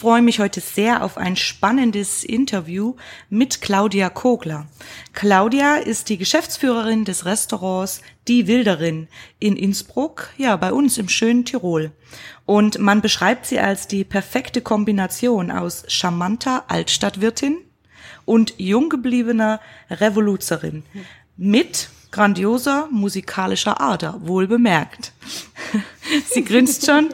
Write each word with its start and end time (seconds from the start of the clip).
Freue 0.00 0.22
mich 0.22 0.40
heute 0.40 0.60
sehr 0.60 1.04
auf 1.04 1.18
ein 1.18 1.36
spannendes 1.36 2.24
Interview 2.24 2.94
mit 3.28 3.60
Claudia 3.60 4.08
Kogler. 4.08 4.66
Claudia 5.12 5.76
ist 5.76 6.08
die 6.08 6.16
Geschäftsführerin 6.16 7.04
des 7.04 7.26
Restaurants 7.26 8.00
Die 8.26 8.46
Wilderin 8.46 9.08
in 9.40 9.58
Innsbruck, 9.58 10.30
ja, 10.38 10.56
bei 10.56 10.72
uns 10.72 10.96
im 10.96 11.10
schönen 11.10 11.44
Tirol. 11.44 11.92
Und 12.46 12.78
man 12.78 13.02
beschreibt 13.02 13.44
sie 13.44 13.60
als 13.60 13.88
die 13.88 14.04
perfekte 14.04 14.62
Kombination 14.62 15.50
aus 15.50 15.84
charmanter 15.88 16.64
Altstadtwirtin 16.68 17.58
und 18.24 18.54
junggebliebener 18.56 19.60
Revoluzerin 19.90 20.82
mit 21.36 21.90
grandioser 22.10 22.88
musikalischer 22.90 23.80
Ader, 23.80 24.20
wohl 24.22 24.46
bemerkt. 24.46 25.12
Sie 26.32 26.44
grinst 26.44 26.86
schon. 26.86 27.10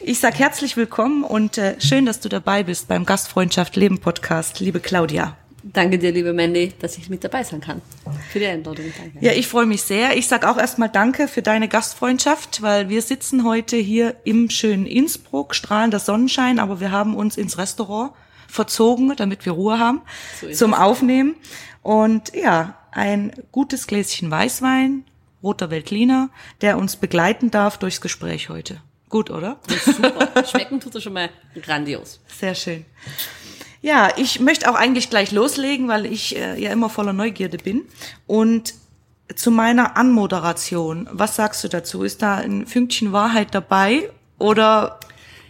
Ich 0.00 0.20
sag 0.20 0.38
herzlich 0.38 0.76
willkommen 0.76 1.22
und 1.22 1.58
äh, 1.58 1.80
schön, 1.80 2.06
dass 2.06 2.20
du 2.20 2.28
dabei 2.28 2.62
bist 2.62 2.88
beim 2.88 3.04
Gastfreundschaft 3.04 3.76
Leben 3.76 3.98
Podcast, 3.98 4.60
liebe 4.60 4.80
Claudia. 4.80 5.36
Danke 5.62 5.98
dir, 5.98 6.12
liebe 6.12 6.32
Mandy, 6.32 6.72
dass 6.78 6.96
ich 6.96 7.10
mit 7.10 7.22
dabei 7.24 7.42
sein 7.42 7.60
kann. 7.60 7.82
Für 8.30 8.38
die 8.38 8.46
Einladung. 8.46 8.86
Danke. 8.96 9.18
Ja, 9.20 9.32
ich 9.32 9.48
freue 9.48 9.66
mich 9.66 9.82
sehr. 9.82 10.16
Ich 10.16 10.26
sag 10.26 10.46
auch 10.46 10.56
erstmal 10.56 10.88
Danke 10.88 11.28
für 11.28 11.42
deine 11.42 11.68
Gastfreundschaft, 11.68 12.62
weil 12.62 12.88
wir 12.88 13.02
sitzen 13.02 13.44
heute 13.44 13.76
hier 13.76 14.16
im 14.24 14.48
schönen 14.48 14.86
Innsbruck, 14.86 15.54
strahlender 15.54 15.98
Sonnenschein, 15.98 16.58
aber 16.58 16.80
wir 16.80 16.90
haben 16.90 17.14
uns 17.14 17.36
ins 17.36 17.58
Restaurant 17.58 18.12
verzogen, 18.46 19.14
damit 19.16 19.44
wir 19.44 19.52
Ruhe 19.52 19.78
haben 19.78 20.00
so 20.40 20.48
zum. 20.52 20.74
Aufnehmen. 20.74 21.34
Und 21.82 22.32
ja, 22.34 22.77
ein 22.98 23.32
gutes 23.52 23.86
Gläschen 23.86 24.30
Weißwein, 24.30 25.04
roter 25.42 25.70
Veltliner, 25.70 26.30
der 26.60 26.78
uns 26.78 26.96
begleiten 26.96 27.50
darf 27.50 27.78
durchs 27.78 28.00
Gespräch 28.00 28.48
heute. 28.48 28.80
Gut, 29.08 29.30
oder? 29.30 29.58
super. 29.84 30.44
Schmecken 30.50 30.80
tut 30.80 30.94
er 30.94 31.00
schon 31.00 31.14
mal 31.14 31.30
grandios. 31.62 32.20
Sehr 32.26 32.54
schön. 32.54 32.84
Ja, 33.80 34.10
ich 34.16 34.40
möchte 34.40 34.70
auch 34.70 34.74
eigentlich 34.74 35.08
gleich 35.08 35.32
loslegen, 35.32 35.88
weil 35.88 36.04
ich 36.04 36.36
äh, 36.36 36.60
ja 36.60 36.70
immer 36.72 36.90
voller 36.90 37.12
Neugierde 37.12 37.58
bin. 37.58 37.84
Und 38.26 38.74
zu 39.34 39.50
meiner 39.50 39.96
Anmoderation, 39.96 41.08
was 41.12 41.36
sagst 41.36 41.64
du 41.64 41.68
dazu? 41.68 42.02
Ist 42.02 42.20
da 42.22 42.36
ein 42.36 42.66
Fünkchen 42.66 43.12
Wahrheit 43.12 43.54
dabei 43.54 44.10
oder? 44.38 45.00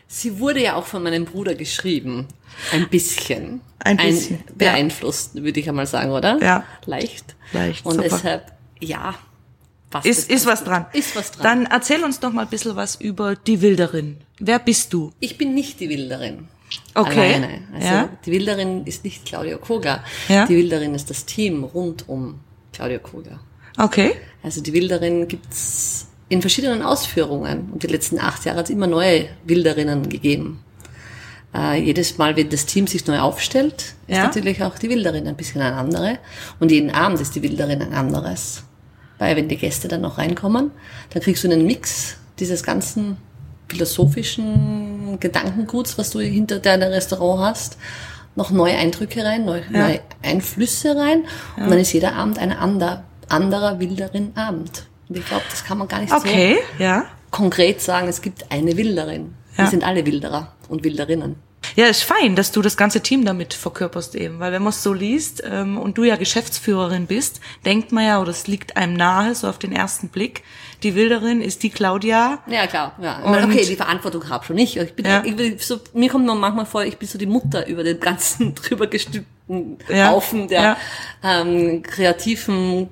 Sie 0.07 0.39
wurde 0.39 0.63
ja 0.63 0.75
auch 0.75 0.87
von 0.87 1.03
meinem 1.03 1.27
Bruder 1.27 1.55
geschrieben. 1.55 2.27
Ein 2.73 2.89
bisschen. 2.89 3.61
Ein 3.79 3.97
bisschen. 3.97 4.37
Ein 4.37 4.57
beeinflusst, 4.57 5.35
ja. 5.35 5.43
würde 5.43 5.61
ich 5.61 5.69
einmal 5.69 5.87
sagen, 5.87 6.11
oder? 6.11 6.39
Ja. 6.43 6.65
Leicht. 6.85 7.37
Leicht. 7.53 7.85
Und 7.87 7.95
super. 7.95 8.09
deshalb, 8.09 8.53
ja. 8.81 9.15
Ist, 10.05 10.31
ist 10.31 10.45
was 10.45 10.65
dran. 10.65 10.87
Ist 10.93 11.17
was 11.17 11.33
dran. 11.33 11.43
Dann 11.43 11.67
erzähl 11.67 12.05
uns 12.05 12.21
doch 12.21 12.33
mal 12.33 12.43
ein 12.43 12.49
bisschen 12.49 12.77
was 12.77 12.97
über 12.97 13.37
die 13.37 13.63
Wilderin. 13.63 14.19
Wer 14.39 14.59
bist 14.59 14.93
du? 14.93 15.13
Ich 15.19 15.39
bin 15.39 15.55
nicht 15.55 15.81
die 15.81 15.89
Wilderin. 15.89 16.49
Okay. 16.95 17.35
Alleine. 17.35 17.63
Also 17.73 17.87
ja. 17.87 18.09
die 18.27 18.33
Wilderin 18.33 18.85
ist 18.85 19.05
nicht 19.05 19.25
Claudia 19.25 19.57
Koga. 19.57 20.05
Ja. 20.29 20.47
Die 20.47 20.57
Wilderin 20.57 20.95
ist 20.95 21.09
das 21.09 21.25
Team 21.25 21.65
rund 21.65 22.07
um 22.09 22.41
Claudia 22.73 22.99
Koga. 22.99 23.41
Okay. 23.79 24.15
Also 24.43 24.61
die 24.61 24.75
Wilderin 24.75 25.27
gibt's 25.27 26.09
in 26.29 26.43
verschiedenen 26.43 26.83
Ausführungen. 26.83 27.71
Und 27.73 27.83
die 27.83 27.87
letzten 27.87 28.19
acht 28.19 28.45
Jahre 28.45 28.59
hat 28.59 28.67
es 28.67 28.71
immer 28.71 28.87
neue 28.87 29.29
Wilderinnen 29.45 30.09
gegeben. 30.09 30.61
Äh, 31.55 31.81
jedes 31.83 32.19
Mal, 32.19 32.37
wenn 32.37 32.51
das 32.51 32.67
Team 32.67 32.87
sich 32.87 33.07
neu 33.07 33.19
aufstellt, 33.21 33.95
ist 34.07 34.17
Ja. 34.17 34.25
natürlich 34.25 34.63
auch 34.63 34.79
die 34.79 34.91
Wilderin 34.91 35.27
ein 35.27 35.37
bisschen 35.37 35.63
eine 35.63 35.77
andere. 35.77 36.19
Und 36.61 36.71
jeden 36.71 36.91
Abend 36.91 37.21
ist 37.21 37.35
die 37.35 37.43
Wilderin 37.43 37.81
ein 37.83 37.95
anderes. 37.95 38.65
Weil 39.19 39.35
wenn 39.37 39.49
die 39.49 39.57
Gäste 39.57 39.89
dann 39.89 40.03
noch 40.03 40.19
reinkommen, 40.19 40.71
dann 41.11 41.23
kriegst 41.23 41.43
du 41.45 41.51
einen 41.51 41.65
Mix 41.67 42.17
dieses 42.39 42.63
ganzen 42.63 43.17
philosophischen 43.69 45.19
Gedankenguts, 45.21 45.99
was 45.99 46.11
du 46.11 46.21
hinter 46.21 46.59
deinem 46.59 46.91
Restaurant 46.91 47.41
hast, 47.43 47.79
noch 48.37 48.51
neue 48.51 48.77
Eindrücke 48.77 49.25
rein, 49.25 49.45
neue, 49.45 49.63
Ja. 49.71 49.89
neue 49.89 50.01
Einflüsse 50.23 50.97
rein. 50.97 51.25
Und 51.57 51.71
dann 51.71 51.79
ist 51.79 51.93
jeder 51.93 52.15
Abend 52.15 52.39
ein 52.39 52.53
ander, 52.53 53.05
anderer 53.29 53.81
Wilderin 53.81 54.33
Abend. 54.37 54.87
Und 55.09 55.19
ich 55.19 55.27
glaube, 55.27 55.43
das 55.51 55.65
kann 55.65 55.79
man 55.79 55.89
gar 55.89 56.01
nicht 56.01 56.13
Okay, 56.13 56.59
so 56.77 56.83
ja. 56.85 57.05
konkret 57.31 57.81
sagen, 57.81 58.09
es 58.09 58.21
gibt 58.23 58.51
eine 58.53 58.77
Wilderin. 58.77 59.35
Wir 59.59 59.65
Ja. 59.65 59.71
sind 59.71 59.83
alle 59.85 60.07
Wilderer 60.07 60.53
und 60.69 60.85
Wilderinnen. 60.85 61.35
Ja, 61.75 61.87
ist 61.87 62.05
fein, 62.05 62.37
dass 62.37 62.53
du 62.53 62.63
das 62.63 62.77
ganze 62.77 63.01
Team 63.01 63.25
damit 63.25 63.53
verkörperst 63.53 64.15
eben, 64.15 64.39
weil 64.39 64.53
wenn 64.53 64.63
man 64.63 64.71
es 64.71 64.83
so 64.85 64.93
liest 64.95 65.43
ähm, 65.45 65.77
und 65.77 65.99
du 65.99 66.05
ja 66.05 66.15
Geschäftsführerin 66.15 67.07
bist, 67.07 67.41
denkt 67.65 67.91
man 67.91 68.05
ja, 68.07 68.21
oder 68.21 68.31
es 68.31 68.47
liegt 68.47 68.77
einem 68.77 68.95
nahe, 68.95 69.35
so 69.35 69.49
auf 69.49 69.59
den 69.59 69.73
ersten 69.73 70.09
Blick, 70.09 70.45
die 70.85 70.95
Wilderin 70.95 71.41
ist 71.43 71.65
die 71.65 71.71
Claudia. 71.71 72.39
Ja, 72.47 72.69
klar. 72.69 72.95
Ja. 73.03 73.19
Und- 73.23 73.45
okay, 73.45 73.67
die 73.67 73.75
Verantwortung 73.75 74.29
habe 74.31 74.45
schon 74.45 74.57
ich. 74.59 74.77
Ich 74.77 74.95
bin, 74.95 75.05
Ja. 75.07 75.23
ich 75.25 75.35
bin 75.35 75.59
so, 75.59 75.81
mir 75.93 76.09
kommt 76.09 76.27
man 76.27 76.39
manchmal 76.39 76.67
vor, 76.67 76.85
ich 76.85 76.97
bin 76.97 77.09
so 77.09 77.19
die 77.19 77.27
Mutter 77.27 77.67
über 77.67 77.83
den 77.83 77.99
ganzen 77.99 78.55
drüber 78.55 78.87
gestülpten 78.87 79.79
Ja. 79.89 80.11
Haufen 80.11 80.47
der 80.47 80.63
Ja. 80.63 80.77
ähm, 81.25 81.83
kreativen, 81.83 82.89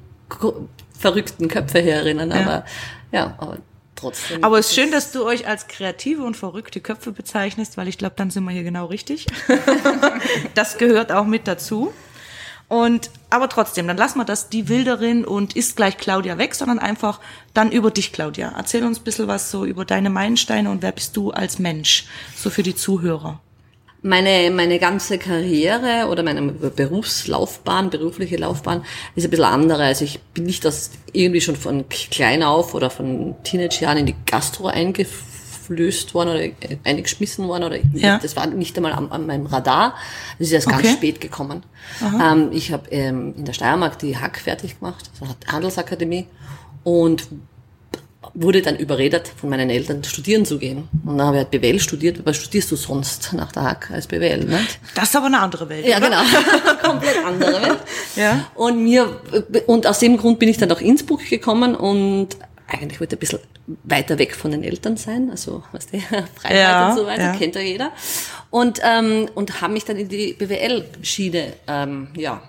verrückten 0.98 1.46
Köpfe 1.48 1.80
herinnen. 1.80 2.32
Aber 2.32 2.64
ja, 3.12 3.34
aber 3.38 3.58
trotzdem. 3.96 4.44
Aber 4.44 4.58
es 4.58 4.68
ist 4.68 4.74
schön, 4.74 4.90
dass 4.90 5.12
du 5.12 5.24
euch 5.24 5.46
als 5.46 5.66
kreative 5.68 6.22
und 6.22 6.36
verrückte 6.36 6.80
Köpfe 6.80 7.12
bezeichnest, 7.12 7.76
weil 7.76 7.88
ich 7.88 7.98
glaube, 7.98 8.14
dann 8.16 8.30
sind 8.30 8.44
wir 8.44 8.52
hier 8.52 8.64
genau 8.64 8.86
richtig. 8.86 9.26
das 10.54 10.78
gehört 10.78 11.12
auch 11.12 11.26
mit 11.26 11.48
dazu. 11.48 11.92
Und 12.68 13.10
aber 13.30 13.48
trotzdem, 13.48 13.86
dann 13.86 13.96
lassen 13.96 14.18
wir 14.18 14.24
das 14.24 14.48
die 14.48 14.68
Wilderin 14.68 15.24
und 15.24 15.54
ist 15.54 15.76
gleich 15.76 15.98
Claudia 15.98 16.36
weg, 16.38 16.54
sondern 16.54 16.78
einfach 16.78 17.20
dann 17.54 17.70
über 17.70 17.90
dich, 17.90 18.12
Claudia. 18.12 18.52
Erzähl 18.56 18.84
uns 18.84 18.98
ein 18.98 19.04
bisschen 19.04 19.28
was 19.28 19.50
so 19.50 19.64
über 19.64 19.84
deine 19.84 20.10
Meilensteine 20.10 20.70
und 20.70 20.82
wer 20.82 20.92
bist 20.92 21.16
du 21.16 21.30
als 21.30 21.58
Mensch, 21.58 22.06
so 22.34 22.50
für 22.50 22.62
die 22.62 22.74
Zuhörer. 22.74 23.40
Meine, 24.06 24.50
meine 24.52 24.78
ganze 24.78 25.18
Karriere 25.18 26.06
oder 26.08 26.22
meine 26.22 26.40
Berufslaufbahn, 26.42 27.90
berufliche 27.90 28.36
Laufbahn 28.36 28.84
ist 29.16 29.24
ein 29.24 29.30
bisschen 29.30 29.44
andere. 29.46 29.82
Also 29.84 30.04
ich 30.04 30.20
bin 30.32 30.44
nicht 30.44 30.64
das 30.64 30.92
irgendwie 31.12 31.40
schon 31.40 31.56
von 31.56 31.88
klein 31.88 32.44
auf 32.44 32.74
oder 32.74 32.88
von 32.88 33.34
Teenagejahren 33.42 33.98
in 33.98 34.06
die 34.06 34.14
Gastro 34.24 34.68
eingeflößt 34.68 36.14
worden 36.14 36.30
oder 36.30 36.70
eingeschmissen 36.84 37.48
worden 37.48 37.64
oder 37.64 37.78
Ja. 37.94 38.18
das 38.18 38.36
war 38.36 38.46
nicht 38.46 38.76
einmal 38.76 38.92
an, 38.92 39.10
an 39.10 39.26
meinem 39.26 39.46
Radar. 39.46 39.96
Das 40.38 40.46
ist 40.48 40.52
erst 40.52 40.68
ganz 40.68 40.84
Okay. 40.84 40.92
spät 40.92 41.20
gekommen. 41.20 41.64
Ähm, 42.22 42.50
ich 42.52 42.70
habe 42.72 42.88
ähm, 42.90 43.34
in 43.36 43.44
der 43.44 43.54
Steiermark 43.54 43.98
die 43.98 44.16
Hack 44.16 44.38
fertig 44.38 44.78
gemacht, 44.78 45.10
also 45.20 45.34
Handelsakademie 45.48 46.26
und 46.84 47.26
wurde 48.34 48.62
dann 48.62 48.76
überredet 48.76 49.30
von 49.36 49.50
meinen 49.50 49.70
Eltern, 49.70 50.02
studieren 50.04 50.44
zu 50.44 50.58
gehen. 50.58 50.88
Und 51.04 51.18
dann 51.18 51.26
habe 51.26 51.36
ich 51.38 51.42
halt 51.42 51.50
BWL 51.50 51.80
studiert. 51.80 52.24
Was 52.24 52.36
studierst 52.36 52.70
du 52.70 52.76
sonst 52.76 53.32
nach 53.32 53.52
der 53.52 53.62
Hack 53.62 53.90
als 53.90 54.06
BWL? 54.06 54.44
Nicht? 54.44 54.78
Das 54.94 55.04
ist 55.04 55.16
aber 55.16 55.26
eine 55.26 55.40
andere 55.40 55.68
Welt. 55.68 55.86
Ja, 55.86 55.98
oder? 55.98 56.08
genau. 56.08 56.22
Komplett 56.82 57.24
andere 57.24 57.62
Welt. 57.62 57.78
Ja. 58.16 58.46
Und 58.54 58.82
mir, 58.82 59.20
und 59.66 59.86
aus 59.86 59.98
dem 59.98 60.16
Grund 60.16 60.38
bin 60.38 60.48
ich 60.48 60.58
dann 60.58 60.68
nach 60.68 60.80
Innsbruck 60.80 61.28
gekommen 61.28 61.74
und 61.74 62.36
eigentlich 62.68 63.00
wollte 63.00 63.14
ich 63.14 63.18
ein 63.18 63.20
bisschen 63.20 63.38
weiter 63.84 64.18
weg 64.18 64.34
von 64.34 64.50
den 64.50 64.62
Eltern 64.62 64.96
sein, 64.96 65.30
also 65.30 65.62
was 65.72 65.86
der 65.90 66.00
Freiheit 66.00 66.56
Ja, 66.56 66.90
und 66.90 66.96
so 66.96 67.06
weiter, 67.06 67.22
ja. 67.22 67.32
kennt 67.36 67.54
ja 67.54 67.60
jeder. 67.60 67.92
Und, 68.50 68.80
ähm, 68.84 69.28
und 69.34 69.60
habe 69.60 69.72
mich 69.72 69.84
dann 69.84 69.96
in 69.96 70.08
die 70.08 70.34
BWL-Schiene, 70.34 71.52
ähm, 71.68 72.08
ja, 72.16 72.42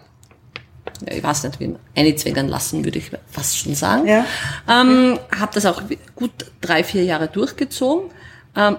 ich 1.06 1.24
weiß 1.24 1.44
nicht, 1.44 1.60
wie 1.60 1.76
einzwängern 1.96 2.48
lassen, 2.48 2.84
würde 2.84 3.00
ich 3.00 3.12
fast 3.30 3.58
schon 3.58 3.76
sagen. 3.76 4.08
Ja. 4.08 4.26
Ähm, 4.68 5.20
habe 5.38 5.52
das 5.54 5.66
auch 5.66 5.82
gut 6.16 6.32
drei, 6.62 6.84
vier 6.84 7.04
Jahre 7.04 7.28
durchgezogen. 7.28 8.12
Ähm, 8.56 8.78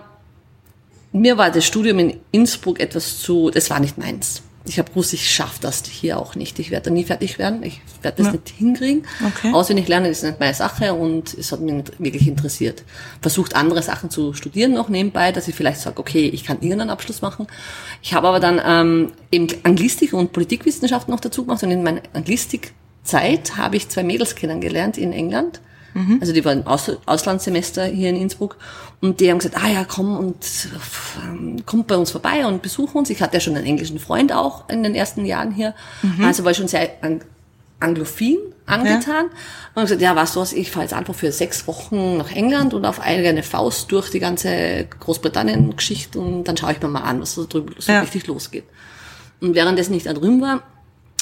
mir 1.12 1.38
war 1.38 1.50
das 1.50 1.64
Studium 1.64 1.98
in 1.98 2.20
Innsbruck 2.32 2.80
etwas 2.80 3.18
zu, 3.18 3.50
das 3.50 3.70
war 3.70 3.80
nicht 3.80 3.98
meins. 3.98 4.42
Ich 4.68 4.78
habe 4.78 4.90
gewusst, 4.90 5.12
ich 5.12 5.28
schaffe 5.30 5.58
das 5.60 5.84
hier 5.86 6.18
auch 6.18 6.34
nicht. 6.34 6.58
Ich 6.58 6.70
werde 6.70 6.86
da 6.86 6.90
nie 6.90 7.04
fertig 7.04 7.38
werden. 7.38 7.62
Ich 7.62 7.80
werde 8.02 8.18
das 8.18 8.26
Ja. 8.26 8.32
nicht 8.32 8.48
hinkriegen. 8.50 9.06
Okay. 9.26 9.52
Auswendig 9.52 9.88
lernen 9.88 10.06
ist 10.06 10.22
nicht 10.22 10.38
meine 10.40 10.54
Sache 10.54 10.94
und 10.94 11.34
es 11.34 11.50
hat 11.52 11.60
mich 11.60 11.74
nicht 11.74 12.00
wirklich 12.00 12.28
interessiert. 12.28 12.84
Versucht 13.20 13.56
andere 13.56 13.82
Sachen 13.82 14.10
zu 14.10 14.32
studieren 14.34 14.74
noch 14.74 14.88
nebenbei, 14.88 15.32
dass 15.32 15.48
ich 15.48 15.54
vielleicht 15.54 15.80
sage, 15.80 15.98
okay, 15.98 16.28
ich 16.28 16.44
kann 16.44 16.58
irgendeinen 16.60 16.90
Abschluss 16.90 17.22
machen. 17.22 17.46
Ich 18.02 18.14
habe 18.14 18.28
aber 18.28 18.40
dann 18.40 18.60
ähm, 18.64 19.12
eben 19.32 19.48
Anglistik 19.62 20.12
und 20.12 20.32
Politikwissenschaften 20.32 21.12
noch 21.12 21.20
dazu 21.20 21.44
gemacht 21.44 21.62
und 21.62 21.70
in 21.70 21.82
meiner 21.82 22.02
Anglistikzeit 22.12 23.56
habe 23.56 23.76
ich 23.76 23.88
zwei 23.88 24.02
Mädels 24.02 24.34
kennengelernt 24.34 24.98
in 24.98 25.12
England. 25.12 25.60
Mhm. 25.98 26.18
Also 26.20 26.32
die 26.32 26.44
waren 26.44 26.66
Aus 26.66 26.90
Auslandssemester 27.06 27.84
hier 27.86 28.10
in 28.10 28.16
Innsbruck. 28.16 28.56
Und 29.00 29.20
die 29.20 29.30
haben 29.30 29.38
gesagt, 29.38 29.56
ah 29.62 29.68
ja, 29.68 29.84
komm 29.84 30.16
und 30.16 30.36
ähm, 31.24 31.64
kommt 31.66 31.86
bei 31.86 31.96
uns 31.96 32.10
vorbei 32.10 32.46
und 32.46 32.62
besuch 32.62 32.94
uns. 32.94 33.10
Ich 33.10 33.20
hatte 33.20 33.34
ja 33.34 33.40
schon 33.40 33.56
einen 33.56 33.66
englischen 33.66 33.98
Freund 33.98 34.32
auch 34.32 34.68
in 34.68 34.82
den 34.82 34.94
ersten 34.94 35.24
Jahren 35.24 35.52
hier. 35.52 35.74
Mhm. 36.02 36.24
Also 36.24 36.44
war 36.44 36.52
ich 36.52 36.56
schon 36.56 36.68
sehr 36.68 36.90
anglophil 37.80 38.38
angetan. 38.66 39.26
Ja. 39.26 39.74
Und 39.74 39.82
gesagt, 39.82 40.00
ja, 40.00 40.14
weißt 40.14 40.36
du 40.36 40.40
was, 40.40 40.52
ich 40.52 40.70
fahre 40.70 40.84
jetzt 40.84 40.94
einfach 40.94 41.14
für 41.14 41.32
sechs 41.32 41.66
Wochen 41.66 42.18
nach 42.18 42.30
England 42.32 42.74
und 42.74 42.84
auf 42.84 43.00
eigene 43.00 43.42
Faust 43.42 43.90
durch 43.90 44.10
die 44.10 44.20
ganze 44.20 44.86
Großbritannien-Geschichte 45.00 46.18
und 46.18 46.44
dann 46.44 46.56
schaue 46.56 46.72
ich 46.72 46.82
mir 46.82 46.88
mal 46.88 47.02
an, 47.02 47.20
was 47.20 47.34
so 47.34 47.46
drüben 47.46 47.74
so 47.78 47.92
ja. 47.92 48.00
richtig 48.00 48.26
losgeht. 48.26 48.64
Und 49.40 49.54
während 49.54 49.78
nicht 49.90 50.06
da 50.06 50.12
drüben 50.12 50.40
war, 50.40 50.62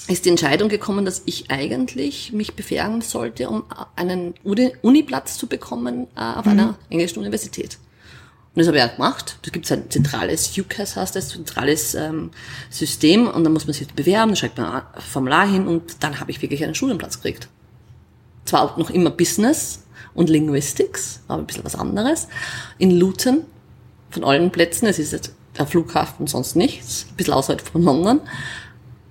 ist 0.09 0.25
die 0.25 0.31
Entscheidung 0.31 0.69
gekommen, 0.69 1.05
dass 1.05 1.23
ich 1.27 1.51
eigentlich 1.51 2.33
mich 2.33 2.55
bewerben 2.55 3.01
sollte, 3.01 3.49
um 3.49 3.65
einen 3.97 4.35
Uniplatz 4.83 5.39
zu 5.39 5.47
bekommen 5.47 6.07
äh, 6.17 6.21
auf 6.21 6.45
mhm. 6.45 6.53
einer 6.53 6.79
englischen 6.91 7.19
Universität. 7.19 7.79
Und 8.55 8.61
das 8.61 8.69
habe 8.69 8.79
ich 8.79 8.85
auch 8.85 8.97
gemacht. 8.97 9.37
Da 9.43 9.51
gibt 9.51 9.67
es 9.67 9.73
ein 9.73 9.91
zentrales 9.91 10.57
UCAS, 10.57 10.97
heißt 10.97 11.15
das, 11.15 11.29
zentrales 11.29 11.95
ähm, 11.95 12.31
System. 12.71 13.29
Und 13.29 13.45
dann 13.45 13.53
muss 13.53 13.67
man 13.67 13.75
sich 13.75 13.87
bewerben, 13.89 14.31
dann 14.31 14.37
schreibt 14.37 14.57
man 14.57 14.67
ein 14.73 14.83
Formular 15.03 15.47
hin 15.47 15.67
und 15.67 16.03
dann 16.03 16.19
habe 16.21 16.31
ich 16.31 16.41
wirklich 16.41 16.65
einen 16.65 16.75
Studienplatz 16.75 17.21
gekriegt. 17.21 17.49
Zwar 18.47 18.63
auch 18.63 18.77
noch 18.79 18.89
immer 18.89 19.11
Business 19.11 19.83
und 20.15 20.31
Linguistics, 20.31 21.21
aber 21.29 21.43
ein 21.43 21.47
bisschen 21.47 21.65
was 21.65 21.75
anderes. 21.75 22.29
In 22.79 22.93
Luton, 22.93 23.45
von 24.09 24.25
allen 24.25 24.51
Plätzen, 24.51 24.87
es 24.87 24.99
ist 24.99 25.13
jetzt 25.13 25.35
der 25.59 25.67
Flughafen, 25.67 26.27
sonst 26.27 26.57
nichts, 26.57 27.07
ein 27.11 27.17
bisschen 27.17 27.35
außerhalb 27.35 27.61
von 27.61 27.83
London. 27.83 28.21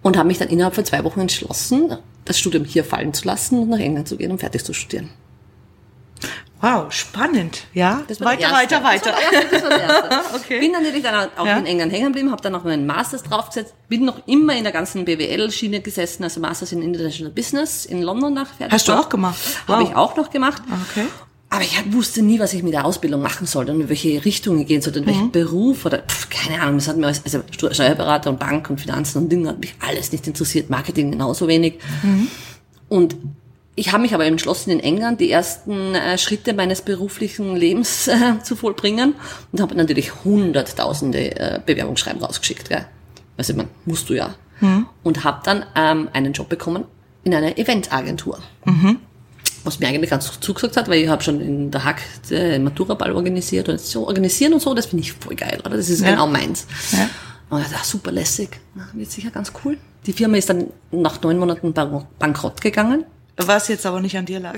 Und 0.06 0.18
habe 0.18 0.28
mich 0.28 0.38
dann 0.38 0.50
innerhalb 0.50 0.76
von 0.76 0.86
zwei 0.86 1.04
Wochen 1.04 1.22
entschlossen, 1.22 1.98
das 2.26 2.38
Studium 2.38 2.64
hier 2.64 2.84
fallen 2.84 3.12
zu 3.16 3.26
lassen 3.26 3.58
und 3.58 3.70
nach 3.70 3.80
England 3.80 4.08
zu 4.08 4.18
gehen, 4.18 4.30
um 4.30 4.38
fertig 4.38 4.64
zu 4.64 4.72
studieren. 4.72 5.10
Wow, 6.62 6.92
spannend. 6.92 7.64
Ja, 7.74 8.04
weiter, 8.20 8.52
weiter, 8.52 8.84
weiter. 8.84 9.14
War 9.14 10.36
okay. 10.36 10.60
Bin 10.60 10.74
dann 10.74 10.84
natürlich 10.84 11.02
dann 11.02 11.30
auch 11.36 11.48
ja. 11.48 11.58
in 11.58 11.66
England 11.66 11.92
hängen 11.92 12.10
geblieben, 12.10 12.30
habe 12.30 12.44
dann 12.44 12.54
noch 12.54 12.64
meinen 12.64 12.86
Masters 12.86 13.24
draufgesetzt, 13.24 13.74
bin 13.90 14.06
noch 14.06 14.28
immer 14.28 14.56
in 14.56 14.64
der 14.64 14.72
ganzen 14.72 15.06
BWL-Schiene 15.06 15.82
gesessen, 15.82 16.24
also 16.24 16.40
Masters 16.40 16.72
in 16.72 16.84
International 16.84 17.34
Business 17.34 17.88
in 17.88 18.04
London 18.04 18.36
nach 18.36 18.54
fertig. 18.54 18.74
Hast 18.74 18.88
du 18.88 18.94
auch 18.94 19.10
gemacht? 19.10 19.40
Wow. 19.66 19.76
Habe 19.76 19.90
ich 19.90 19.96
auch 19.96 20.16
noch 20.18 20.30
gemacht. 20.30 20.62
Okay. 20.92 21.08
Aber 21.56 21.64
ich 21.64 21.94
wusste 21.94 22.22
nie, 22.22 22.38
was 22.38 22.54
ich 22.54 22.64
mit 22.64 22.74
der 22.74 22.84
Ausbildung 22.84 23.22
machen 23.22 23.48
sollte 23.48 23.72
und 23.72 23.80
in 23.80 23.88
welche 23.88 24.26
Richtung 24.26 24.60
ich 24.60 24.68
gehen 24.68 24.82
sollte, 24.82 25.00
in 25.00 25.06
welchen 25.06 25.28
mhm. 25.28 25.32
Beruf 25.32 25.86
oder 25.86 26.00
pf, 26.00 26.30
keine 26.30 26.62
Ahnung. 26.62 26.76
Das 26.76 26.90
hat 26.90 26.98
mir 26.98 27.06
alles, 27.06 27.22
also 27.24 27.44
Steuerberater 27.50 28.30
und 28.30 28.40
Bank 28.40 28.70
und 28.70 28.82
Finanzen 28.82 29.20
und 29.20 29.32
Dinge 29.32 29.48
hat 29.48 29.60
mich 29.60 29.74
alles 29.80 30.12
nicht 30.12 30.28
interessiert, 30.28 30.70
Marketing 30.70 31.12
genauso 31.12 31.48
wenig. 31.48 31.80
Mhm. 32.04 32.28
Und 32.90 33.16
ich 33.76 33.94
habe 33.94 34.02
mich 34.02 34.14
aber 34.14 34.26
entschlossen, 34.26 34.70
in 34.72 34.82
England 34.82 35.22
die 35.22 35.32
ersten 35.32 35.96
äh, 35.96 36.18
Schritte 36.18 36.54
meines 36.54 36.82
beruflichen 36.82 37.56
Lebens 37.56 38.08
äh, 38.10 38.44
zu 38.44 38.58
vollbringen 38.58 39.16
und 39.54 39.62
habe 39.62 39.76
natürlich 39.76 40.26
hunderttausende 40.26 41.40
äh, 41.40 41.60
Bewerbungsschreiben 41.66 42.22
rausgeschickt. 42.22 42.68
Gell? 42.68 42.86
Also 43.38 43.54
man 43.54 43.70
musst 43.86 44.10
du 44.10 44.14
ja. 44.14 44.36
Mhm. 44.60 44.88
Und 45.04 45.24
habe 45.24 45.40
dann 45.46 45.66
ähm, 45.74 46.10
einen 46.12 46.34
Job 46.34 46.50
bekommen 46.50 46.84
in 47.24 47.34
einer 47.34 47.58
Eventagentur. 47.58 48.40
Mhm. 48.66 49.00
Was 49.66 49.80
mir 49.80 49.88
eigentlich 49.88 50.10
ganz 50.10 50.40
zugesagt 50.40 50.78
hat, 50.78 50.88
weil 50.88 51.02
ich 51.02 51.10
habe 51.10 51.22
schon 51.22 51.42
in 51.42 51.72
der 51.72 51.84
Hack 51.84 52.02
den 52.30 52.64
Maturaball 52.64 53.12
organisiert 53.12 53.68
und 53.68 53.82
so 53.82 54.08
organisieren 54.08 54.54
und 54.54 54.62
so, 54.62 54.74
das 54.74 54.86
finde 54.86 55.04
ich 55.04 55.12
voll 55.12 55.36
geil, 55.36 55.60
oder? 55.66 55.76
Das 55.76 55.90
ist 55.90 56.02
ja. 56.02 56.12
genau 56.12 56.28
meins. 56.28 56.66
Ja. 56.92 57.10
Und 57.50 57.62
ich 57.62 57.68
dachte, 57.68 57.88
super 57.88 58.12
lässig, 58.12 58.50
wird 58.94 59.12
sicher 59.12 59.32
ganz 59.32 59.52
cool. 59.64 59.78
Die 60.06 60.14
Firma 60.14 60.38
ist 60.38 60.50
dann 60.50 60.68
nach 60.92 61.22
neun 61.22 61.38
Monaten 61.38 61.74
bankrott 61.74 62.62
gegangen. 62.62 63.06
Was 63.38 63.68
jetzt 63.68 63.86
aber 63.86 64.00
nicht 64.00 64.18
an 64.18 64.26
dir 64.26 64.40
lag. 64.40 64.56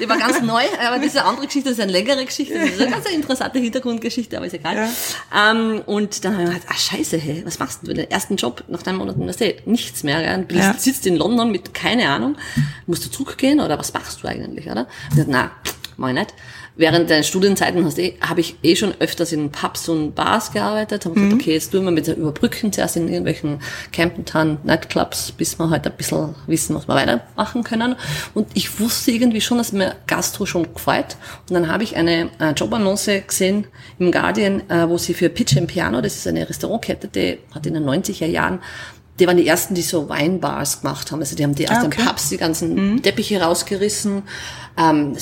die 0.00 0.08
war 0.08 0.18
ganz 0.18 0.40
neu, 0.42 0.64
aber 0.84 0.98
diese 0.98 1.24
andere 1.24 1.46
Geschichte 1.46 1.70
ist 1.70 1.80
eine 1.80 1.92
längere 1.92 2.24
Geschichte. 2.24 2.58
Das 2.58 2.70
ist 2.70 2.80
eine 2.80 2.90
ganz 2.90 3.06
interessante 3.06 3.60
Hintergrundgeschichte, 3.60 4.36
aber 4.36 4.46
ist 4.46 4.54
egal. 4.54 4.74
Ja. 4.74 5.52
Ähm, 5.52 5.82
und 5.86 6.24
dann 6.24 6.32
habe 6.32 6.42
ich 6.42 6.48
mir 6.48 6.54
gedacht, 6.56 6.72
ah 6.72 6.76
scheiße, 6.76 7.18
hey, 7.18 7.42
was 7.46 7.60
machst 7.60 7.86
du? 7.86 7.92
Den 7.92 8.10
ersten 8.10 8.34
Job 8.34 8.64
nach 8.66 8.82
deinem 8.82 8.98
Monat 8.98 9.14
Universität? 9.14 9.66
Nichts 9.68 10.02
mehr. 10.02 10.20
Gell? 10.20 10.46
Du 10.48 10.56
ja. 10.56 10.74
sitzt 10.76 11.06
in 11.06 11.16
London 11.16 11.52
mit 11.52 11.74
keine 11.74 12.08
Ahnung. 12.08 12.36
Musst 12.86 13.04
du 13.04 13.10
zurückgehen 13.10 13.60
oder 13.60 13.78
was 13.78 13.92
machst 13.94 14.22
du 14.22 14.28
eigentlich? 14.28 14.68
Oder? 14.68 14.88
Ich 15.10 15.16
dachte, 15.16 15.30
na, 15.30 15.52
mach 15.96 16.08
ich 16.08 16.14
nicht 16.14 16.34
während 16.76 17.10
der 17.10 17.22
Studienzeiten 17.22 17.84
hast 17.84 17.98
eh, 17.98 18.14
habe 18.20 18.40
ich 18.40 18.56
eh 18.62 18.76
schon 18.76 18.94
öfters 18.98 19.32
in 19.32 19.50
Pubs 19.50 19.88
und 19.88 20.14
Bars 20.14 20.52
gearbeitet. 20.52 21.04
Habe 21.04 21.18
mhm. 21.18 21.24
gesagt, 21.24 21.42
okay, 21.42 21.52
jetzt 21.52 21.72
tun 21.72 21.84
wir 21.84 21.90
mit 21.90 22.06
der 22.06 22.16
Überbrücken 22.16 22.72
zuerst 22.72 22.96
in 22.96 23.08
irgendwelchen 23.08 23.60
Campentown 23.92 24.58
Nightclubs, 24.64 25.32
bis 25.32 25.58
wir 25.58 25.70
halt 25.70 25.86
ein 25.86 25.92
bisschen 25.92 26.34
wissen, 26.46 26.74
was 26.74 26.88
wir 26.88 26.94
weitermachen 26.94 27.62
können. 27.62 27.96
Und 28.34 28.48
ich 28.54 28.80
wusste 28.80 29.10
irgendwie 29.10 29.40
schon, 29.40 29.58
dass 29.58 29.72
mir 29.72 29.96
Gastro 30.06 30.46
schon 30.46 30.72
gefällt. 30.72 31.16
Und 31.48 31.54
dann 31.54 31.68
habe 31.68 31.84
ich 31.84 31.96
eine 31.96 32.30
äh, 32.38 32.52
Jobannonce 32.52 33.22
gesehen 33.26 33.66
im 33.98 34.10
Guardian, 34.10 34.68
äh, 34.70 34.88
wo 34.88 34.98
sie 34.98 35.14
für 35.14 35.28
Pitch 35.28 35.56
and 35.56 35.66
Piano, 35.66 36.00
das 36.00 36.16
ist 36.16 36.26
eine 36.26 36.48
Restaurantkette, 36.48 37.08
die 37.08 37.38
hat 37.54 37.66
in 37.66 37.74
den 37.74 37.84
90er 37.84 38.26
Jahren 38.26 38.60
die 39.20 39.26
waren 39.26 39.36
die 39.36 39.46
ersten, 39.46 39.74
die 39.74 39.82
so 39.82 40.08
Weinbars 40.08 40.80
gemacht 40.80 41.12
haben. 41.12 41.20
Also 41.20 41.36
die 41.36 41.44
haben 41.44 41.54
die 41.54 41.68
aus 41.68 41.76
ah, 41.76 41.84
okay. 41.84 41.98
den 41.98 42.06
Pubs 42.06 42.30
die 42.30 42.38
ganzen 42.38 42.92
mhm. 42.94 43.02
Teppiche 43.02 43.40
rausgerissen. 43.40 44.22
Ähm, 44.78 45.14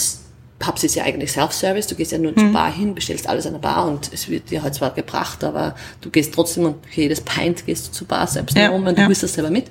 Pubs 0.61 0.85
ist 0.85 0.95
ja 0.95 1.05
eigentlich 1.05 1.33
Self-Service, 1.33 1.89
du 1.89 1.97
gehst 1.97 2.13
ja 2.13 2.19
nur 2.19 2.33
mhm. 2.33 2.37
zur 2.37 2.53
Bar 2.53 2.73
hin, 2.73 2.95
bestellst 2.95 3.27
alles 3.27 3.47
an 3.47 3.55
der 3.55 3.61
Bar 3.61 3.89
und 3.89 4.13
es 4.13 4.29
wird 4.29 4.51
dir 4.51 4.63
halt 4.63 4.75
zwar 4.75 4.91
gebracht, 4.91 5.43
aber 5.43 5.75
du 6.03 6.11
gehst 6.11 6.33
trotzdem 6.35 6.67
und 6.67 6.77
jedes 6.95 7.23
Pint 7.23 7.67
gehst 7.67 7.89
du 7.89 7.93
zur 7.93 8.07
Bar 8.07 8.27
selbst 8.27 8.57
ja, 8.57 8.71
um 8.71 8.87
und 8.87 8.97
ja. 8.97 9.05
du 9.05 9.09
bist 9.09 9.23
das 9.23 9.33
selber 9.33 9.51
mit, 9.51 9.67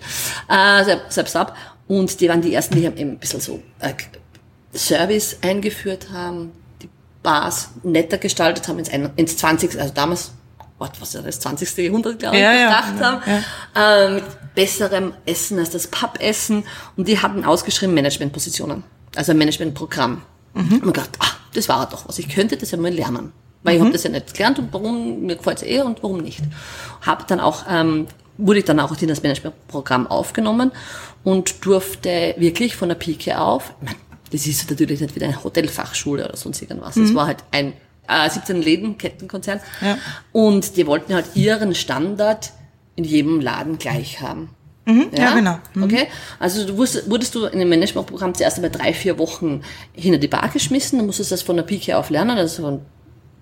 äh, 0.50 0.97
selbst 1.09 1.36
ab. 1.36 1.56
Und 1.88 2.19
die 2.19 2.27
waren 2.27 2.41
die 2.41 2.53
ersten, 2.53 2.75
die 2.75 2.86
haben 2.86 2.97
eben 2.97 3.12
ein 3.12 3.19
bisschen 3.19 3.39
so 3.39 3.62
äh, 3.80 3.94
Service 4.75 5.38
eingeführt 5.41 6.09
haben, 6.12 6.51
die 6.81 6.89
Bars 7.24 7.69
netter 7.83 8.18
gestaltet 8.18 8.68
haben 8.68 8.80
ins, 8.80 8.89
ins 9.15 9.38
20. 9.38 9.80
also 9.80 9.94
damals 9.94 10.31
Gott, 10.80 10.92
was 11.00 11.13
ist 11.13 11.25
das 11.25 11.39
20. 11.42 11.77
Jahrhundert, 11.77 12.19
glaube 12.19 12.38
ich, 12.38 12.42
ja, 12.42 12.53
gedacht 12.53 12.94
ja, 13.00 13.06
haben, 13.06 13.44
ja. 13.75 14.06
Äh, 14.06 14.13
mit 14.15 14.24
besserem 14.56 15.13
Essen 15.25 15.59
als 15.59 15.71
das 15.71 15.88
Pub-Essen. 15.88 16.63
Und 16.95 17.07
die 17.07 17.19
hatten 17.19 17.44
ausgeschrieben 17.44 17.94
Managementpositionen, 17.94 18.83
also 19.15 19.33
ein 19.33 19.38
Managementprogramm. 19.38 20.21
Mhm. 20.59 20.73
Und 20.73 20.85
mir 20.85 20.91
gedacht, 20.94 21.11
ah, 21.19 21.31
das 21.53 21.69
war 21.69 21.88
doch 21.89 22.07
was. 22.07 22.19
Ich 22.19 22.29
könnte 22.29 22.57
das 22.57 22.71
ja 22.71 22.77
mal 22.77 22.94
lernen. 22.94 23.31
Weil 23.63 23.73
mhm. 23.73 23.77
ich 23.77 23.81
habe 23.81 23.94
das 23.94 24.03
ja 24.03 24.09
nicht 24.09 24.33
gelernt 24.33 24.59
und 24.59 24.73
warum, 24.73 25.21
mir 25.21 25.35
gefällt 25.35 25.57
es 25.57 25.63
eher 25.63 25.85
und 25.85 26.01
warum 26.03 26.17
nicht. 26.19 26.41
Hab 27.01 27.27
dann 27.27 27.39
auch, 27.39 27.65
ähm, 27.69 28.07
wurde 28.37 28.59
ich 28.59 28.66
dann 28.66 28.80
auch 28.80 28.95
in 29.01 29.07
das 29.07 29.23
Managementprogramm 29.23 30.07
aufgenommen 30.07 30.71
und 31.23 31.66
durfte 31.66 32.35
wirklich 32.37 32.75
von 32.75 32.89
der 32.89 32.95
Pike 32.95 33.39
auf, 33.39 33.73
ich 33.81 33.87
mein, 33.87 33.95
das 34.31 34.45
ist 34.45 34.69
natürlich 34.69 35.01
nicht 35.01 35.16
wieder 35.16 35.25
eine 35.25 35.44
Hotelfachschule 35.44 36.25
oder 36.25 36.37
sonst 36.37 36.61
irgendwas. 36.61 36.95
Mhm. 36.95 37.06
Das 37.06 37.16
war 37.16 37.28
halt 37.28 37.44
ein 37.51 37.73
äh, 38.07 38.30
17 38.30 38.61
Läden, 38.61 38.97
Kettenkonzern. 38.97 39.59
Ja. 39.81 39.97
Und 40.31 40.78
die 40.78 40.85
wollten 40.87 41.13
halt 41.13 41.35
ihren 41.35 41.73
Standard 41.75 42.54
in 42.95 43.04
jedem 43.04 43.39
Laden 43.39 43.78
gleich 43.78 44.21
haben. 44.21 44.49
Mhm, 44.90 45.08
ja? 45.14 45.24
ja? 45.24 45.36
genau. 45.36 45.60
Mhm. 45.74 45.84
Okay. 45.84 46.08
Also 46.40 46.66
du 46.66 46.78
wurdest, 46.78 47.10
wurdest 47.10 47.36
du 47.36 47.46
in 47.46 47.60
dem 47.60 47.69
Managementprogramm 47.69 48.34
zuerst 48.34 48.58
einmal 48.58 48.72
drei, 48.72 48.94
vier 48.94 49.18
Wochen 49.18 49.62
hinter 49.94 50.18
die 50.18 50.28
Bar 50.28 50.50
geschmissen, 50.50 50.98
dann 51.00 51.06
musstest 51.06 51.31
du 51.31 51.34
das 51.34 51.44
von 51.44 51.56
der 51.56 51.64
Pike 51.64 51.98
auf 51.98 52.10
lernen, 52.10 52.38
also 52.38 52.64
von 52.64 52.81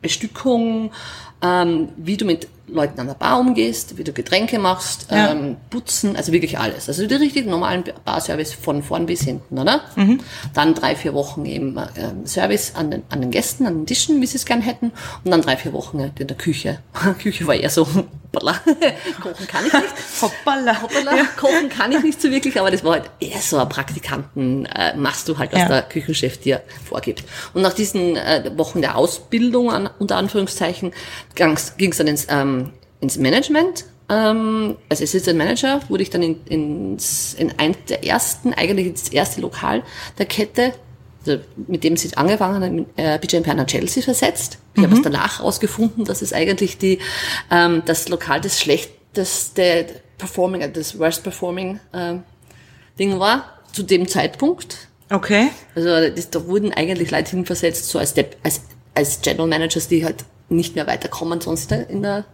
Bestückung, 0.02 0.92
ähm, 1.42 1.90
wie 1.98 2.18
du 2.18 2.26
mit 2.26 2.48
Leuten 2.68 3.00
an 3.00 3.08
der 3.08 3.14
Bar 3.14 3.40
umgehst, 3.40 3.98
wie 3.98 4.04
du 4.04 4.12
Getränke 4.12 4.60
machst, 4.60 5.08
ja. 5.10 5.32
ähm, 5.32 5.56
putzen, 5.70 6.16
also 6.16 6.34
wirklich 6.34 6.60
alles. 6.60 6.90
Also 6.90 7.08
die 7.08 7.16
richtig 7.16 7.46
normalen 7.46 7.84
Barservice 8.04 8.54
von 8.54 8.84
vorn 8.84 9.06
bis 9.06 9.22
hinten, 9.22 9.58
oder? 9.58 9.82
Mhm. 9.96 10.20
Dann 10.54 10.74
drei, 10.74 10.96
vier 10.96 11.14
Wochen 11.14 11.46
eben 11.46 11.78
äh, 11.78 12.28
Service 12.28 12.74
an 12.76 12.92
den, 12.92 13.04
an 13.10 13.22
den 13.22 13.32
Gästen, 13.32 13.66
an 13.66 13.80
den 13.80 13.86
Tischen, 13.86 14.22
wie 14.22 14.26
sie 14.26 14.38
es 14.38 14.46
gern 14.46 14.62
hätten. 14.62 14.92
Und 15.24 15.32
dann 15.32 15.42
drei, 15.42 15.56
vier 15.56 15.72
Wochen 15.72 16.00
in 16.00 16.28
der 16.28 16.38
Küche. 16.38 16.80
Küche 17.20 17.48
war 17.48 17.56
eher 17.56 17.70
so, 17.70 17.88
hoppala, 18.38 18.60
kochen 19.22 19.48
kann 19.48 19.66
ich 19.66 19.74
nicht. 19.74 20.22
hoppala. 20.22 20.82
Hoppala, 20.82 21.18
ja. 21.18 21.24
kochen 21.36 21.70
kann 21.70 21.92
ich 21.92 22.04
nicht 22.04 22.22
so 22.22 22.30
wirklich, 22.32 22.60
aber 22.60 22.72
das 22.72 22.84
war 22.84 22.94
halt 22.94 23.10
eher 23.20 23.40
so 23.40 23.58
ein 23.58 23.70
Praktikanten, 23.70 24.66
äh, 24.66 24.96
machst 24.96 25.28
du 25.28 25.38
halt, 25.38 25.54
was 25.54 25.62
ja. 25.62 25.68
der 25.68 25.82
Küchenchef 25.84 26.40
dir 26.40 26.62
vorgibt. 26.86 27.24
Und 27.54 27.62
nach 27.62 27.74
diesen 27.74 28.16
äh, 28.16 28.52
Wochen 28.56 28.82
der 28.82 28.98
Ausbildung, 28.98 29.72
an, 29.72 29.90
unter 30.00 30.18
Anführungszeichen, 30.18 30.94
ging 31.36 31.92
es 31.92 31.98
dann 31.98 32.08
ins, 32.08 32.28
ähm, 32.30 32.72
ins 33.00 33.18
Management. 33.18 33.86
Ähm, 34.10 34.78
als 34.88 35.02
Assistant 35.02 35.38
Manager 35.38 35.82
wurde 35.90 36.04
ich 36.04 36.10
dann 36.10 36.24
in, 36.24 36.42
ins, 36.46 37.34
in 37.34 37.54
ein 37.58 37.76
der 37.90 38.06
ersten, 38.06 38.54
eigentlich 38.54 38.88
ins 38.88 39.10
erste 39.10 39.42
Lokal 39.42 39.84
der 40.18 40.26
Kette, 40.26 40.64
also 40.68 40.78
mit 41.68 41.84
dem 41.84 41.98
sie 41.98 42.16
angefangen 42.16 42.64
haben, 42.64 42.86
äh, 42.96 43.20
BJ 43.20 43.38
Perner 43.38 43.66
Chelsea 43.66 44.04
versetzt. 44.04 44.58
Ich 44.74 44.82
mhm. 44.82 44.86
habe 44.86 44.96
es 44.96 45.02
danach 45.02 45.40
herausgefunden, 45.40 46.06
dass 46.06 46.22
es 46.22 46.34
eigentlich 46.34 46.78
die, 46.78 47.00
ähm, 47.52 47.84
das 47.86 48.10
Lokal 48.10 48.42
des 48.42 48.60
schlechteste 48.60 49.86
Performing, 50.18 50.62
äh, 50.62 50.72
das 50.72 50.98
worst 50.98 51.24
performing 51.24 51.80
äh, 51.94 52.16
Ding 52.98 53.20
war 53.20 53.60
zu 53.72 53.84
dem 53.84 54.08
Zeitpunkt. 54.08 54.88
Okay. 55.10 55.50
Also 55.76 56.10
das, 56.10 56.30
da 56.30 56.46
wurden 56.48 56.74
eigentlich 56.74 57.12
Leute 57.12 57.32
hinversetzt, 57.32 57.88
so 57.88 58.00
als, 58.00 58.16
als, 58.44 58.62
als 58.94 59.22
General 59.22 59.48
Managers, 59.48 59.88
die 59.88 60.04
halt 60.04 60.26
nicht 60.50 60.76
mehr 60.76 60.88
weiterkommen 60.88 61.42
sonst 61.42 61.72
in 61.72 62.02
der 62.02 62.26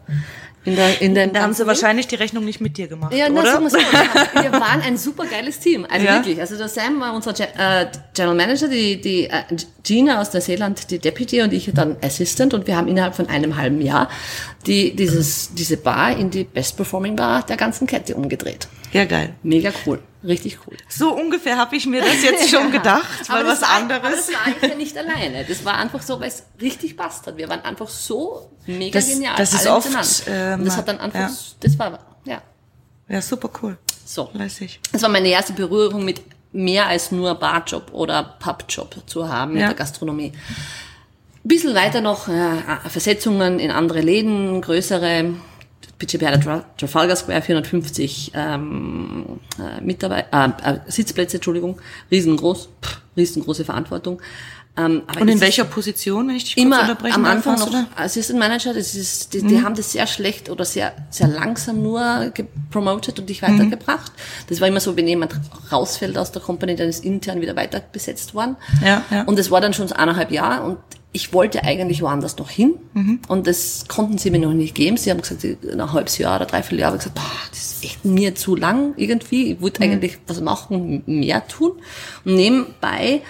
in 0.65 0.75
der, 0.75 1.01
in 1.01 1.13
den 1.15 1.33
da 1.33 1.41
haben 1.41 1.53
sie 1.53 1.67
wahrscheinlich 1.67 2.07
die 2.07 2.15
Rechnung 2.15 2.45
nicht 2.45 2.61
mit 2.61 2.77
dir 2.77 2.87
gemacht, 2.87 3.13
ja, 3.13 3.27
oder? 3.27 3.59
Na, 3.59 3.69
so, 3.69 3.77
wir 4.41 4.51
waren 4.53 4.81
ein 4.81 4.97
super 4.97 5.25
geiles 5.25 5.59
Team, 5.59 5.85
also 5.89 6.05
Ja. 6.05 6.15
wirklich. 6.15 6.39
Also 6.39 6.57
der 6.57 6.69
Sam 6.69 6.99
war 6.99 7.13
unser 7.13 7.33
Ge 7.33 7.47
äh, 7.57 7.87
General 8.13 8.35
Manager, 8.35 8.67
die, 8.67 8.99
die 9.01 9.25
äh, 9.25 9.43
Gina 9.83 10.21
aus 10.21 10.33
Neuseeland, 10.33 10.89
die 10.91 10.99
Deputy 10.99 11.41
und 11.41 11.51
ich 11.51 11.69
dann 11.73 11.97
Assistant 12.01 12.53
und 12.53 12.67
wir 12.67 12.77
haben 12.77 12.87
innerhalb 12.87 13.15
von 13.15 13.27
einem 13.27 13.57
halben 13.57 13.81
Jahr 13.81 14.09
die, 14.65 14.95
dieses, 14.95 15.53
diese 15.53 15.75
Bar 15.77 16.15
in 16.17 16.29
die 16.29 16.45
Best 16.45 16.77
Performing 16.77 17.15
Bar 17.17 17.45
der 17.45 17.57
ganzen 17.57 17.85
Kette 17.85 18.15
umgedreht. 18.15 18.67
Ja, 18.93 19.03
geil. 19.05 19.33
Mega 19.43 19.71
cool, 19.85 19.99
richtig 20.23 20.59
cool. 20.67 20.77
So 20.87 21.13
ungefähr 21.13 21.57
habe 21.57 21.75
ich 21.75 21.85
mir 21.85 22.01
das 22.01 22.23
jetzt 22.23 22.49
schon 22.55 22.71
gedacht, 22.71 23.27
weil 23.27 23.39
Aber 23.41 23.49
was 23.49 23.61
war, 23.61 23.71
anderes. 23.71 24.01
Aber 24.03 24.09
das 24.15 24.29
war 24.31 24.53
ich 24.61 24.69
ja 24.69 24.75
nicht 24.75 24.97
alleine. 24.97 25.43
Das 25.43 25.65
war 25.65 25.77
einfach 25.77 26.01
so, 26.01 26.19
weil 26.19 26.27
es 26.29 26.43
richtig 26.61 26.95
passt 26.95 27.27
hat. 27.27 27.35
Wir 27.35 27.49
waren 27.49 27.61
einfach 27.61 27.89
so 27.89 28.51
mega 28.65 28.99
Das- 28.99 29.09
genial. 29.09 29.35
das 29.35 29.53
ist 29.53 29.67
oft, 29.67 29.87
äh, 30.27 30.57
das 30.63 30.77
hat 30.77 30.87
dann 30.87 30.99
einfach, 30.99 31.19
ja. 31.19 31.29
das 31.59 31.77
war, 31.79 31.99
ja, 32.25 32.41
Ja, 33.09 33.21
super 33.21 33.49
cool. 33.61 33.77
so. 34.05 34.29
Lässig. 34.33 34.79
Das 34.93 35.01
war 35.01 35.09
meine 35.09 35.27
erste 35.27 35.51
Berührung 35.53 36.05
mit 36.05 36.21
mehr 36.53 36.87
als 36.87 37.11
nur 37.11 37.35
Barjob 37.35 37.91
oder 37.93 38.23
Pubjob 38.39 38.95
zu 39.05 39.27
haben 39.27 39.57
Ja. 39.57 39.67
der 39.67 39.75
Gastronomie. 39.75 40.31
Ein 41.43 41.47
bisschen 41.47 41.75
weiter 41.75 41.99
noch 42.01 42.27
äh, 42.29 42.89
Versetzungen 42.89 43.59
in 43.59 43.71
andere 43.71 44.01
Läden, 44.01 44.61
größere. 44.61 45.33
Tra- 45.99 46.63
Trafalgar 46.77 47.15
Square 47.15 47.41
450 47.41 48.31
ähm, 48.35 49.39
äh, 49.57 49.79
Mitarbeiter, 49.81 50.53
äh, 50.65 50.71
äh, 50.73 50.79
Sitzplätze, 50.87 51.37
Entschuldigung, 51.37 51.79
riesengroß, 52.11 52.67
pff, 52.81 52.99
riesengroße 53.15 53.63
Verantwortung. 53.63 54.21
Ähm, 54.75 55.03
Und 55.19 55.27
in 55.27 55.39
welcher 55.39 55.65
Position, 55.65 56.27
wenn 56.29 56.35
ich 56.35 56.45
dich 56.45 56.55
kurz 56.55 56.65
immer 56.65 56.81
unterbrechen 56.81 57.13
am 57.15 57.23
darf, 57.25 57.33
Anfang 57.35 57.53
hast 57.53 57.65
noch 57.65 57.71
da? 57.71 57.85
Assistant 57.95 58.39
Manager, 58.39 58.73
das 58.73 58.95
ist, 58.95 59.33
die, 59.35 59.43
die 59.43 59.61
haben 59.61 59.75
das 59.75 59.91
sehr 59.91 60.07
schlecht 60.07 60.49
oder 60.49 60.65
sehr, 60.65 60.93
sehr 61.11 61.27
langsam 61.27 61.83
nur 61.83 62.31
gepromotet 62.33 63.19
und 63.19 63.29
dich 63.29 63.43
weitergebracht. 63.43 64.11
Das 64.49 64.61
war 64.61 64.67
immer 64.67 64.79
so, 64.79 64.97
wenn 64.97 65.07
jemand 65.07 65.35
rausfällt 65.71 66.17
aus 66.17 66.31
der 66.31 66.41
Company, 66.41 66.75
dann 66.75 66.89
ist 66.89 67.05
intern 67.05 67.39
wieder 67.39 67.55
weiter 67.55 67.81
besetzt 67.91 68.33
worden. 68.33 68.55
Ja, 68.83 69.03
ja. 69.11 69.23
Und 69.25 69.37
das 69.37 69.51
war 69.51 69.61
dann 69.61 69.73
schon 69.75 69.87
so 69.87 69.93
eineinhalb 69.93 70.31
Jahre 70.31 70.63
und 70.65 70.77
ich 71.15 71.31
wollte 71.33 71.63
eigentlich 71.63 72.01
woanders 72.01 72.37
noch 72.37 72.49
hin 72.49 72.73
Mhm. 72.93 73.19
und 73.27 73.45
das 73.45 73.85
konnten 73.87 74.17
sie 74.17 74.31
mir 74.31 74.39
noch 74.39 74.53
nicht 74.53 74.73
geben. 74.73 74.97
Sie 74.97 75.11
haben 75.11 75.21
gesagt, 75.21 75.43
ein 75.43 75.93
halbes 75.93 76.17
Jahr 76.17 76.37
oder 76.37 76.47
dreiviertel 76.47 76.79
Jahr 76.79 76.87
habe 76.87 76.97
ich 76.97 77.03
gesagt, 77.03 77.15
boah, 77.15 77.49
das 77.51 77.59
ist 77.59 77.83
echt 77.83 78.05
mir 78.05 78.33
zu 78.33 78.55
lang 78.55 78.95
irgendwie. 78.97 79.51
Ich 79.53 79.61
wollte 79.61 79.83
Mhm. 79.85 79.91
eigentlich 79.91 80.17
was 80.25 80.41
machen, 80.41 81.03
mehr 81.05 81.47
tun. 81.47 81.73
Und 82.25 82.33
nebenbei 82.33 83.21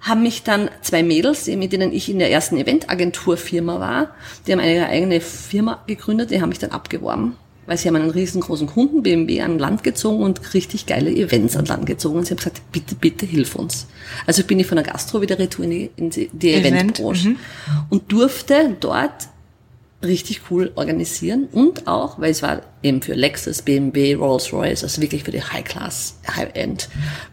haben 0.00 0.22
mich 0.22 0.42
dann 0.42 0.70
zwei 0.82 1.02
Mädels, 1.02 1.46
mit 1.46 1.72
denen 1.72 1.92
ich 1.92 2.08
in 2.08 2.18
der 2.18 2.30
ersten 2.30 2.56
Eventagenturfirma 2.56 3.80
war, 3.80 4.14
die 4.46 4.52
haben 4.52 4.60
eine 4.60 4.88
eigene 4.88 5.20
Firma 5.20 5.82
gegründet, 5.86 6.30
die 6.30 6.40
haben 6.40 6.48
mich 6.48 6.58
dann 6.58 6.70
abgeworben. 6.70 7.36
Weil 7.66 7.76
sie 7.76 7.86
haben 7.86 7.96
einen 7.96 8.10
riesengroßen 8.10 8.66
Kunden, 8.66 9.02
BMW, 9.02 9.42
an 9.42 9.58
Land 9.58 9.84
gezogen 9.84 10.24
und 10.24 10.54
richtig 10.54 10.86
geile 10.86 11.10
Events 11.10 11.54
an 11.56 11.66
Land 11.66 11.86
gezogen. 11.86 12.18
Und 12.18 12.24
sie 12.24 12.30
haben 12.30 12.38
gesagt, 12.38 12.62
bitte, 12.72 12.96
bitte 12.96 13.26
hilf 13.26 13.54
uns. 13.54 13.86
Also 14.26 14.42
bin 14.42 14.58
ich 14.58 14.66
von 14.66 14.76
der 14.76 14.84
Gastro 14.84 15.20
wieder 15.20 15.38
retour 15.38 15.66
in 15.66 15.70
die, 15.70 15.90
in 15.96 16.10
die, 16.10 16.30
die 16.32 16.54
Event, 16.54 16.98
Eventbranche 16.98 17.36
und 17.90 18.10
durfte 18.10 18.76
dort 18.80 19.28
richtig 20.02 20.42
cool 20.50 20.72
organisieren 20.76 21.48
und 21.52 21.86
auch, 21.86 22.18
weil 22.18 22.30
es 22.30 22.42
war 22.42 22.62
eben 22.82 23.02
für 23.02 23.12
Lexus, 23.14 23.60
BMW, 23.62 24.14
Rolls-Royce, 24.14 24.82
also 24.84 25.02
wirklich 25.02 25.24
für 25.24 25.30
die 25.30 25.42
High-Class, 25.42 26.14
High-End 26.36 26.88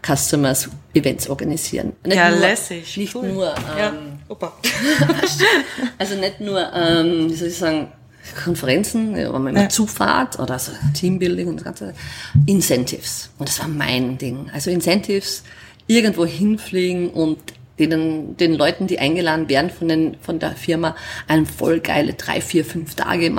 Customers 0.06 0.68
Events 0.94 1.28
organisieren. 1.30 1.92
Nicht 2.04 2.16
Ja, 2.16 2.28
nur, 2.30 2.40
lässig. 2.40 2.96
Nicht 2.98 3.14
Cool. 3.14 3.28
nur, 3.32 3.44
Ja, 3.78 3.88
ähm, 3.88 4.18
Opa. 4.28 4.52
also 5.98 6.14
nicht 6.16 6.40
nur, 6.40 6.60
ähm, 6.74 7.30
wie 7.30 7.34
soll 7.34 7.48
ich 7.48 7.56
sagen, 7.56 7.88
Konferenzen, 8.44 9.16
ja, 9.16 9.28
aber 9.28 9.38
immer 9.38 9.52
Ja. 9.62 9.68
Zufahrt 9.70 10.38
oder 10.38 10.58
so 10.58 10.72
Teambuilding 10.92 11.48
und 11.48 11.56
das 11.56 11.64
ganze 11.64 11.94
Incentives. 12.46 13.30
Und 13.38 13.48
das 13.48 13.58
war 13.60 13.68
mein 13.68 14.18
Ding. 14.18 14.50
Also 14.52 14.70
Incentives, 14.70 15.42
irgendwo 15.86 16.26
hinfliegen 16.26 17.08
und 17.08 17.38
denen, 17.78 18.36
den 18.36 18.54
Leuten, 18.54 18.86
die 18.86 18.98
eingeladen 18.98 19.48
werden 19.48 19.70
von, 19.70 19.88
den, 19.88 20.16
von 20.20 20.38
der 20.38 20.52
Firma, 20.52 20.96
einen 21.26 21.46
voll 21.46 21.80
geile 21.80 22.14
drei, 22.14 22.40
vier, 22.40 22.64
fünf 22.64 22.94
Tage 22.94 23.32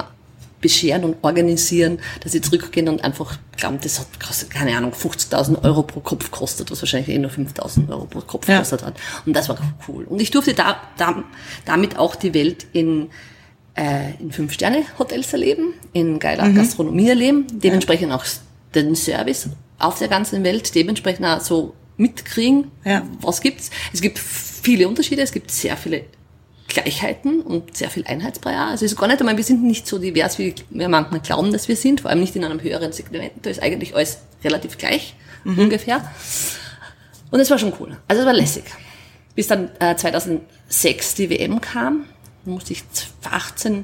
bescheren 0.62 1.04
und 1.06 1.16
organisieren, 1.22 2.00
dass 2.22 2.34
sie 2.34 2.42
zurückgehen 2.42 2.90
und 2.90 3.04
einfach 3.04 3.38
glauben, 3.56 3.80
das 3.82 4.00
hat, 4.00 4.08
kostet, 4.20 4.50
keine 4.50 4.76
Ahnung, 4.76 4.92
50.000 4.92 5.64
Euro 5.64 5.84
pro 5.84 6.02
Kopf 6.02 6.32
kostet, 6.32 6.70
was 6.70 6.82
wahrscheinlich 6.82 7.16
eh 7.16 7.18
nur 7.18 7.32
5.000 7.32 7.90
Euro 7.90 8.06
pro 8.06 8.20
Kopf 8.22 8.48
Ja. 8.50 8.60
kostet 8.60 8.84
hat. 8.84 8.96
Und 9.26 9.34
das 9.36 9.48
war 9.48 9.58
cool. 9.88 10.04
Und 10.04 10.22
ich 10.22 10.32
durfte 10.32 10.54
da, 10.54 10.82
da, 10.98 11.24
damit 11.66 11.98
auch 11.98 12.16
die 12.16 12.34
Welt 12.34 12.66
in 12.74 13.10
äh, 13.76 14.12
in 14.20 14.32
Fünf-Sterne-Hotels 14.32 15.32
erleben, 15.32 15.74
in 15.94 16.20
geiler 16.20 16.52
Gastronomie 16.52 17.08
erleben, 17.08 17.48
dementsprechend 17.52 18.12
auch 18.12 18.26
den 18.76 18.96
Service 18.96 19.50
auf 19.78 20.00
der 20.00 20.10
ganzen 20.10 20.44
Welt, 20.44 20.76
dementsprechend 20.76 21.26
auch 21.26 21.40
so 21.40 21.74
mitkriegen, 22.00 22.72
Ja. 22.86 23.04
was 23.22 23.42
gibt's. 23.42 23.70
Es 23.94 24.02
gibt 24.02 24.18
viele 24.18 24.88
Unterschiede, 24.88 25.22
es 25.22 25.32
gibt 25.32 25.52
sehr 25.52 25.78
viele 25.78 26.06
Gleichheiten 26.68 27.42
und 27.42 27.76
sehr 27.76 27.90
viel 27.90 28.06
Einheitsbrei. 28.06 28.56
Also 28.56 28.86
es 28.86 28.92
ist 28.94 28.98
gar 28.98 29.08
nicht 29.08 29.20
einmal, 29.20 29.36
wir 29.38 29.44
sind 29.44 29.64
nicht 29.64 29.88
so 29.88 29.98
divers, 29.98 30.38
wie 30.40 30.54
wir 30.70 30.88
manchmal 30.88 31.20
glauben, 31.20 31.52
dass 31.52 31.68
wir 31.68 31.76
sind, 31.76 32.02
vor 32.02 32.10
allem 32.12 32.20
nicht 32.22 32.36
in 32.36 32.44
einem 32.46 32.62
höheren 32.62 32.92
Segment. 32.92 33.32
Da 33.42 33.50
ist 33.50 33.62
eigentlich 33.62 33.96
alles 33.96 34.20
relativ 34.44 34.78
gleich, 34.78 35.16
ungefähr. 35.46 36.10
Und 37.32 37.40
es 37.40 37.50
war 37.50 37.58
schon 37.60 37.74
cool. 37.80 37.98
Also 38.08 38.22
es 38.22 38.26
war 38.26 38.34
lässig. 38.34 38.64
Bis 39.36 39.48
dann 39.48 39.70
äh, 39.80 39.96
2006 39.96 41.16
die 41.16 41.30
WM 41.30 41.60
kam, 41.62 42.06
musste 42.46 42.74
ich 42.74 42.84
18 43.24 43.74
äh, 43.74 43.84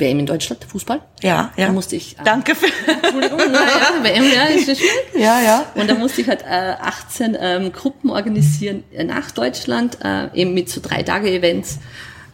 WM 0.00 0.18
in 0.20 0.26
Deutschland, 0.26 0.64
Fußball. 0.64 1.00
Ja, 1.22 1.52
ja. 1.56 1.66
Da 1.66 1.72
musste 1.72 1.96
ich. 1.96 2.18
Äh, 2.18 2.24
Danke 2.24 2.54
für. 2.54 2.66
Entschuldigung, 2.66 3.38
naja, 3.38 4.02
WM, 4.02 4.24
ja, 4.24 4.44
ist 4.44 4.68
nicht 4.68 4.80
schwierig. 4.80 5.22
Ja, 5.24 5.40
ja. 5.40 5.66
Und 5.74 5.88
da 5.88 5.94
musste 5.94 6.20
ich 6.20 6.28
halt 6.28 6.42
äh, 6.42 6.74
18 6.80 7.36
ähm, 7.40 7.72
Gruppen 7.72 8.10
organisieren 8.10 8.84
äh, 8.92 9.04
nach 9.04 9.30
Deutschland, 9.30 9.98
äh, 10.02 10.28
eben 10.34 10.54
mit 10.54 10.68
so 10.68 10.80
drei 10.80 11.02
Tage 11.02 11.30
Events, 11.30 11.78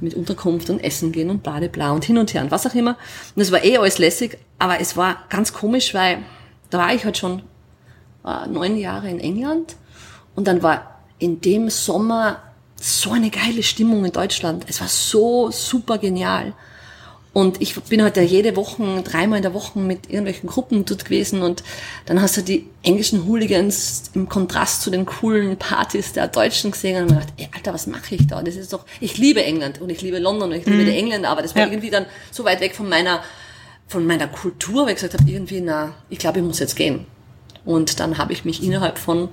mit 0.01 0.15
Unterkunft 0.15 0.71
und 0.71 0.83
Essen 0.83 1.13
gehen 1.13 1.31
und 1.31 1.43
bla 1.43 1.61
bla 1.61 1.93
und 1.93 2.05
hin 2.05 2.19
und 2.19 2.33
her 2.33 2.43
und 2.43 2.51
was 2.51 2.67
auch 2.67 2.75
immer. 2.75 2.97
Und 3.35 3.41
das 3.41 3.53
war 3.53 3.65
eh 3.65 3.77
alles 3.77 3.99
lässig, 3.99 4.39
aber 4.59 4.81
es 4.81 4.97
war 4.97 5.25
ganz 5.29 5.53
komisch, 5.53 5.95
weil 5.95 6.19
da 6.71 6.79
war 6.79 6.95
ich 6.95 7.05
halt 7.05 7.19
schon 7.19 7.43
äh, 8.25 8.47
neun 8.49 8.77
Jahre 8.77 9.11
in 9.11 9.21
England 9.21 9.77
und 10.35 10.47
dann 10.47 10.63
war 10.63 11.01
in 11.19 11.41
dem 11.41 11.69
Sommer 11.69 12.43
so 12.77 13.13
eine 13.13 13.31
geile 13.31 13.63
Stimmung 13.63 14.05
in 14.05 14.13
Deutschland. 14.13 14.65
Es 14.69 14.81
war 14.81 14.89
so 14.89 15.51
super 15.51 15.99
genial. 15.99 16.55
Und 17.33 17.63
ich 17.63 17.81
bin 17.83 18.03
halt 18.03 18.17
da 18.17 18.23
jede 18.23 18.57
Woche, 18.57 18.83
dreimal 19.05 19.37
in 19.37 19.43
der 19.45 19.55
Woche 19.55 19.79
mit 19.79 20.07
irgendwelchen 20.09 20.49
Gruppen 20.49 20.85
dort 20.85 21.05
gewesen 21.05 21.43
und 21.43 21.63
dann 22.07 22.21
hast 22.21 22.37
du 22.37 22.43
die 22.43 22.67
englischen 22.83 23.25
Hooligans 23.25 24.11
im 24.15 24.29
Kontrast 24.29 24.83
zu 24.83 24.91
den 24.91 25.07
coolen 25.07 25.57
Partys 25.57 26.13
der 26.13 26.27
Deutschen 26.27 26.73
gesehen 26.73 27.03
und 27.03 27.11
mir 27.11 27.21
gedacht, 27.21 27.33
ey, 27.37 27.49
Alter, 27.55 27.73
was 27.73 27.87
mache 27.87 28.17
ich 28.17 28.27
da? 28.27 28.43
Das 28.43 28.57
ist 28.57 28.73
doch, 28.73 28.85
ich 29.01 29.17
liebe 29.17 29.45
England 29.45 29.81
und 29.81 29.91
ich 29.91 30.03
liebe 30.03 30.19
London 30.19 30.51
und 30.51 30.57
ich 30.59 30.67
liebe 30.67 30.85
die 30.85 30.91
Engländer, 30.97 31.29
aber 31.29 31.43
das 31.43 31.55
war 31.55 31.63
Ja. 31.63 31.69
irgendwie 31.69 31.91
dann 31.91 32.07
so 32.33 32.45
weit 32.45 32.61
weg 32.61 32.75
von 32.75 32.89
meiner, 32.89 33.23
von 33.87 34.05
meiner 34.07 34.27
Kultur, 34.27 34.87
weil 34.87 34.95
ich 34.95 35.01
gesagt 35.01 35.15
habe, 35.21 35.31
irgendwie, 35.31 35.61
na, 35.61 35.95
ich 36.09 36.19
glaube, 36.19 36.41
ich 36.41 36.45
muss 36.45 36.59
jetzt 36.59 36.75
gehen. 36.75 37.07
Und 37.65 38.01
dann 38.01 38.19
habe 38.19 38.33
ich 38.33 38.45
mich 38.45 38.61
innerhalb 38.61 38.99
von 38.99 39.29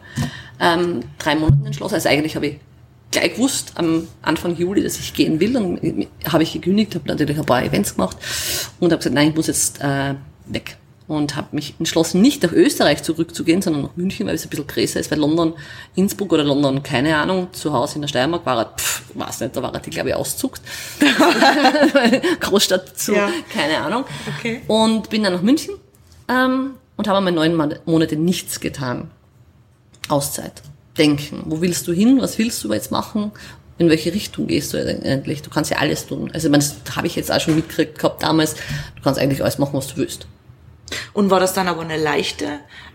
ähm, 0.59 0.99
drei 1.17 1.33
Monaten 1.35 1.65
entschlossen. 1.65 1.95
Also 1.95 2.09
eigentlich 2.09 2.35
habe 2.35 2.45
ich 2.45 2.59
gleich 3.11 3.35
gewusst 3.35 3.73
am 3.75 4.07
Anfang 4.21 4.55
Juli, 4.55 4.83
dass 4.83 4.99
ich 4.99 5.13
gehen 5.13 5.39
will. 5.39 5.55
Und 5.57 6.07
habe 6.31 6.43
ich 6.43 6.53
gekündigt, 6.53 6.95
habe 6.95 7.07
natürlich 7.07 7.37
ein 7.37 7.45
paar 7.45 7.63
Events 7.63 7.95
gemacht 7.95 8.17
und 8.79 8.91
habe 8.91 8.97
gesagt, 8.97 9.15
nein, 9.15 9.29
ich 9.29 9.35
muss 9.35 9.47
jetzt 9.47 9.81
äh, 9.81 10.15
weg. 10.47 10.77
Und 11.07 11.37
habe 11.37 11.47
mich 11.55 11.73
entschlossen, 11.79 12.19
nicht 12.21 12.43
nach 12.43 12.51
Österreich 12.51 13.01
zurückzugehen, 13.01 13.61
sondern 13.61 13.83
nach 13.83 13.95
München, 13.95 14.27
weil 14.27 14.35
es 14.35 14.43
ein 14.45 14.49
bisschen 14.49 14.67
größer 14.67 14.99
ist, 14.99 15.09
weil 15.09 15.19
London, 15.19 15.53
Innsbruck 15.95 16.33
oder 16.33 16.43
London, 16.43 16.83
keine 16.83 17.15
Ahnung, 17.15 17.47
zu 17.53 17.71
Hause 17.71 17.95
in 17.95 18.01
der 18.01 18.09
Steiermark 18.09 18.45
war 18.45 18.57
er, 18.57 18.65
pff, 18.77 19.03
weiß 19.13 19.39
nicht, 19.39 19.55
da 19.55 19.63
war 19.63 19.73
er, 19.73 19.79
die, 19.79 19.89
glaube 19.89 20.09
ich, 20.09 20.15
auszuckt. 20.15 20.61
Großstadt 22.41 22.97
zu, 22.99 23.13
Ja. 23.15 23.29
keine 23.53 23.77
Ahnung. 23.77 24.03
Okay. 24.37 24.61
Und 24.67 25.09
bin 25.09 25.23
dann 25.23 25.31
nach 25.33 25.41
München 25.41 25.75
ähm, 26.27 26.71
und 26.97 27.07
habe 27.07 27.17
einmal 27.19 27.31
neun 27.31 27.55
Mon- 27.55 27.75
Monate 27.85 28.17
nichts 28.17 28.59
getan. 28.59 29.09
Auszeit. 30.09 30.61
Denken. 30.97 31.43
Wo 31.45 31.61
willst 31.61 31.87
du 31.87 31.93
hin? 31.93 32.19
Was 32.21 32.37
willst 32.37 32.63
du 32.63 32.73
jetzt 32.73 32.91
machen? 32.91 33.31
In 33.77 33.89
welche 33.89 34.11
Richtung 34.13 34.47
gehst 34.47 34.73
du 34.73 34.77
eigentlich? 34.79 35.41
Du 35.43 35.49
kannst 35.51 35.69
ja 35.69 35.77
alles 35.77 36.07
tun. 36.07 36.31
Also 36.33 36.47
ich 36.47 36.51
meine, 36.51 36.63
das 36.63 36.95
habe 36.95 37.05
ich 37.07 37.15
jetzt 37.15 37.31
auch 37.31 37.39
schon 37.39 37.55
mitgekriegt 37.55 37.99
gehabt 37.99 38.23
damals. 38.23 38.55
Du 38.95 39.01
kannst 39.03 39.19
eigentlich 39.19 39.41
alles 39.41 39.59
machen, 39.59 39.73
was 39.73 39.87
du 39.87 39.97
willst. 39.97 40.25
Und 41.13 41.29
war 41.29 41.39
das 41.39 41.53
dann 41.53 41.67
aber 41.67 41.81
eine 41.81 41.97
leichte 41.97 42.45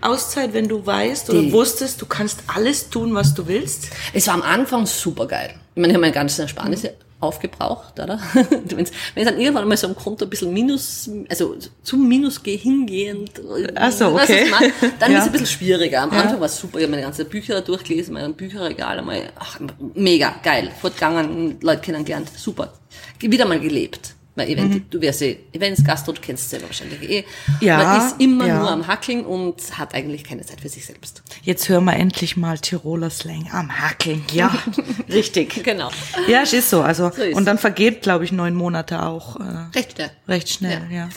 Auszeit, 0.00 0.54
wenn 0.54 0.66
du 0.68 0.84
weißt 0.84 1.28
oder 1.30 1.40
Die- 1.42 1.52
wusstest, 1.52 2.00
du 2.00 2.06
kannst 2.06 2.40
alles 2.46 2.88
tun, 2.88 3.14
was 3.14 3.34
du 3.34 3.46
willst? 3.46 3.88
Es 4.12 4.26
war 4.26 4.34
am 4.34 4.42
Anfang 4.42 4.86
super 4.86 5.26
geil. 5.26 5.54
Ich 5.74 5.80
meine, 5.80 5.88
ich 5.88 5.94
habe 5.94 6.00
meine 6.00 6.12
ganzen 6.14 6.40
Ersparnisse 6.42 6.94
aufgebraucht, 7.22 7.98
oder? 8.00 8.18
Wenn 8.34 8.84
es 8.84 8.90
dann 9.24 9.38
irgendwann 9.40 9.68
mal 9.68 9.76
so 9.76 9.86
am 9.86 9.94
Konto 9.96 10.24
ein 10.24 10.30
bisschen 10.30 10.52
Minus, 10.52 11.08
also 11.28 11.56
zum 11.82 12.08
Minus 12.08 12.42
geh- 12.42 12.56
hingehend, 12.56 13.30
Ach 13.76 13.92
so, 13.92 14.08
okay. 14.14 14.50
meine? 14.50 14.72
dann 14.98 15.12
Ja. 15.12 15.18
ist 15.18 15.24
es 15.24 15.28
ein 15.28 15.32
bisschen 15.32 15.46
schwieriger. 15.46 16.02
Am 16.02 16.12
Ja. 16.12 16.20
Anfang 16.22 16.40
war 16.40 16.46
es 16.46 16.58
super, 16.58 16.78
ich 16.78 16.82
habe 16.84 16.90
meine 16.90 17.02
ganzen 17.02 17.26
Bücher 17.26 17.60
durchgelesen, 17.60 18.14
mein 18.14 18.34
Bücherregal 18.34 18.98
einmal, 18.98 19.30
ach, 19.38 19.60
mega, 19.94 20.34
geil, 20.42 20.70
fortgegangen, 20.80 21.58
Leute 21.60 21.80
kennengelernt, 21.82 22.28
super. 22.36 22.72
Wieder 23.20 23.46
mal 23.46 23.60
gelebt. 23.60 24.14
Weil 24.34 24.48
Event, 24.48 24.92
du 24.94 24.98
wärst 25.02 25.20
eh 25.20 25.36
Events, 25.52 25.84
Gastro, 25.84 26.12
du 26.12 26.20
kennst 26.22 26.44
es 26.44 26.50
selber 26.50 26.66
wahrscheinlich 26.68 27.02
eh. 27.02 27.24
Ja, 27.60 27.76
Man 27.76 28.06
ist 28.06 28.18
immer 28.18 28.46
ja. 28.46 28.58
nur 28.60 28.70
am 28.70 28.86
Hackeln 28.86 29.26
und 29.26 29.78
hat 29.78 29.94
eigentlich 29.94 30.24
keine 30.24 30.40
Zeit 30.42 30.62
für 30.62 30.70
sich 30.70 30.86
selbst. 30.86 31.22
Jetzt 31.42 31.68
hören 31.68 31.84
wir 31.84 31.92
endlich 31.94 32.38
mal 32.38 32.58
Tiroler 32.58 33.10
Slang 33.10 33.50
am 33.52 33.70
Hackeln. 33.70 34.24
Ja, 34.32 34.50
richtig. 35.10 35.62
Genau. 35.62 35.90
Ja, 36.28 36.42
es 36.42 36.54
ist 36.54 36.70
so. 36.70 36.80
Also 36.80 37.10
So 37.14 37.22
ist 37.22 37.36
und 37.36 37.44
dann 37.44 37.58
vergeht, 37.58 38.00
glaube 38.00 38.24
ich, 38.24 38.32
neun 38.32 38.54
Monate 38.54 39.02
auch 39.02 39.36
äh, 39.36 39.42
Recht 39.74 39.92
schnell. 39.92 40.10
recht 40.28 40.48
schnell. 40.48 40.86
Ja. 40.90 41.10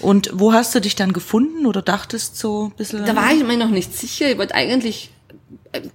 Und 0.00 0.30
wo 0.34 0.52
hast 0.52 0.74
du 0.74 0.80
dich 0.80 0.96
dann 0.96 1.14
gefunden 1.14 1.64
oder 1.64 1.80
dachtest 1.80 2.36
so 2.36 2.66
ein 2.66 2.76
bisschen? 2.76 3.06
Da 3.06 3.16
war 3.16 3.32
ich 3.32 3.42
mir 3.42 3.56
noch 3.56 3.70
nicht 3.70 3.96
sicher. 3.96 4.30
Ich 4.30 4.36
wollte 4.36 4.54
eigentlich, 4.54 5.10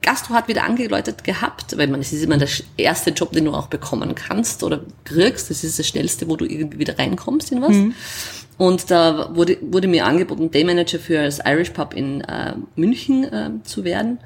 Gastro 0.01 0.33
hat 0.33 0.47
wieder 0.47 0.63
angeläutet 0.63 1.23
gehabt, 1.23 1.77
weil 1.77 1.87
man, 1.87 1.99
es 1.99 2.13
ist 2.13 2.23
immer 2.23 2.37
der 2.37 2.47
erste 2.77 3.09
Job, 3.09 3.33
den 3.33 3.45
du 3.45 3.51
auch 3.51 3.67
bekommen 3.67 4.15
kannst 4.15 4.63
oder 4.63 4.81
kriegst. 5.03 5.49
Das 5.49 5.63
ist 5.63 5.79
das 5.79 5.87
schnellste, 5.87 6.29
wo 6.29 6.37
du 6.37 6.45
irgendwie 6.45 6.79
wieder 6.79 6.97
reinkommst 6.97 7.51
in 7.51 7.61
was. 7.61 7.75
Und 8.57 8.89
da 8.89 9.35
wurde, 9.35 9.57
wurde 9.61 9.87
mir 9.87 10.05
angeboten, 10.05 10.49
Daymanager 10.49 10.99
für 10.99 11.23
das 11.23 11.39
Irish 11.45 11.71
Pub 11.71 11.93
in 11.93 12.21
äh, 12.21 12.53
München 12.75 13.25
äh, 13.25 13.49
zu 13.63 13.83
werden. 13.83 14.19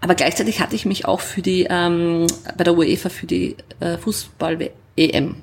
Aber 0.00 0.14
gleichzeitig 0.14 0.60
hatte 0.60 0.76
ich 0.76 0.84
mich 0.84 1.06
auch 1.06 1.20
für 1.20 1.42
die, 1.42 1.66
ähm, 1.70 2.26
bei 2.58 2.64
der 2.64 2.76
UEFA 2.76 3.08
für 3.08 3.26
die 3.26 3.56
äh, 3.80 3.96
Fußball-EM 3.96 5.36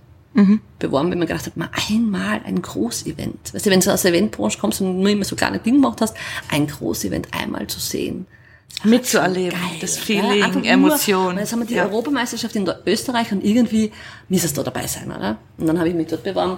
beworben, 0.77 1.09
weil 1.09 1.17
man 1.17 1.27
gedacht 1.27 1.47
hat, 1.47 1.57
mal 1.57 1.71
einmal 1.89 2.41
ein 2.45 2.61
Großevent. 2.61 3.53
Weißt 3.53 3.65
du, 3.65 3.69
wenn 3.71 3.79
du 3.79 3.91
aus 3.91 4.03
der 4.03 4.13
Eventbranche 4.13 4.59
kommst 4.59 4.79
und 4.81 4.99
nur 4.99 5.09
immer 5.09 5.25
so 5.25 5.35
kleine 5.35 5.59
Dinge 5.59 5.77
gemacht 5.77 6.01
hast, 6.01 6.15
ein 6.49 6.67
Großevent 6.67 7.29
einmal 7.33 7.65
zu 7.67 7.79
sehen. 7.79 8.27
Mitzuerleben, 8.83 9.59
Geil, 9.59 9.77
das 9.81 9.97
ja, 9.97 10.01
Feeling, 10.03 10.43
einfach 10.43 10.61
nur- 10.61 10.65
Emotion. 10.69 11.37
Jetzt 11.37 11.51
haben 11.51 11.59
wir 11.59 11.65
die 11.67 11.73
ja. 11.75 11.85
Europameisterschaft 11.85 12.55
in 12.55 12.69
Österreich 12.85 13.31
und 13.31 13.43
irgendwie 13.43 13.91
muss 14.29 14.43
es 14.43 14.53
da 14.53 14.63
dabei 14.63 14.87
sein, 14.87 15.11
oder? 15.11 15.37
Und 15.57 15.67
dann 15.67 15.77
habe 15.79 15.89
ich 15.89 15.95
mich 15.95 16.07
dort 16.07 16.23
beworben, 16.23 16.57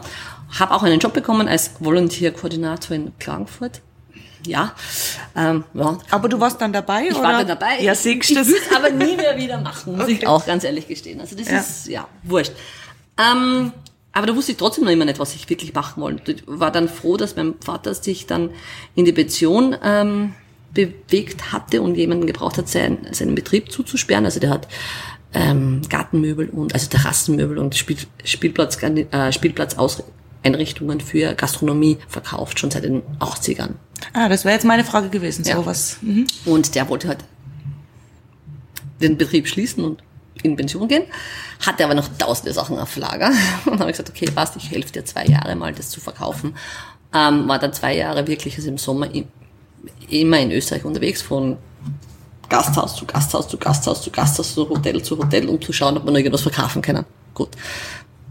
habe 0.59 0.73
auch 0.73 0.83
einen 0.83 0.99
Job 0.99 1.13
bekommen 1.13 1.47
als 1.47 1.71
Volunteer-Koordinator 1.79 2.95
in 2.95 3.11
Klagenfurt. 3.19 3.81
Ja, 4.45 4.73
ähm, 5.35 5.63
ja. 5.75 5.97
Aber 6.09 6.27
du 6.27 6.39
warst 6.39 6.59
dann 6.61 6.73
dabei, 6.73 7.05
Ich 7.07 7.13
oder? 7.15 7.23
war 7.23 7.31
dann 7.33 7.47
dabei. 7.47 7.79
Ja, 7.81 7.93
ich 7.93 7.99
siehst 7.99 8.31
ich 8.31 8.35
du 8.37 8.45
will 8.47 8.55
es 8.69 8.75
aber 8.75 8.89
nie 8.89 9.15
mehr 9.15 9.37
wieder 9.37 9.61
machen, 9.61 9.97
muss 9.97 10.07
ich 10.07 10.17
Okay. 10.17 10.27
auch 10.27 10.45
ganz 10.45 10.63
ehrlich 10.63 10.87
gestehen. 10.87 11.21
Also 11.21 11.35
das 11.35 11.47
Ja. 11.49 11.59
ist, 11.59 11.87
ja, 11.87 12.07
wurscht. 12.23 12.51
Ähm, 13.19 13.71
aber 14.13 14.27
da 14.27 14.35
wusste 14.35 14.51
ich 14.53 14.57
trotzdem 14.57 14.85
noch 14.85 14.91
immer 14.91 15.05
nicht, 15.05 15.19
was 15.19 15.35
ich 15.35 15.47
wirklich 15.49 15.73
machen 15.75 16.01
wollte. 16.01 16.31
Ich 16.33 16.43
war 16.47 16.71
dann 16.71 16.89
froh, 16.89 17.17
dass 17.17 17.35
mein 17.35 17.53
Vater 17.63 17.93
sich 17.93 18.25
dann 18.25 18.49
in 18.95 19.05
die 19.05 19.11
Pension 19.13 19.75
ähm, 19.83 20.33
bewegt 20.73 21.51
hatte 21.51 21.81
und 21.81 21.95
jemanden 21.95 22.27
gebraucht 22.27 22.57
hat, 22.57 22.67
seinen, 22.69 23.13
seinen 23.13 23.35
Betrieb 23.35 23.71
zuzusperren. 23.71 24.25
Also 24.25 24.39
der 24.39 24.49
hat 24.51 24.67
ähm, 25.33 25.81
Gartenmöbel 25.89 26.49
und 26.49 26.73
also 26.73 26.87
Terrassenmöbel 26.87 27.57
und 27.57 27.75
Spiel, 27.75 27.97
Spielplatz, 28.23 28.77
äh, 28.81 29.31
Spielplatzeinrichtungen 29.31 30.99
für 31.01 31.33
Gastronomie 31.35 31.97
verkauft, 32.07 32.59
schon 32.59 32.71
seit 32.71 32.83
den 32.83 33.01
80ern. 33.19 33.71
Ah, 34.13 34.29
das 34.29 34.45
wäre 34.45 34.53
jetzt 34.55 34.65
meine 34.65 34.83
Frage 34.83 35.09
gewesen. 35.09 35.43
So 35.43 35.51
Ja. 35.51 35.65
was. 35.65 35.97
Mhm. 36.01 36.27
Und 36.45 36.75
der 36.75 36.87
wollte 36.89 37.07
halt 37.07 37.19
den 39.01 39.17
Betrieb 39.17 39.47
schließen 39.47 39.83
und 39.83 40.03
in 40.43 40.55
Pension 40.55 40.87
gehen, 40.87 41.03
hatte 41.65 41.83
aber 41.83 41.93
noch 41.93 42.07
tausende 42.17 42.53
Sachen 42.53 42.77
auf 42.79 42.95
Lager. 42.95 43.27
Und 43.65 43.73
dann 43.73 43.79
habe 43.81 43.91
ich 43.91 43.97
gesagt, 43.97 44.09
okay, 44.09 44.25
passt, 44.33 44.55
ich 44.55 44.71
helfe 44.71 44.91
dir 44.91 45.05
zwei 45.05 45.25
Jahre 45.25 45.55
mal, 45.55 45.71
das 45.73 45.89
zu 45.89 45.99
verkaufen. 45.99 46.55
Ähm, 47.13 47.47
war 47.47 47.59
dann 47.59 47.73
zwei 47.73 47.95
Jahre 47.95 48.25
wirklich, 48.27 48.55
also 48.57 48.69
im 48.69 48.77
Sommer 48.79 49.13
immer 50.09 50.39
in 50.39 50.51
Österreich 50.51 50.85
unterwegs, 50.85 51.21
von 51.21 51.57
Gasthaus 52.49 52.95
zu 52.95 53.05
Gasthaus 53.05 53.47
zu 53.47 53.57
Gasthaus 53.57 54.01
zu 54.01 54.11
Gasthaus 54.11 54.53
zu 54.53 54.67
Hotel 54.67 55.01
zu 55.01 55.17
Hotel, 55.17 55.47
um 55.47 55.61
zu 55.61 55.71
schauen, 55.71 55.97
ob 55.97 56.03
man 56.03 56.13
noch 56.13 56.19
irgendwas 56.19 56.41
verkaufen 56.41 56.81
können. 56.81 57.05
Gut. 57.33 57.49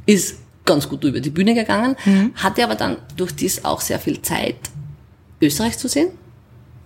Ist 0.07 0.37
ganz 0.65 0.89
gut 0.89 1.03
über 1.05 1.21
die 1.21 1.31
Bühne 1.31 1.55
gegangen, 1.55 1.97
hatte 2.35 2.63
aber 2.63 2.75
dann 2.75 2.99
durch 3.17 3.33
dies 3.33 3.65
auch 3.65 3.81
sehr 3.81 3.99
viel 3.99 4.21
Zeit, 4.23 4.57
Österreich 5.41 5.79
zu 5.79 5.89
sehen, 5.89 6.11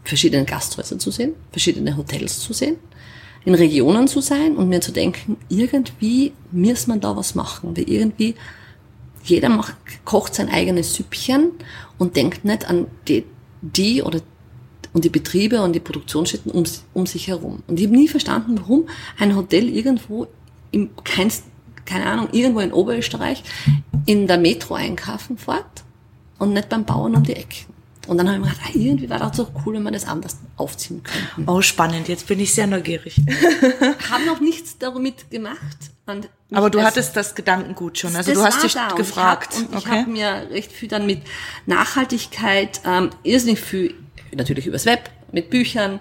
verschiedene 0.05 0.45
Gasthäuser 0.45 0.99
zu 0.99 1.11
sehen, 1.11 1.35
verschiedene 1.51 1.97
Hotels 1.97 2.41
zu 2.41 2.53
sehen, 2.53 2.77
in 3.45 3.55
Regionen 3.55 4.09
zu 4.09 4.21
sein 4.21 4.57
und 4.57 4.69
mir 4.69 4.81
zu 4.81 4.93
denken, 4.93 5.37
irgendwie 5.49 6.33
muss 6.51 6.87
man 6.87 7.01
da 7.01 7.17
was 7.17 7.35
machen, 7.35 7.77
weil 7.77 7.91
irgendwie 7.91 8.37
jeder 9.25 9.49
macht, 9.49 9.75
kocht 10.05 10.35
sein 10.35 10.49
eigenes 10.49 10.95
Süppchen 10.95 11.51
und 11.99 12.17
denkt 12.17 12.45
nicht 12.45 12.69
an 12.69 12.87
die, 13.09 13.25
die 13.61 14.03
oder 14.03 14.21
und 14.95 15.05
die 15.05 15.11
Betriebe 15.11 15.61
und 15.61 15.75
die 15.75 15.81
Produktionsstätten 15.81 16.51
um, 16.51 16.65
um 16.95 17.05
sich 17.05 17.29
herum. 17.29 17.63
Und 17.67 17.79
ich 17.79 17.87
habe 17.87 17.97
nie 17.97 18.09
verstanden, 18.09 18.59
warum 18.59 18.89
ein 19.19 19.37
Hotel 19.37 19.69
irgendwo 19.69 20.29
im 20.71 20.91
kein, 21.05 21.31
keine 21.85 22.07
Ahnung, 22.07 22.29
irgendwo 22.33 22.61
in 22.61 22.73
Oberösterreich 22.73 23.43
in 24.07 24.27
der 24.27 24.39
Metro 24.39 24.75
einkaufen 24.75 25.37
fährt 25.37 25.85
und 26.39 26.55
nicht 26.55 26.71
beim 26.71 26.85
Bauern 26.85 27.15
um 27.17 27.23
die 27.23 27.35
Ecke. 27.35 27.67
Und 28.07 28.19
dann 28.19 28.29
habe 28.29 28.39
ich 28.39 28.45
mir 28.45 28.51
gedacht, 28.51 28.67
ah, 28.67 28.71
irgendwie 28.75 29.09
wäre 29.09 29.21
das 29.21 29.37
doch 29.37 29.51
cool, 29.65 29.75
wenn 29.75 29.83
wir 29.83 29.91
das 29.91 30.07
anders 30.07 30.37
aufziehen 30.57 31.03
könnten. 31.03 31.51
Oh, 31.51 31.63
spannend. 31.63 32.07
Jetzt 32.09 32.27
bin 32.27 32.39
ich 32.39 32.53
sehr 32.53 32.67
neugierig. 32.67 33.17
Habe 34.11 34.27
noch 34.27 34.41
nichts 34.41 34.77
damit 34.79 35.31
gemacht. 35.31 35.91
Aber 36.53 36.69
du 36.69 36.79
es- 36.81 36.85
hattest 36.85 37.17
das 37.17 37.35
Gedankengut 37.35 37.99
schon. 37.99 38.15
Also 38.15 38.35
du 38.35 38.43
hast 38.43 38.57
war 38.57 38.63
dich 38.63 38.77
und 38.93 38.97
gefragt. 38.97 39.55
Ich 39.55 39.63
hab, 39.63 39.73
und 39.73 39.79
ich 39.79 39.87
okay. 39.87 40.01
habe 40.01 40.11
mir 40.11 40.47
recht 40.51 40.71
viel 40.71 40.89
dann 40.89 41.07
mit 41.07 41.23
Nachhaltigkeit, 41.65 42.83
ähm, 42.85 43.09
irrsinnig 43.23 43.61
viel, 43.61 43.95
natürlich 44.37 44.67
übers 44.67 44.87
Web, 44.87 45.11
mit 45.33 45.51
Büchern 45.51 46.01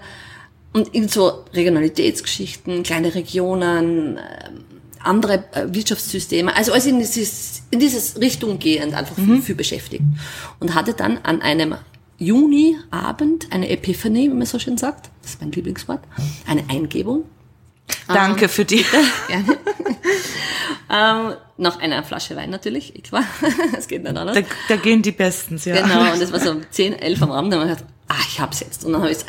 und 0.74 0.94
in 0.94 1.08
so 1.08 1.46
Regionalitätsgeschichten, 1.54 2.84
kleine 2.84 3.14
Regionen, 3.16 4.18
ähm, 4.18 4.64
andere 5.00 5.44
äh, 5.52 5.66
Wirtschaftssysteme, 5.68 6.56
also 6.56 6.72
alles 6.72 6.86
in 6.86 7.00
dieses, 7.00 7.64
in 7.72 7.80
dieses 7.80 8.20
Richtung 8.20 8.60
gehend 8.60 8.94
einfach 8.94 9.16
viel, 9.16 9.42
viel 9.42 9.56
beschäftigt. 9.56 10.04
Und 10.60 10.76
hatte 10.76 10.94
dann 10.94 11.20
an 11.24 11.42
einem 11.42 11.76
Juni-Abend 12.18 13.48
eine 13.52 13.70
Epiphanie, 13.70 14.30
wie 14.30 14.34
man 14.34 14.46
so 14.46 14.60
schön 14.60 14.78
sagt, 14.78 15.10
das 15.22 15.32
ist 15.32 15.42
mein 15.42 15.52
Lieblingswort, 15.52 16.02
eine 16.48 16.64
Eingebung, 16.70 17.26
Danke 18.08 18.50
für 18.50 18.66
die. 18.66 18.86
Gerne. 19.28 19.58
ähm, 20.90 21.34
noch 21.58 21.80
eine 21.80 22.04
Flasche 22.04 22.36
Wein 22.36 22.50
natürlich, 22.50 22.96
ich 22.96 23.12
war. 23.12 23.24
Es 23.78 23.88
geht 23.88 24.04
nicht 24.04 24.16
anders. 24.16 24.36
Da, 24.36 24.42
da 24.68 24.76
gehen 24.76 25.02
die 25.02 25.12
Bestens, 25.12 25.66
ja. 25.66 25.82
Genau, 25.82 26.12
und 26.12 26.22
das 26.22 26.32
war 26.32 26.40
so 26.40 26.52
um 26.52 26.62
10, 26.70 26.94
11 26.94 27.22
am 27.22 27.32
Abend, 27.32 27.54
und 27.54 27.62
dann 27.62 27.70
habe 27.70 27.82
ah, 28.14 28.26
ich 28.28 28.40
hab's 28.40 28.60
jetzt. 28.60 28.86
Und 28.86 28.94
dann 28.94 29.02
habe 29.02 29.12
ich 29.12 29.18
es 29.18 29.26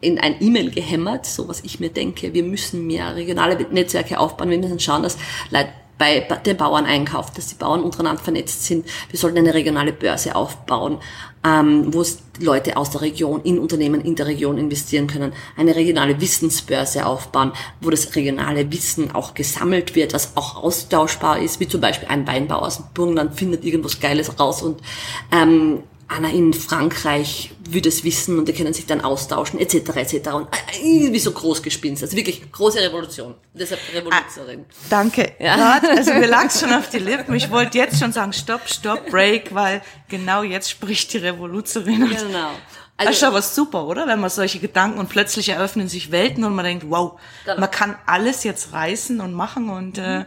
in 0.00 0.18
ein 0.18 0.36
E-Mail 0.40 0.70
gehämmert, 0.70 1.26
so 1.26 1.48
was 1.48 1.62
ich 1.62 1.78
mir 1.78 1.90
denke, 1.90 2.32
wir 2.32 2.42
müssen 2.42 2.86
mehr 2.86 3.14
regionale 3.16 3.56
Netzwerke 3.70 4.18
aufbauen, 4.18 4.50
wir 4.50 4.58
müssen 4.58 4.80
schauen, 4.80 5.02
dass 5.02 5.18
Leute 5.50 5.68
bei 5.98 6.20
den 6.20 6.56
Bauern 6.56 6.86
einkaufen, 6.86 7.32
dass 7.36 7.48
die 7.48 7.56
Bauern 7.56 7.82
untereinander 7.82 8.22
vernetzt 8.22 8.64
sind. 8.64 8.86
Wir 9.10 9.18
sollten 9.18 9.36
eine 9.36 9.52
regionale 9.52 9.92
Börse 9.92 10.34
aufbauen, 10.34 10.96
ähm, 11.44 11.92
wo 11.92 12.02
Leute 12.38 12.78
aus 12.78 12.90
der 12.90 13.02
Region 13.02 13.42
in 13.42 13.58
Unternehmen 13.58 14.00
in 14.00 14.14
der 14.14 14.26
Region 14.26 14.56
investieren 14.56 15.08
können. 15.08 15.34
Eine 15.58 15.76
regionale 15.76 16.18
Wissensbörse 16.18 17.04
aufbauen, 17.04 17.52
wo 17.82 17.90
das 17.90 18.16
regionale 18.16 18.72
Wissen 18.72 19.14
auch 19.14 19.34
gesammelt 19.34 19.94
wird, 19.94 20.14
was 20.14 20.38
auch 20.38 20.64
austauschbar 20.64 21.38
ist, 21.40 21.60
wie 21.60 21.68
zum 21.68 21.82
Beispiel 21.82 22.08
ein 22.08 22.26
Weinbau 22.26 22.60
aus 22.60 22.78
dem 22.78 22.86
Burgenland 22.94 23.34
findet 23.34 23.62
irgendwas 23.66 24.00
Geiles 24.00 24.40
raus 24.40 24.62
und 24.62 24.80
ähm, 25.30 25.82
Anna 26.12 26.28
in 26.28 26.52
Frankreich 26.52 27.52
würde 27.68 27.88
es 27.88 28.02
wissen 28.02 28.38
und 28.38 28.48
die 28.48 28.52
können 28.52 28.74
sich 28.74 28.84
dann 28.86 29.00
austauschen, 29.00 29.60
etc. 29.60 29.74
etc. 29.96 30.30
Und 30.32 30.48
äh, 30.48 30.82
irgendwie 30.82 31.20
so 31.20 31.30
groß 31.30 31.62
gespinst. 31.62 32.02
Also 32.02 32.16
wirklich 32.16 32.50
große 32.50 32.80
Revolution. 32.80 33.36
Deshalb 33.54 33.80
Revolutionärin. 33.94 34.64
Danke. 34.88 35.32
Ja. 35.38 35.80
Also 35.88 36.12
mir 36.14 36.26
lag's 36.26 36.58
schon 36.60 36.72
auf 36.72 36.88
die 36.90 36.98
Lippen. 36.98 37.34
Ich 37.34 37.50
wollte 37.50 37.78
jetzt 37.78 38.00
schon 38.00 38.12
sagen, 38.12 38.32
stopp, 38.32 38.68
stopp, 38.68 39.08
break, 39.10 39.54
weil 39.54 39.82
genau 40.08 40.42
jetzt 40.42 40.68
spricht 40.70 41.12
die. 41.14 42.02
Und 42.02 42.10
Genau. 42.10 42.50
das 42.98 43.10
ist 43.10 43.22
Also, 43.22 43.26
aber 43.26 43.42
super, 43.42 43.86
oder? 43.86 44.06
Wenn 44.08 44.18
man 44.20 44.30
solche 44.30 44.58
Gedanken 44.58 44.98
und 44.98 45.08
plötzlich 45.08 45.48
eröffnen 45.50 45.88
sich 45.88 46.10
Welten 46.10 46.42
und 46.44 46.54
man 46.56 46.64
denkt, 46.64 46.86
wow, 46.88 47.20
Genau. 47.44 47.60
man 47.60 47.70
kann 47.70 47.96
alles 48.06 48.42
jetzt 48.44 48.72
reißen 48.72 49.20
und 49.20 49.32
machen 49.32 49.70
und 49.70 49.96
äh, 49.98 50.24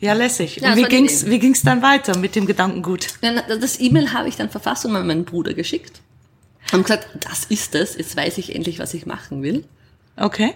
ja, 0.00 0.12
lässig. 0.12 0.56
Ja, 0.56 0.76
wie 0.76 0.84
ging's, 0.84 1.26
wie 1.26 1.38
ging's 1.38 1.62
dann 1.62 1.82
weiter 1.82 2.16
mit 2.16 2.36
dem 2.36 2.46
Gedankengut? 2.46 3.08
das 3.20 3.80
E-Mail 3.80 4.12
habe 4.12 4.28
ich 4.28 4.36
dann 4.36 4.48
verfasst 4.50 4.86
und 4.86 4.94
an 4.94 5.06
meinen 5.06 5.24
Bruder 5.24 5.54
geschickt. 5.54 6.00
Und 6.72 6.82
gesagt, 6.82 7.08
das 7.20 7.46
ist 7.46 7.74
es, 7.74 7.96
jetzt 7.96 8.16
weiß 8.16 8.38
ich 8.38 8.54
endlich, 8.54 8.78
was 8.78 8.94
ich 8.94 9.06
machen 9.06 9.42
will. 9.42 9.64
Okay. 10.16 10.54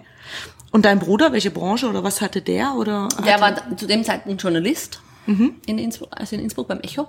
Und 0.70 0.84
dein 0.84 0.98
Bruder, 0.98 1.32
welche 1.32 1.50
Branche 1.50 1.88
oder 1.88 2.04
was 2.04 2.20
hatte 2.20 2.42
der? 2.42 2.74
Oder 2.74 3.08
Der 3.24 3.40
hatte, 3.40 3.62
war 3.70 3.76
zu 3.76 3.86
dem 3.86 4.04
Zeitpunkt 4.04 4.42
Journalist 4.42 5.00
in 5.66 5.78
Innsbruck, 5.78 6.08
also 6.12 6.36
in 6.36 6.42
Innsbruck 6.42 6.68
beim 6.68 6.80
Echo. 6.80 7.08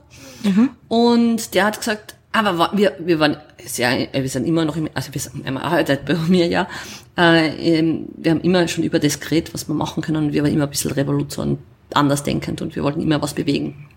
Und 0.88 1.54
der 1.54 1.66
hat 1.66 1.78
gesagt, 1.80 2.16
aber 2.32 2.72
wir, 2.74 2.96
wir 3.00 3.20
waren 3.20 3.38
sehr, 3.64 4.08
wir 4.12 4.30
sind 4.30 4.46
immer 4.46 4.66
noch, 4.66 4.76
im, 4.76 4.90
also 4.94 5.14
wir 5.14 5.22
sind, 5.22 5.46
er 5.46 5.62
arbeitet 5.62 6.06
bei 6.06 6.16
mir 6.16 6.48
ja, 6.48 6.68
äh, 7.18 7.78
ähm, 7.78 8.08
wir 8.18 8.32
haben 8.32 8.42
immer 8.42 8.68
schon 8.68 8.84
über 8.84 9.00
das 9.00 9.20
geredet, 9.20 9.54
was 9.54 9.68
wir 9.68 9.76
machen 9.76 10.02
können 10.02 10.26
und 10.26 10.34
wir 10.34 10.44
waren 10.44 10.52
immer 10.52 10.64
ein 10.64 10.70
bisschen 10.70 10.92
Revolution, 10.92 11.60
andersdenkend 11.96 12.62
und 12.62 12.76
wir 12.76 12.84
wollten 12.84 13.02
immer 13.02 13.22
was 13.22 13.34
bewegen. 13.34 13.88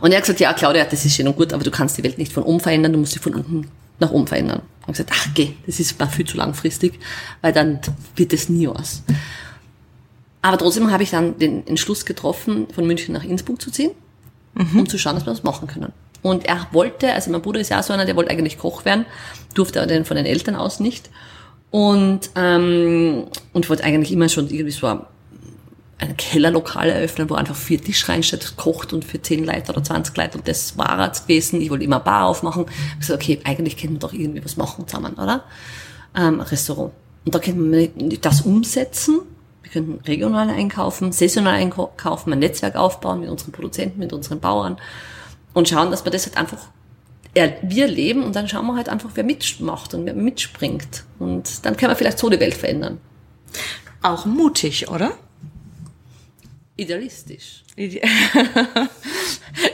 Und 0.00 0.12
er 0.12 0.18
hat 0.18 0.24
gesagt, 0.24 0.40
ja 0.40 0.52
Claudia, 0.52 0.84
das 0.84 1.04
ist 1.04 1.14
schön 1.14 1.26
und 1.26 1.36
gut, 1.36 1.52
aber 1.52 1.64
du 1.64 1.70
kannst 1.70 1.98
die 1.98 2.04
Welt 2.04 2.18
nicht 2.18 2.32
von 2.32 2.44
oben 2.44 2.60
verändern, 2.60 2.92
du 2.92 2.98
musst 2.98 3.12
sie 3.12 3.18
von 3.18 3.34
unten 3.34 3.68
nach 3.98 4.10
oben 4.10 4.26
verändern. 4.26 4.60
Und 4.86 4.92
ich 4.92 4.98
gesagt, 4.98 5.10
ach 5.12 5.34
geh, 5.34 5.54
das 5.66 5.80
ist 5.80 5.98
mal 5.98 6.06
viel 6.06 6.26
zu 6.26 6.36
langfristig, 6.36 6.98
weil 7.42 7.52
dann 7.52 7.80
wird 8.14 8.32
es 8.32 8.48
nie 8.48 8.68
was. 8.68 9.02
Aber 10.40 10.56
trotzdem 10.56 10.90
habe 10.92 11.02
ich 11.02 11.10
dann 11.10 11.38
den 11.38 11.66
Entschluss 11.66 12.04
getroffen, 12.04 12.68
von 12.72 12.86
München 12.86 13.12
nach 13.12 13.24
Innsbruck 13.24 13.60
zu 13.60 13.70
ziehen. 13.70 13.90
um 14.78 14.88
zu 14.88 14.98
schauen, 14.98 15.14
dass 15.14 15.26
wir 15.26 15.32
das 15.32 15.42
machen 15.42 15.68
können. 15.68 15.92
Und 16.22 16.46
er 16.46 16.66
wollte, 16.72 17.12
also 17.12 17.30
mein 17.30 17.42
Bruder 17.42 17.60
ist 17.60 17.70
ja 17.70 17.82
so 17.82 17.92
einer, 17.92 18.04
der 18.04 18.16
wollte 18.16 18.30
eigentlich 18.30 18.58
Koch 18.58 18.84
werden, 18.84 19.06
durfte 19.54 19.80
aber 19.80 20.04
von 20.04 20.16
den 20.16 20.26
Eltern 20.26 20.56
aus 20.56 20.80
nicht. 20.80 21.10
Und, 21.70 22.30
ähm, 22.34 23.26
und 23.52 23.68
wollte 23.68 23.84
eigentlich 23.84 24.10
immer 24.10 24.28
schon 24.28 24.48
irgendwie 24.48 24.70
so 24.70 25.00
ein, 25.98 26.16
Kellerlokal 26.16 26.88
eröffnen, 26.88 27.28
wo 27.28 27.34
einfach 27.34 27.56
vier 27.56 27.82
Tisch 27.82 28.08
reinsteht, 28.08 28.56
kocht 28.56 28.92
und 28.92 29.04
für 29.04 29.20
zehn 29.20 29.44
Leute 29.44 29.72
oder 29.72 29.82
20 29.82 30.16
Leute 30.16 30.38
und 30.38 30.48
das 30.48 30.78
war 30.78 31.10
es 31.10 31.22
gewesen. 31.22 31.60
Ich 31.60 31.70
wollte 31.70 31.84
immer 31.84 32.00
Bar 32.00 32.26
aufmachen. 32.26 32.66
Ich 32.94 33.00
gesagt, 33.00 33.22
okay, 33.22 33.40
eigentlich 33.44 33.76
können 33.76 33.94
wir 33.94 34.00
doch 34.00 34.12
irgendwie 34.12 34.44
was 34.44 34.56
machen 34.56 34.86
zusammen, 34.86 35.14
oder? 35.14 35.44
Ähm, 36.16 36.40
Restaurant. 36.40 36.92
Und 37.24 37.34
da 37.34 37.38
könnten 37.38 37.72
wir 37.72 37.90
das 38.20 38.42
umsetzen. 38.42 39.20
Wir 39.62 39.72
könnten 39.72 40.00
regional 40.06 40.48
einkaufen, 40.48 41.12
saisonal 41.12 41.54
einkaufen, 41.54 42.32
ein 42.32 42.38
Netzwerk 42.38 42.76
aufbauen 42.76 43.20
mit 43.20 43.28
unseren 43.28 43.52
Produzenten, 43.52 43.98
mit 43.98 44.12
unseren 44.12 44.40
Bauern 44.40 44.78
und 45.52 45.68
schauen, 45.68 45.90
dass 45.90 46.04
wir 46.04 46.12
das 46.12 46.26
halt 46.26 46.36
einfach 46.36 46.68
wir 47.62 47.86
leben 47.86 48.24
und 48.24 48.34
dann 48.34 48.48
schauen 48.48 48.66
wir 48.66 48.76
halt 48.76 48.88
einfach, 48.88 49.10
wer 49.14 49.24
mitmacht 49.24 49.94
und 49.94 50.06
wer 50.06 50.14
mitspringt. 50.14 51.04
Und 51.18 51.64
dann 51.64 51.76
können 51.76 51.92
wir 51.92 51.96
vielleicht 51.96 52.18
so 52.18 52.28
die 52.28 52.40
Welt 52.40 52.54
verändern. 52.54 53.00
Auch 54.02 54.26
mutig, 54.26 54.88
oder? 54.88 55.12
Idealistisch. 56.78 57.64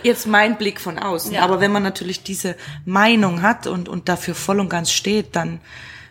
Jetzt 0.03 0.27
mein 0.27 0.59
Blick 0.59 0.81
von 0.81 0.99
außen. 0.99 1.35
Ja. 1.35 1.43
Aber 1.43 1.61
wenn 1.61 1.71
man 1.71 1.83
natürlich 1.83 2.23
diese 2.23 2.57
Meinung 2.85 3.43
hat 3.43 3.67
und, 3.67 3.88
und 3.88 4.09
dafür 4.09 4.35
voll 4.35 4.59
und 4.59 4.69
ganz 4.69 4.90
steht, 4.90 5.37
dann 5.37 5.61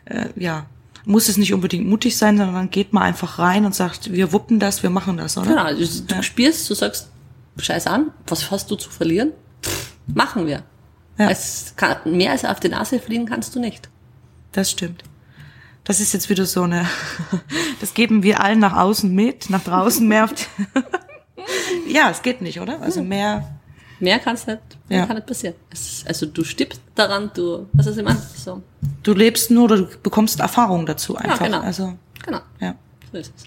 äh, 0.05 0.27
ja, 0.35 0.67
muss 1.05 1.27
es 1.27 1.37
nicht 1.37 1.53
unbedingt 1.53 1.87
mutig 1.87 2.17
sein, 2.17 2.37
sondern 2.37 2.55
dann 2.55 2.69
geht 2.69 2.93
man 2.93 3.03
einfach 3.03 3.39
rein 3.39 3.65
und 3.65 3.75
sagt, 3.75 4.13
wir 4.13 4.31
wuppen 4.31 4.59
das, 4.59 4.83
wir 4.83 4.89
machen 4.89 5.17
das, 5.17 5.37
oder? 5.37 5.47
Genau, 5.47 5.69
du, 5.69 5.85
du 5.85 6.15
ja. 6.15 6.23
spürst, 6.23 6.69
du 6.69 6.75
sagst, 6.75 7.09
scheiß 7.57 7.87
an, 7.87 8.11
was 8.27 8.49
hast 8.49 8.71
du 8.71 8.75
zu 8.75 8.89
verlieren? 8.89 9.33
machen 10.07 10.47
wir. 10.47 10.63
Ja. 11.17 11.31
Kann, 11.75 11.97
mehr 12.05 12.31
als 12.31 12.45
auf 12.45 12.59
die 12.59 12.69
Nase 12.69 12.99
fliegen 12.99 13.25
kannst 13.25 13.55
du 13.55 13.59
nicht. 13.59 13.89
Das 14.51 14.71
stimmt. 14.71 15.03
Das 15.83 15.99
ist 15.99 16.13
jetzt 16.13 16.29
wieder 16.29 16.45
so 16.45 16.63
eine, 16.63 16.87
das 17.81 17.93
geben 17.93 18.23
wir 18.23 18.41
allen 18.41 18.59
nach 18.59 18.75
außen 18.77 19.13
mit, 19.13 19.49
nach 19.49 19.63
draußen 19.63 20.07
mehr. 20.07 20.29
ja, 21.87 22.09
es 22.09 22.21
geht 22.21 22.41
nicht, 22.41 22.59
oder? 22.61 22.81
Also 22.81 23.03
mehr. 23.03 23.59
Mehr 23.99 24.19
kann's 24.19 24.47
nicht, 24.47 24.59
mehr 24.89 24.99
ja. 24.99 25.05
kann 25.05 25.15
nicht 25.15 25.27
passieren. 25.27 25.55
Es, 25.71 26.03
also 26.07 26.25
du 26.25 26.43
stirbst 26.43 26.81
daran, 26.95 27.31
du, 27.33 27.67
was 27.73 27.87
ist 27.87 27.97
immer 27.97 28.15
so. 28.15 28.61
Du 29.01 29.13
lebst 29.13 29.51
nur 29.51 29.65
oder 29.65 29.77
du 29.77 29.87
bekommst 30.01 30.39
Erfahrung 30.39 30.85
dazu 30.85 31.15
einfach. 31.15 31.39
Ja, 31.39 31.45
genau. 31.45 31.59
Also, 31.61 31.93
genau. 32.25 32.39
Ja. 32.59 32.75
So 33.11 33.17
ist 33.17 33.33
es. 33.35 33.43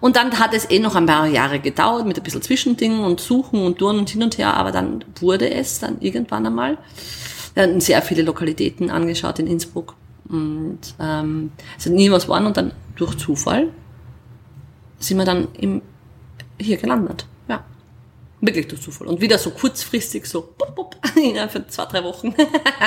Und 0.00 0.16
dann 0.16 0.38
hat 0.38 0.54
es 0.54 0.70
eh 0.70 0.78
noch 0.78 0.94
ein 0.94 1.06
paar 1.06 1.26
Jahre 1.26 1.60
gedauert 1.60 2.06
mit 2.06 2.16
ein 2.16 2.22
bisschen 2.22 2.42
Zwischendingen 2.42 3.00
und 3.00 3.20
Suchen 3.20 3.62
und 3.64 3.78
Touren 3.78 3.98
und 3.98 4.10
hin 4.10 4.22
und 4.22 4.36
her, 4.38 4.54
aber 4.54 4.72
dann 4.72 5.04
wurde 5.20 5.50
es 5.50 5.78
dann 5.78 6.00
irgendwann 6.00 6.46
einmal. 6.46 6.78
Wir 7.54 7.64
hatten 7.64 7.80
sehr 7.80 8.02
viele 8.02 8.22
Lokalitäten 8.22 8.90
angeschaut 8.90 9.38
in 9.38 9.46
Innsbruck 9.46 9.94
und 10.28 10.80
ähm, 11.00 11.52
es 11.76 11.86
hat 11.86 11.92
nie 11.92 12.10
was 12.10 12.28
waren 12.28 12.46
und 12.46 12.56
dann 12.56 12.72
durch 12.96 13.16
Zufall 13.16 13.68
sind 14.98 15.18
wir 15.18 15.24
dann 15.24 15.48
im, 15.54 15.82
hier 16.60 16.76
gelandet. 16.76 17.26
Ja. 17.48 17.64
Wirklich 18.40 18.68
durch 18.68 18.82
Zufall. 18.82 19.08
Und 19.08 19.20
wieder 19.20 19.38
so 19.38 19.50
kurzfristig, 19.50 20.26
so 20.26 20.54
bup, 20.58 20.74
bup, 20.74 20.96
für 21.48 21.66
zwei, 21.68 21.84
drei 21.86 22.04
Wochen, 22.04 22.34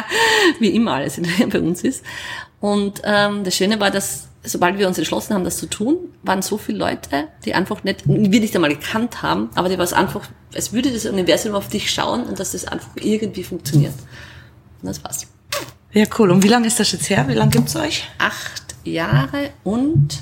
wie 0.59 0.69
immer 0.69 0.95
alles 0.95 1.19
bei 1.49 1.59
uns 1.59 1.83
ist. 1.83 2.03
Und 2.59 3.01
ähm, 3.03 3.43
das 3.43 3.55
Schöne 3.55 3.79
war, 3.79 3.91
dass 3.91 4.29
sobald 4.43 4.77
wir 4.77 4.87
uns 4.87 4.97
entschlossen 4.97 5.33
haben, 5.33 5.43
das 5.43 5.57
zu 5.57 5.67
tun, 5.67 5.97
waren 6.23 6.41
so 6.41 6.57
viele 6.57 6.79
Leute, 6.79 7.27
die 7.45 7.53
einfach 7.53 7.83
nicht, 7.83 8.07
wir 8.07 8.39
nicht 8.39 8.55
einmal 8.55 8.71
gekannt 8.71 9.21
haben, 9.21 9.49
aber 9.55 9.69
die 9.69 9.77
war 9.77 9.83
es 9.83 9.93
einfach, 9.93 10.27
es 10.53 10.73
würde 10.73 10.91
das 10.91 11.05
Universum 11.05 11.53
auf 11.53 11.69
dich 11.69 11.91
schauen 11.91 12.25
und 12.25 12.39
dass 12.39 12.51
das 12.53 12.65
einfach 12.65 12.89
irgendwie 12.95 13.43
funktioniert. 13.43 13.93
Und 14.81 14.87
das 14.87 15.03
war's. 15.03 15.27
Ja, 15.93 16.05
cool. 16.17 16.31
Und 16.31 16.43
wie 16.43 16.47
lange 16.47 16.67
ist 16.67 16.79
das 16.79 16.91
jetzt 16.91 17.09
her? 17.09 17.27
Wie 17.27 17.33
lange 17.33 17.51
gibt's 17.51 17.75
euch? 17.75 18.07
Acht 18.17 18.75
Jahre 18.83 19.51
und 19.63 20.21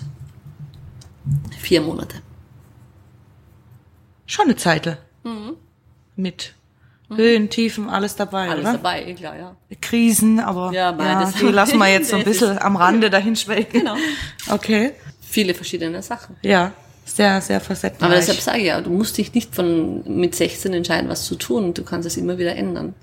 vier 1.59 1.81
Monate. 1.81 2.17
Schon 4.25 4.45
eine 4.45 4.55
Zeit. 4.55 4.97
Mhm. 5.23 5.55
Mit 6.15 6.53
Mhm. 7.09 7.17
Höhen, 7.17 7.49
Tiefen, 7.49 7.89
alles 7.89 8.15
dabei, 8.15 8.49
alles 8.49 8.61
oder? 8.61 8.73
dabei, 8.73 9.13
klar, 9.13 9.35
ja. 9.35 9.55
Krisen, 9.81 10.39
aber 10.39 10.71
ja, 10.71 10.95
ja 10.95 11.31
die 11.31 11.45
lassen 11.47 11.77
wir 11.79 11.87
jetzt 11.87 12.09
so 12.09 12.17
ein 12.17 12.23
bisschen 12.25 12.59
am 12.59 12.75
Rande 12.75 13.09
dahin 13.09 13.35
schwelgen. 13.35 13.79
Genau. 13.79 13.95
Okay. 14.49 14.91
Viele 15.21 15.53
verschiedene 15.55 16.01
Sachen. 16.03 16.35
Ja, 16.43 16.71
sehr, 17.05 17.41
sehr 17.41 17.59
facettenreich. 17.61 18.05
Aber 18.05 18.15
deshalb 18.15 18.39
sage 18.39 18.59
ich 18.59 18.65
ja, 18.65 18.79
du 18.81 18.91
musst 18.91 19.17
dich 19.17 19.33
nicht 19.33 19.55
von 19.55 20.03
mit 20.19 20.35
16 20.35 20.71
entscheiden, 20.73 21.09
was 21.09 21.25
zu 21.25 21.35
tun. 21.35 21.73
Du 21.73 21.83
kannst 21.83 22.05
es 22.05 22.15
immer 22.17 22.37
wieder 22.37 22.55
ändern. 22.55 22.93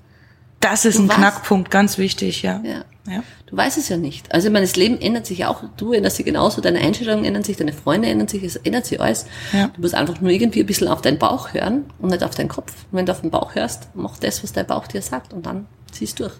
Das 0.59 0.85
ist 0.85 0.97
du 0.97 1.03
ein 1.03 1.09
Knackpunkt, 1.09 1.69
ganz 1.69 1.97
wichtig, 1.97 2.41
ja. 2.41 2.61
ja. 2.63 2.83
ja. 3.07 3.23
Du 3.45 3.55
weißt 3.55 3.77
es 3.77 3.89
ja 3.89 3.97
nicht. 3.97 4.33
Also 4.33 4.47
ich 4.47 4.53
meine, 4.53 4.65
das 4.65 4.75
Leben 4.75 4.99
ändert 4.99 5.25
sich 5.25 5.45
auch. 5.45 5.63
Du 5.77 5.93
änderst 5.93 6.17
dich 6.17 6.25
genauso, 6.25 6.61
deine 6.61 6.79
Einstellungen 6.79 7.25
ändern 7.25 7.43
sich, 7.43 7.57
deine 7.57 7.73
Freunde 7.73 8.09
ändern 8.09 8.27
sich, 8.27 8.43
es 8.43 8.55
ändert 8.57 8.85
sich 8.85 8.99
alles. 8.99 9.25
Ja. 9.53 9.67
Du 9.67 9.81
musst 9.81 9.95
einfach 9.95 10.19
nur 10.19 10.31
irgendwie 10.31 10.61
ein 10.61 10.65
bisschen 10.65 10.87
auf 10.87 11.01
deinen 11.01 11.19
Bauch 11.19 11.53
hören 11.53 11.85
und 11.99 12.09
nicht 12.09 12.23
auf 12.23 12.35
deinen 12.35 12.49
Kopf. 12.49 12.73
Und 12.91 12.97
wenn 12.97 13.05
du 13.05 13.11
auf 13.11 13.21
den 13.21 13.31
Bauch 13.31 13.55
hörst, 13.55 13.89
mach 13.93 14.17
das, 14.17 14.43
was 14.43 14.51
dein 14.51 14.67
Bauch 14.67 14.87
dir 14.87 15.01
sagt 15.01 15.33
und 15.33 15.45
dann 15.45 15.67
ziehst 15.91 16.19
du 16.19 16.23
durch. 16.23 16.35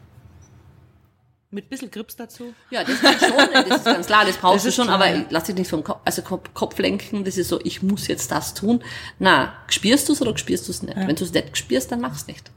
Mit 1.49 1.67
ein 1.67 1.69
bisschen 1.69 1.89
Grips 1.89 2.17
dazu? 2.17 2.53
Ja, 2.71 2.83
das 2.83 2.99
kann 2.99 3.17
schon, 3.19 3.69
das 3.69 3.77
ist 3.77 3.85
ganz 3.85 4.07
klar, 4.07 4.25
das 4.25 4.35
brauchst 4.35 4.65
das 4.65 4.75
du 4.75 4.81
schon, 4.81 4.87
klar, 4.87 4.99
aber 4.99 5.15
ja. 5.15 5.25
lass 5.29 5.45
dich 5.45 5.55
nicht 5.55 5.69
vom 5.69 5.81
Kopf, 5.81 6.01
also 6.03 6.21
Kopf 6.21 6.77
lenken, 6.77 7.23
das 7.23 7.37
ist 7.37 7.47
so, 7.47 7.61
ich 7.63 7.81
muss 7.81 8.07
jetzt 8.07 8.31
das 8.31 8.53
tun. 8.53 8.83
Na, 9.17 9.53
spürst 9.69 10.09
du 10.09 10.13
es 10.13 10.21
oder 10.21 10.37
spürst 10.37 10.67
du 10.67 10.71
es 10.71 10.83
nicht? 10.83 10.97
Ja. 10.97 11.07
Wenn 11.07 11.15
du 11.15 11.23
es 11.23 11.31
nicht 11.31 11.55
spürst, 11.57 11.89
dann 11.89 12.01
mach's 12.01 12.27
nicht. 12.27 12.51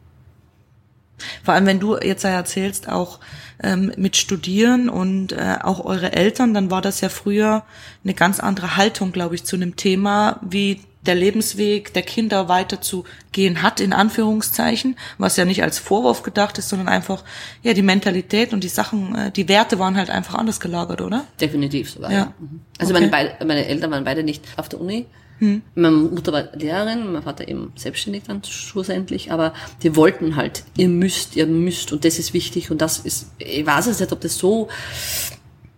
Vor 1.44 1.54
allem, 1.54 1.66
wenn 1.66 1.80
du 1.80 1.96
jetzt 1.98 2.24
ja 2.24 2.30
erzählst, 2.30 2.88
auch 2.88 3.20
ähm, 3.62 3.92
mit 3.96 4.16
Studieren 4.16 4.88
und 4.88 5.32
äh, 5.32 5.56
auch 5.62 5.84
eure 5.84 6.12
Eltern, 6.12 6.54
dann 6.54 6.70
war 6.70 6.82
das 6.82 7.00
ja 7.00 7.08
früher 7.08 7.62
eine 8.04 8.14
ganz 8.14 8.40
andere 8.40 8.76
Haltung, 8.76 9.12
glaube 9.12 9.34
ich, 9.34 9.44
zu 9.44 9.56
einem 9.56 9.76
Thema, 9.76 10.40
wie 10.42 10.80
der 11.06 11.14
Lebensweg 11.14 11.94
der 11.94 12.02
Kinder 12.02 12.48
weiterzugehen 12.48 13.62
hat, 13.62 13.80
in 13.80 13.92
Anführungszeichen, 13.92 14.96
was 15.18 15.36
ja 15.36 15.44
nicht 15.44 15.62
als 15.62 15.78
Vorwurf 15.78 16.22
gedacht 16.22 16.58
ist, 16.58 16.68
sondern 16.68 16.88
einfach, 16.88 17.24
ja, 17.62 17.72
die 17.72 17.82
Mentalität 17.82 18.52
und 18.52 18.62
die 18.62 18.68
Sachen, 18.68 19.14
äh, 19.14 19.30
die 19.30 19.48
Werte 19.48 19.78
waren 19.78 19.96
halt 19.96 20.10
einfach 20.10 20.34
anders 20.34 20.60
gelagert, 20.60 21.00
oder? 21.00 21.24
Definitiv 21.40 21.90
sogar. 21.90 22.12
Ja. 22.12 22.34
Mhm. 22.38 22.60
Also 22.78 22.94
okay. 22.94 23.08
meine, 23.10 23.36
meine 23.44 23.66
Eltern 23.66 23.90
waren 23.90 24.04
beide 24.04 24.22
nicht 24.22 24.44
auf 24.56 24.68
der 24.68 24.80
Uni, 24.80 25.06
hm. 25.40 25.62
Meine 25.74 25.96
Mutter 25.96 26.32
war 26.32 26.54
Lehrerin, 26.54 27.12
mein 27.12 27.22
Vater 27.22 27.48
eben 27.48 27.72
selbstständig 27.74 28.24
dann 28.26 28.44
schlussendlich, 28.44 29.32
aber 29.32 29.54
die 29.82 29.96
wollten 29.96 30.36
halt, 30.36 30.64
ihr 30.76 30.88
müsst, 30.88 31.34
ihr 31.34 31.46
müsst 31.46 31.92
und 31.92 32.04
das 32.04 32.18
ist 32.18 32.34
wichtig 32.34 32.70
und 32.70 32.82
das 32.82 32.98
ist, 32.98 33.30
ich 33.38 33.64
weiß 33.64 33.86
es 33.86 34.00
nicht, 34.00 34.12
ob 34.12 34.20
das 34.20 34.36
so, 34.36 34.68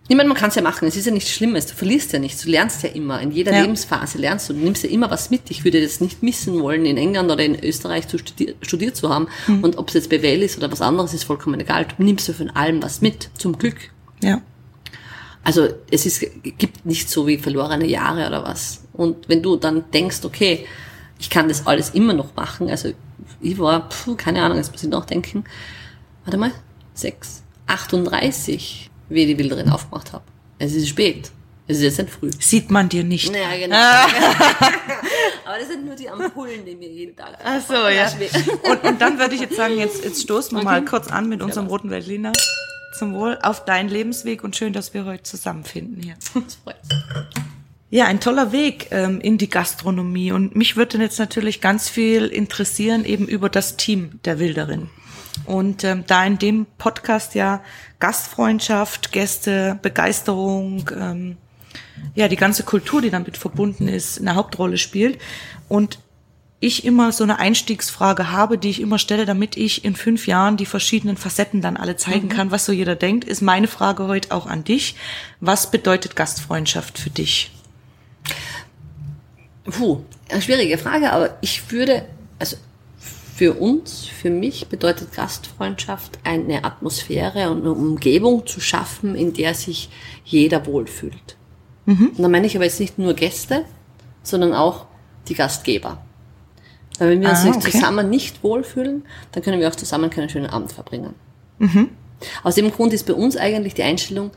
ich 0.09 0.17
meine, 0.17 0.29
man 0.29 0.37
kann 0.37 0.49
es 0.49 0.57
ja 0.57 0.63
machen, 0.63 0.89
es 0.89 0.97
ist 0.97 1.07
ja 1.07 1.13
nichts 1.13 1.31
Schlimmes, 1.31 1.67
du 1.67 1.75
verlierst 1.75 2.13
ja 2.13 2.19
nichts, 2.19 2.43
du 2.43 2.51
lernst 2.51 2.83
ja 2.83 2.89
immer, 2.89 3.21
in 3.21 3.31
jeder 3.31 3.53
ja. 3.53 3.61
Lebensphase 3.61 4.19
lernst 4.19 4.51
du, 4.51 4.53
du 4.53 4.59
nimmst 4.59 4.83
ja 4.83 4.91
immer 4.91 5.11
was 5.13 5.31
mit. 5.31 5.43
Ich 5.49 5.65
würde 5.65 5.81
das 5.81 6.01
nicht 6.01 6.25
missen 6.25 6.61
wollen, 6.61 6.85
in 6.85 6.97
England 6.97 7.31
oder 7.31 7.45
in 7.45 7.59
Österreich 7.63 8.09
zu 8.09 8.19
studier, 8.19 8.55
studiert 8.63 8.97
zu 8.97 9.11
haben 9.11 9.29
hm. 9.47 9.63
und 9.63 9.79
ob 9.79 9.89
es 9.89 9.95
jetzt 9.95 10.11
BWL 10.11 10.43
ist 10.43 10.59
oder 10.59 10.73
was 10.73 10.83
anderes, 10.83 11.15
ist 11.15 11.23
vollkommen 11.23 11.61
egal, 11.61 11.87
du 11.97 12.03
nimmst 12.03 12.27
ja 12.27 12.35
von 12.35 12.51
allem 12.51 12.83
was 12.83 13.01
mit, 13.01 13.31
zum 13.39 13.57
Glück. 13.57 13.77
Ja. 14.23 14.43
Also 15.45 15.69
es 15.91 16.07
ist, 16.07 16.25
gibt 16.43 16.87
nicht 16.87 17.11
so 17.11 17.27
wie 17.27 17.39
verlorene 17.39 17.87
Jahre 17.87 18.27
oder 18.27 18.45
was. 18.45 18.85
Und 18.93 19.29
wenn 19.29 19.43
du 19.43 19.57
dann 19.57 19.91
denkst, 19.91 20.25
okay, 20.25 20.67
ich 21.19 21.31
kann 21.31 21.49
das 21.49 21.67
alles 21.67 21.91
immer 21.91 22.13
noch 22.13 22.35
machen, 22.37 22.69
also 22.69 22.93
ich 23.41 23.59
war, 23.59 23.89
puh, 23.89 24.15
keine 24.15 24.43
Ahnung, 24.43 24.59
jetzt 24.59 24.73
muss 24.73 24.83
ich 24.83 24.89
nachdenken, 24.89 25.45
warte 26.25 26.39
mal, 26.39 26.53
6, 26.95 27.43
38, 27.67 28.91
wie 29.09 29.21
ich 29.23 29.27
die 29.27 29.39
Wilderin 29.39 29.69
aufgemacht 29.69 30.13
habe. 30.13 30.25
Es 30.59 30.75
ist 30.75 30.89
spät. 30.89 31.31
Es 31.69 31.79
ist 31.79 31.85
jetzt 31.85 31.99
nicht 31.99 32.11
früh. 32.11 32.31
Sieht 32.39 32.71
man 32.71 32.89
dir 32.89 33.05
nicht. 33.05 33.33
Naja, 33.33 33.57
genau. 33.65 33.77
Aber 35.45 35.59
das 35.59 35.69
sind 35.69 35.87
nur 35.87 35.95
die 35.95 36.09
Ampullen, 36.09 36.65
die 36.65 36.75
mir 36.75 36.89
jeden 36.89 37.17
Tag. 37.17 37.39
Ach 37.43 37.61
so, 37.61 37.89
ja. 37.89 38.11
Und, 38.69 38.85
und 38.85 39.01
dann 39.01 39.19
würde 39.19 39.35
ich 39.35 39.41
jetzt 39.41 39.57
sagen, 39.57 39.79
jetzt, 39.79 40.05
jetzt 40.05 40.23
stoßen 40.23 40.57
wir 40.57 40.63
okay. 40.63 40.65
mal 40.65 40.85
kurz 40.85 41.09
an 41.09 41.29
mit 41.29 41.41
unserem 41.41 41.69
roten 41.69 41.91
Veltliner. 41.91 42.33
Zum 42.93 43.15
Wohl 43.15 43.39
auf 43.43 43.65
deinen 43.65 43.89
Lebensweg 43.89 44.45
und 44.45 44.55
schön, 44.55 44.73
dass 44.73 44.95
wir 44.95 45.05
heute 45.05 45.23
zusammenfinden 45.23 46.03
hier. 46.03 46.15
Das 46.35 46.55
freut 46.57 46.77
Ja, 47.91 48.07
ein 48.07 48.21
toller 48.21 48.53
Weg 48.53 48.89
ähm, 48.91 49.21
in 49.21 49.39
die 49.39 49.49
Gastronomie. 49.49 50.33
Und 50.33 50.55
mich 50.55 50.77
würde 50.77 50.99
jetzt 50.99 51.19
natürlich 51.19 51.61
ganz 51.61 51.89
viel 51.89 52.27
interessieren 52.27 53.05
eben 53.05 53.27
über 53.27 53.49
das 53.49 53.77
Team 53.77 54.21
der 54.25 54.39
Wilderin. 54.39 54.91
Und 55.47 55.85
ähm, 55.85 56.05
da 56.07 56.25
in 56.25 56.39
dem 56.39 56.67
Podcast 56.79 57.35
ja 57.35 57.63
Gastfreundschaft, 57.99 59.13
Gäste, 59.13 59.79
Begeisterung, 59.81 60.91
ähm, 60.95 61.37
ja, 62.15 62.29
die 62.29 62.37
ganze 62.37 62.63
Kultur, 62.63 63.01
die 63.01 63.11
damit 63.11 63.37
verbunden 63.37 63.89
ist, 63.89 64.21
eine 64.21 64.35
Hauptrolle 64.35 64.77
spielt. 64.77 65.19
Und 65.69 65.99
ich 66.63 66.85
immer 66.85 67.11
so 67.11 67.25
eine 67.25 67.41
Einstiegsfrage 67.41 68.31
habe, 68.31 68.57
die 68.57 68.71
ich 68.71 68.81
immer 68.81 68.99
stelle, 68.99 69.27
damit 69.27 69.57
ich 69.57 69.85
in 69.85 69.97
fünf 69.97 70.29
Jahren 70.29 70.57
die 70.57 70.65
verschiedenen 70.65 71.17
Facetten 71.17 71.61
dann 71.61 71.77
alle 71.77 71.97
zeigen 71.97 72.29
mhm. 72.29 72.33
kann, 72.33 72.51
was 72.53 72.65
so 72.65 72.73
jeder 72.73 72.95
denkt, 72.95 73.25
ist 73.25 73.43
meine 73.43 73.67
Frage 73.67 74.07
heute 74.07 74.31
auch 74.31 74.47
an 74.47 74.63
dich. 74.63 74.95
Was 75.41 75.73
bedeutet 75.73 76.15
Gastfreundschaft 76.15 76.99
für 76.99 77.11
dich? 77.11 77.51
Puh, 79.65 80.03
eine 80.29 80.41
schwierige 80.41 80.79
Frage, 80.79 81.13
aber 81.13 81.37
ich 81.41 81.73
würde, 81.73 82.05
also 82.39 82.57
für 83.35 83.55
uns, 83.55 84.07
für 84.07 84.31
mich 84.31 84.69
bedeutet 84.69 85.13
Gastfreundschaft 85.13 86.21
eine 86.23 86.63
Atmosphäre 86.63 87.51
und 87.51 87.63
eine 87.63 87.73
Umgebung 87.73 88.47
zu 88.47 88.61
schaffen, 88.61 89.17
in 89.17 89.33
der 89.33 89.55
sich 89.55 89.91
jeder 90.25 90.65
wohlfühlt. 90.67 91.37
Mhm. 91.87 92.13
Und 92.17 92.23
da 92.23 92.29
meine 92.29 92.47
ich 92.47 92.55
aber 92.55 92.67
jetzt 92.67 92.79
nicht 92.79 93.01
nur 93.01 93.15
Gäste, 93.15 93.65
sondern 94.23 94.55
auch 94.55 94.87
die 95.27 95.35
Gastgeber. 95.35 96.05
Weil 96.99 97.11
wenn 97.11 97.21
wir 97.21 97.31
uns 97.31 97.45
ah, 97.45 97.51
okay. 97.51 97.71
zusammen 97.71 98.11
nicht 98.11 98.43
wohlfühlen, 98.43 99.05
dann 99.33 99.43
können 99.43 99.61
wir 99.61 99.69
auch 99.69 99.75
zusammen 99.75 100.11
keinen 100.11 100.29
schönen 100.29 100.47
Abend 100.47 100.73
verbringen. 100.73 101.15
Mhm. 101.59 101.89
Aus 102.43 102.55
dem 102.55 102.71
Grund 102.71 102.93
ist 102.93 103.07
bei 103.07 103.15
uns 103.15 103.37
eigentlich 103.37 103.75
die 103.75 103.83
Einstellung, 103.83 104.31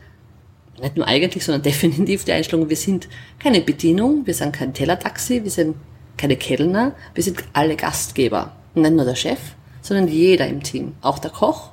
nicht 0.81 0.97
nur 0.97 1.07
eigentlich, 1.07 1.43
sondern 1.43 1.61
definitiv 1.63 2.25
die 2.25 2.31
Einstellung, 2.31 2.69
wir 2.69 2.77
sind 2.77 3.07
keine 3.39 3.61
Bedienung, 3.61 4.25
wir 4.25 4.33
sind 4.33 4.53
kein 4.53 4.73
Tellertaxi, 4.73 5.43
wir 5.43 5.51
sind 5.51 5.75
keine 6.17 6.37
Kellner, 6.37 6.93
wir 7.13 7.23
sind 7.23 7.43
alle 7.53 7.75
Gastgeber. 7.75 8.53
Und 8.73 8.81
nicht 8.81 8.93
nur 8.93 9.05
der 9.05 9.15
Chef, 9.15 9.39
sondern 9.81 10.07
jeder 10.07 10.47
im 10.47 10.63
Team. 10.63 10.93
Auch 11.01 11.19
der 11.19 11.31
Koch 11.31 11.71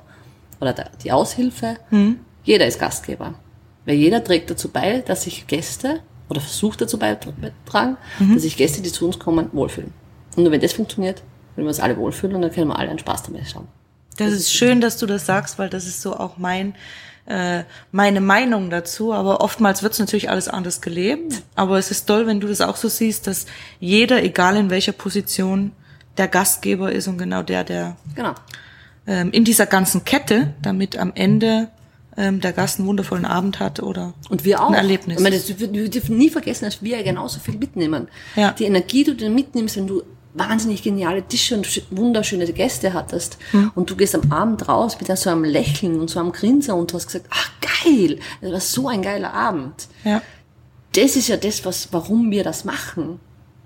oder 0.59 0.73
der, 0.73 0.91
die 1.03 1.11
Aushilfe. 1.11 1.77
Mhm. 1.89 2.19
Jeder 2.43 2.67
ist 2.67 2.79
Gastgeber. 2.79 3.35
Weil 3.85 3.95
jeder 3.95 4.23
trägt 4.23 4.49
dazu 4.49 4.69
bei, 4.69 4.99
dass 4.99 5.23
sich 5.23 5.47
Gäste 5.47 5.99
oder 6.29 6.39
versucht 6.39 6.81
dazu 6.81 6.97
beitragen, 6.97 7.97
mhm. 8.19 8.33
dass 8.33 8.43
sich 8.43 8.55
Gäste, 8.55 8.81
die 8.81 8.91
zu 8.91 9.05
uns 9.05 9.19
kommen, 9.19 9.49
wohlfühlen. 9.51 9.91
Und 10.35 10.43
nur 10.43 10.51
wenn 10.51 10.61
das 10.61 10.73
funktioniert, 10.73 11.21
wenn 11.55 11.65
wir 11.65 11.69
uns 11.69 11.79
alle 11.79 11.97
wohlfühlen, 11.97 12.41
dann 12.41 12.51
können 12.51 12.67
wir 12.67 12.79
alle 12.79 12.89
einen 12.89 12.99
Spaß 12.99 13.23
damit 13.23 13.53
haben. 13.55 13.67
Das, 14.17 14.29
das 14.29 14.39
ist 14.39 14.53
schön, 14.53 14.81
dass 14.81 14.97
du 14.97 15.05
das 15.05 15.25
sagst, 15.25 15.59
weil 15.59 15.69
das 15.69 15.87
ist 15.87 16.01
so 16.01 16.15
auch 16.15 16.37
mein 16.37 16.75
äh, 17.25 17.63
meine 17.91 18.19
Meinung 18.19 18.69
dazu, 18.69 19.13
aber 19.13 19.39
oftmals 19.39 19.81
wird 19.81 19.93
es 19.93 19.99
natürlich 19.99 20.29
alles 20.29 20.49
anders 20.49 20.81
gelebt. 20.81 21.41
Aber 21.55 21.77
es 21.77 21.89
ist 21.89 22.05
toll, 22.05 22.27
wenn 22.27 22.41
du 22.41 22.47
das 22.47 22.59
auch 22.59 22.75
so 22.75 22.89
siehst, 22.89 23.27
dass 23.27 23.45
jeder, 23.79 24.21
egal 24.23 24.57
in 24.57 24.69
welcher 24.69 24.91
Position, 24.91 25.71
der 26.17 26.27
Gastgeber 26.27 26.91
ist 26.91 27.07
und 27.07 27.17
genau 27.17 27.41
der, 27.41 27.63
der 27.63 27.95
genau. 28.13 28.33
ähm, 29.07 29.31
in 29.31 29.45
dieser 29.45 29.65
ganzen 29.65 30.03
Kette, 30.03 30.53
damit 30.61 30.97
am 30.97 31.13
Ende 31.15 31.69
ähm, 32.17 32.41
der 32.41 32.51
Gast 32.53 32.77
einen 32.77 32.87
wundervollen 32.87 33.25
Abend 33.25 33.59
hat 33.59 33.81
oder 33.81 34.13
und 34.29 34.45
wir 34.45 34.61
auch. 34.61 34.69
ein 34.69 34.75
Erlebnis. 34.75 35.17
Ich 35.17 35.23
meine, 35.23 35.37
das, 35.37 35.59
wir 35.59 35.89
dürfen 35.89 36.17
nie 36.17 36.29
vergessen, 36.29 36.65
dass 36.65 36.83
wir 36.83 37.01
genauso 37.03 37.39
viel 37.39 37.57
mitnehmen. 37.57 38.07
Ja. 38.35 38.51
Die 38.51 38.65
Energie, 38.65 39.03
die 39.03 39.17
du 39.17 39.29
mitnimmst, 39.29 39.77
wenn 39.77 39.87
du 39.87 40.03
wahnsinnig 40.33 40.81
geniale 40.81 41.23
Tische 41.23 41.55
und 41.55 41.83
wunderschöne 41.91 42.51
Gäste 42.51 42.93
hattest 42.93 43.37
mhm. 43.51 43.71
und 43.75 43.89
du 43.89 43.95
gehst 43.95 44.15
am 44.15 44.31
Abend 44.31 44.67
raus 44.67 44.97
mit 44.99 45.15
so 45.17 45.29
einem 45.29 45.43
Lächeln 45.43 45.99
und 45.99 46.09
so 46.09 46.19
einem 46.19 46.31
Grinser 46.31 46.75
und 46.75 46.91
du 46.91 46.95
hast 46.95 47.07
gesagt, 47.07 47.27
ach 47.29 47.51
geil, 47.83 48.19
das 48.41 48.51
war 48.51 48.59
so 48.59 48.87
ein 48.87 49.01
geiler 49.01 49.33
Abend. 49.33 49.87
Ja. 50.03 50.21
Das 50.95 51.15
ist 51.15 51.27
ja 51.27 51.37
das, 51.37 51.65
was, 51.65 51.91
warum 51.91 52.31
wir 52.31 52.43
das 52.43 52.65
machen. 52.65 53.19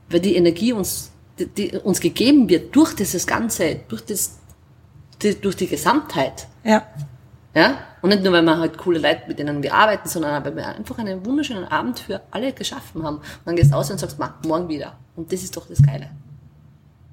Weil 0.09 0.21
die 0.21 0.35
Energie 0.35 0.71
uns, 0.71 1.11
die, 1.39 1.47
die 1.47 1.77
uns 1.77 1.99
gegeben 1.99 2.47
wird 2.49 2.75
durch 2.75 2.93
dieses 2.93 3.27
Ganze, 3.27 3.81
durch 3.87 4.05
das, 4.05 4.37
die, 5.21 5.35
durch 5.35 5.55
die 5.55 5.67
Gesamtheit. 5.67 6.47
Ja. 6.63 6.83
Ja? 7.53 7.79
Und 8.01 8.09
nicht 8.09 8.23
nur, 8.23 8.31
weil 8.33 8.43
wir 8.43 8.57
halt 8.57 8.77
coole 8.77 8.99
Leute, 8.99 9.23
mit 9.27 9.39
denen 9.39 9.63
wir 9.63 9.73
arbeiten, 9.73 10.07
sondern 10.07 10.45
weil 10.45 10.55
wir 10.55 10.67
einfach 10.67 10.97
einen 10.99 11.25
wunderschönen 11.25 11.65
Abend 11.65 11.99
für 11.99 12.21
alle 12.31 12.53
geschaffen 12.53 13.03
haben. 13.03 13.17
Und 13.17 13.23
dann 13.45 13.55
gehst 13.55 13.71
du 13.71 13.75
aus 13.75 13.89
und 13.89 13.99
sagst, 13.99 14.17
morgen 14.45 14.69
wieder. 14.69 14.97
Und 15.15 15.31
das 15.33 15.43
ist 15.43 15.57
doch 15.57 15.67
das 15.67 15.81
Geile. 15.81 16.09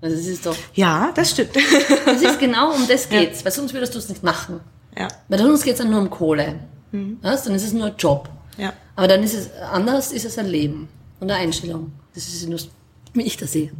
Also 0.04 0.16
das 0.16 0.26
ist 0.26 0.44
doch. 0.44 0.54
Ja, 0.74 1.12
das 1.14 1.30
stimmt. 1.30 1.52
Das 2.04 2.20
ist 2.20 2.38
genau 2.38 2.74
um 2.74 2.86
das 2.86 3.08
geht's, 3.08 3.38
ja. 3.38 3.46
weil 3.46 3.52
sonst 3.52 3.72
würdest 3.72 3.94
du 3.94 3.98
es 3.98 4.10
nicht 4.10 4.22
machen. 4.22 4.60
Ja. 4.96 5.08
Weil 5.28 5.38
sonst 5.38 5.64
geht's 5.64 5.78
dann 5.78 5.90
nur 5.90 6.00
um 6.00 6.10
Kohle. 6.10 6.60
Mhm. 6.92 7.18
Weißt? 7.22 7.46
Dann 7.46 7.54
ist 7.54 7.64
es 7.64 7.72
nur 7.72 7.86
ein 7.86 7.94
Job. 7.98 8.28
Ja. 8.58 8.74
Aber 8.96 9.08
dann 9.08 9.22
ist 9.22 9.32
es 9.32 9.50
anders, 9.72 10.12
ist 10.12 10.26
es 10.26 10.36
ein 10.36 10.46
Leben 10.46 10.88
und 11.20 11.30
eine 11.30 11.40
Einstellung. 11.40 11.92
Das 12.14 12.28
ist 12.28 12.46
nur, 12.46 12.58
wie 13.14 13.22
ich 13.22 13.38
das 13.38 13.52
sehe. 13.52 13.72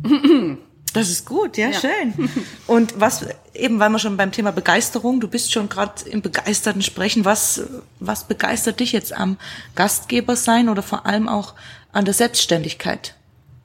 Das 0.95 1.11
ist 1.11 1.27
gut, 1.27 1.57
ja, 1.57 1.71
ja, 1.71 1.81
schön. 1.81 2.31
Und 2.69 3.01
was 3.01 3.27
eben, 3.53 3.81
weil 3.81 3.91
wir 3.91 3.99
schon 3.99 4.17
beim 4.17 4.31
Thema 4.31 4.53
Begeisterung, 4.53 5.19
du 5.19 5.27
bist 5.27 5.53
schon 5.53 5.69
gerade 5.69 6.09
im 6.09 6.23
begeisterten 6.23 6.83
Sprechen, 6.83 7.25
was 7.25 7.65
was 7.99 8.29
begeistert 8.29 8.79
dich 8.79 8.93
jetzt 8.93 9.13
am 9.13 9.37
Gastgeber 9.75 10.37
sein 10.37 10.69
oder 10.69 10.83
vor 10.83 11.05
allem 11.05 11.29
auch 11.29 11.55
an 11.93 12.05
der 12.05 12.15
Selbstständigkeit? 12.15 13.17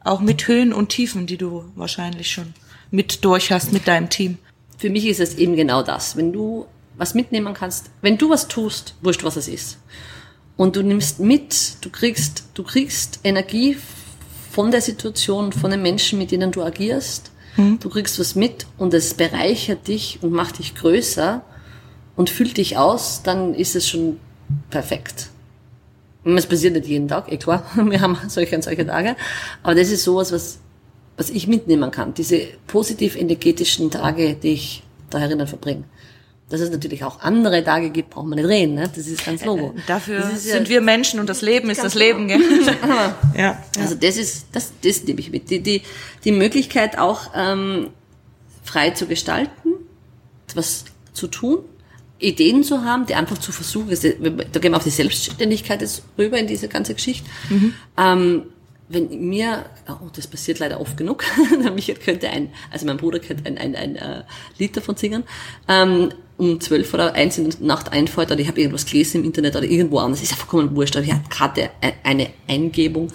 Auch 0.10 0.22
mit 0.22 0.48
Höhen 0.48 0.74
und 0.74 0.90
Tiefen, 0.90 1.28
die 1.28 1.38
du 1.38 1.66
wahrscheinlich 1.76 2.32
schon 2.32 2.56
mit 2.90 3.24
durch 3.24 3.52
hast 3.52 3.72
mit 3.72 3.88
deinem 3.88 4.10
Team. 4.10 4.40
Für 4.76 4.90
mich 4.90 5.06
ist 5.06 5.20
es 5.20 5.36
eben 5.36 5.56
genau 5.56 5.84
das. 5.84 6.18
Wenn 6.18 6.34
du 6.34 6.66
was 6.98 7.14
mitnehmen 7.14 7.54
kannst, 7.54 7.92
wenn 8.02 8.18
du 8.18 8.28
was 8.32 8.48
tust, 8.48 8.96
wurscht 9.04 9.24
was 9.24 9.36
es 9.36 9.48
ist. 9.48 9.78
Und 10.58 10.76
du 10.76 10.82
nimmst 10.82 11.20
mit, 11.20 11.76
du 11.82 11.92
kriegst, 11.92 12.46
du 12.56 12.64
kriegst 12.64 13.20
Energie 13.24 13.78
von 14.50 14.72
der 14.72 14.82
Situation, 14.82 15.52
von 15.52 15.70
den 15.70 15.84
Menschen, 15.84 16.18
mit 16.18 16.32
denen 16.32 16.52
du 16.52 16.64
agierst. 16.64 17.30
Mhm. 17.56 17.80
Du 17.80 17.90
kriegst 17.90 18.20
was 18.20 18.34
mit 18.34 18.66
und 18.80 18.96
es 18.96 19.14
bereichert 19.14 19.88
dich 19.88 20.18
und 20.24 20.32
macht 20.32 20.58
dich 20.58 20.74
größer 20.74 21.44
und 22.16 22.32
füllt 22.32 22.58
dich 22.58 22.80
aus, 22.80 23.22
dann 23.22 23.54
ist 23.54 23.76
es 23.76 23.88
schon 23.88 24.20
perfekt. 24.72 25.30
Es 26.24 26.46
passiert 26.46 26.74
nicht 26.74 26.88
jeden 26.88 27.08
Tag, 27.08 27.32
eh 27.32 27.38
klar. 27.38 27.64
Wir 27.76 28.02
haben 28.02 28.18
solche 28.28 28.56
und 28.56 28.64
solche 28.64 28.86
Tage. 28.86 29.16
Aber 29.64 29.76
das 29.76 29.90
ist 29.90 30.04
sowas, 30.04 30.32
was, 30.32 30.60
was 31.18 31.30
ich 31.30 31.48
mitnehmen 31.48 31.92
kann. 31.92 32.14
Diese 32.14 32.42
positiv 32.68 33.16
energetischen 33.16 33.90
Tage, 33.90 34.36
die 34.36 34.54
ich 34.54 34.84
da 35.10 35.18
herinnen 35.20 35.48
verbringe. 35.48 35.86
Dass 36.50 36.62
es 36.62 36.72
natürlich 36.72 37.04
auch 37.04 37.22
andere 37.22 37.64
Tage 37.64 37.92
gibt, 37.92 38.10
braucht 38.10 38.26
man 38.26 38.38
nicht 38.38 38.48
reden, 38.48 38.74
ne? 38.74 38.90
Das 38.94 39.06
ist 39.06 39.24
ganz 39.24 39.46
logo. 39.46 39.76
Äh, 39.78 39.82
dafür 39.86 40.24
sind 40.36 40.68
ja, 40.68 40.70
wir 40.70 40.82
Menschen 40.82 41.20
und 41.20 41.30
das 41.30 41.44
Leben 41.44 41.70
ist 41.70 41.84
das 41.84 41.94
Leben, 41.94 42.28
gell? 42.28 42.42
ja, 42.88 43.16
ja. 43.38 43.64
Also 43.80 43.94
das 43.94 44.18
ist, 44.18 44.48
das, 44.52 44.74
das 44.84 45.04
nehme 45.04 45.20
ich 45.20 45.32
mit. 45.32 45.52
Die, 45.52 45.62
die, 45.62 45.84
die 46.24 46.32
Möglichkeit 46.32 46.98
auch 46.98 47.30
ähm, 47.36 47.92
frei 48.64 48.90
zu 48.92 49.06
gestalten, 49.06 49.74
was 50.56 50.86
zu 51.14 51.28
tun, 51.28 51.60
Ideen 52.20 52.64
zu 52.64 52.84
haben, 52.84 53.06
die 53.06 53.16
einfach 53.16 53.38
zu 53.38 53.52
versuchen, 53.52 53.90
da 53.90 54.60
gehen 54.60 54.72
wir 54.72 54.78
auf 54.78 54.84
die 54.84 54.90
Selbstständigkeit 54.90 55.82
jetzt 55.82 56.04
rüber 56.18 56.38
in 56.38 56.48
diese 56.48 56.68
ganze 56.68 56.94
Geschichte. 56.94 57.30
Mhm. 57.50 57.74
Ähm, 57.98 58.44
wenn 58.90 59.30
mir, 59.30 59.66
oh, 59.88 60.10
das 60.16 60.28
passiert 60.28 60.60
leider 60.60 60.82
oft 60.82 60.98
genug, 60.98 61.24
Michael 61.76 62.00
könnte 62.00 62.30
ein, 62.30 62.50
also 62.72 62.86
mein 62.88 62.98
Bruder 62.98 63.20
könnte 63.20 63.46
ein, 63.46 63.58
ein, 63.58 63.76
ein, 63.76 63.96
ein 63.98 64.20
äh, 64.22 64.24
Lied 64.58 64.76
davon 64.76 64.96
singen, 64.96 65.24
ähm, 65.68 66.10
um 66.38 66.60
zwölf 66.60 66.94
oder 66.94 67.14
eins 67.14 67.38
in 67.38 67.50
der 67.50 67.60
Nacht 67.62 67.92
einfällt 67.92 68.32
oder 68.32 68.40
ich 68.40 68.48
habe 68.48 68.60
irgendwas 68.60 68.86
gelesen 68.86 69.22
im 69.22 69.26
Internet 69.26 69.56
oder 69.56 69.66
irgendwo 69.66 70.00
anders, 70.00 70.24
ist 70.24 70.32
ja 70.32 70.38
vollkommen 70.38 70.76
wurscht, 70.76 70.96
aber 70.96 71.06
ich 71.06 71.14
habe 71.14 71.24
gerade 71.30 71.70
eine 72.04 72.30
Eingebung 72.48 73.12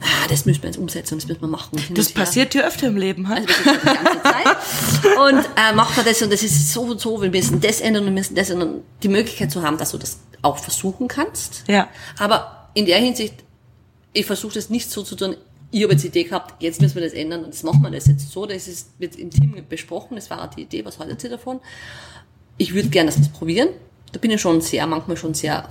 ah, 0.00 0.28
das 0.28 0.46
müssen 0.46 0.62
wir 0.62 0.70
jetzt 0.70 0.78
umsetzen, 0.78 1.18
das 1.18 1.28
müssen 1.28 1.40
wir 1.40 1.48
machen. 1.48 1.78
Das 1.94 2.10
passiert 2.10 2.54
ja 2.54 2.62
öfter 2.62 2.88
im 2.88 2.96
Leben, 2.96 3.28
halt. 3.28 3.48
Also 3.48 3.70
die 3.70 3.86
ganze 3.86 4.22
Zeit. 4.22 5.18
Und 5.18 5.44
äh, 5.56 5.74
macht 5.74 5.96
man 5.96 6.06
das 6.06 6.22
und 6.22 6.32
das 6.32 6.42
ist 6.42 6.72
so 6.72 6.82
und 6.82 7.00
so, 7.00 7.20
wir 7.20 7.30
müssen 7.30 7.60
das 7.60 7.80
ändern 7.80 8.02
und 8.02 8.08
wir 8.08 8.14
müssen 8.14 8.34
das 8.34 8.50
ändern. 8.50 8.82
Die 9.02 9.08
Möglichkeit 9.08 9.50
zu 9.50 9.62
haben, 9.62 9.78
dass 9.78 9.92
du 9.92 9.98
das 9.98 10.18
auch 10.42 10.58
versuchen 10.58 11.08
kannst. 11.08 11.64
Ja. 11.68 11.88
Aber 12.18 12.68
in 12.74 12.86
der 12.86 12.98
Hinsicht, 12.98 13.34
ich 14.12 14.26
versuche 14.26 14.54
das 14.54 14.70
nicht 14.70 14.90
so 14.90 15.02
zu 15.02 15.16
tun, 15.16 15.36
ich 15.70 15.82
habe 15.82 15.92
jetzt 15.92 16.02
die 16.02 16.08
Idee 16.08 16.24
gehabt, 16.24 16.60
jetzt 16.62 16.80
müssen 16.80 16.96
wir 16.96 17.02
das 17.02 17.12
ändern 17.12 17.44
und 17.44 17.54
das 17.54 17.62
machen 17.62 17.82
wir 17.82 17.90
das 17.90 18.06
jetzt 18.06 18.30
so. 18.30 18.46
Das 18.46 18.66
ist, 18.66 18.90
wird 18.98 19.16
im 19.16 19.30
Team 19.30 19.54
besprochen, 19.68 20.16
das 20.16 20.30
war 20.30 20.48
die 20.50 20.62
Idee, 20.62 20.84
was 20.84 20.98
haltet 20.98 21.22
ihr 21.24 21.30
davon? 21.30 21.60
Ich 22.56 22.74
würde 22.74 22.88
gerne 22.88 23.10
das 23.10 23.28
probieren. 23.28 23.68
Da 24.12 24.18
bin 24.18 24.30
ich 24.32 24.40
schon 24.40 24.60
sehr, 24.60 24.86
manchmal 24.86 25.16
schon 25.16 25.34
sehr 25.34 25.68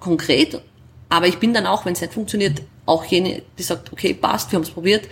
konkret. 0.00 0.60
Aber 1.08 1.26
ich 1.26 1.38
bin 1.38 1.54
dann 1.54 1.66
auch, 1.66 1.84
wenn 1.84 1.92
es 1.92 2.00
nicht 2.00 2.14
funktioniert, 2.14 2.62
auch 2.86 3.04
jene, 3.04 3.42
die 3.58 3.62
sagt, 3.62 3.92
okay, 3.92 4.14
passt, 4.14 4.50
wir 4.52 4.56
haben 4.56 4.64
es 4.64 4.70
probiert, 4.70 5.08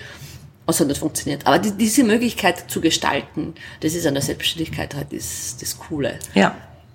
außer 0.66 0.84
das 0.84 0.98
funktioniert. 0.98 1.46
Aber 1.46 1.58
die, 1.58 1.72
diese 1.72 2.04
Möglichkeit 2.04 2.70
zu 2.70 2.80
gestalten, 2.80 3.54
das 3.80 3.94
ist 3.94 4.06
an 4.06 4.14
der 4.14 4.22
Selbstständigkeit 4.22 4.94
halt 4.94 5.12
das, 5.12 5.56
das 5.58 5.78
Coole. 5.78 6.18
Ja. 6.34 6.54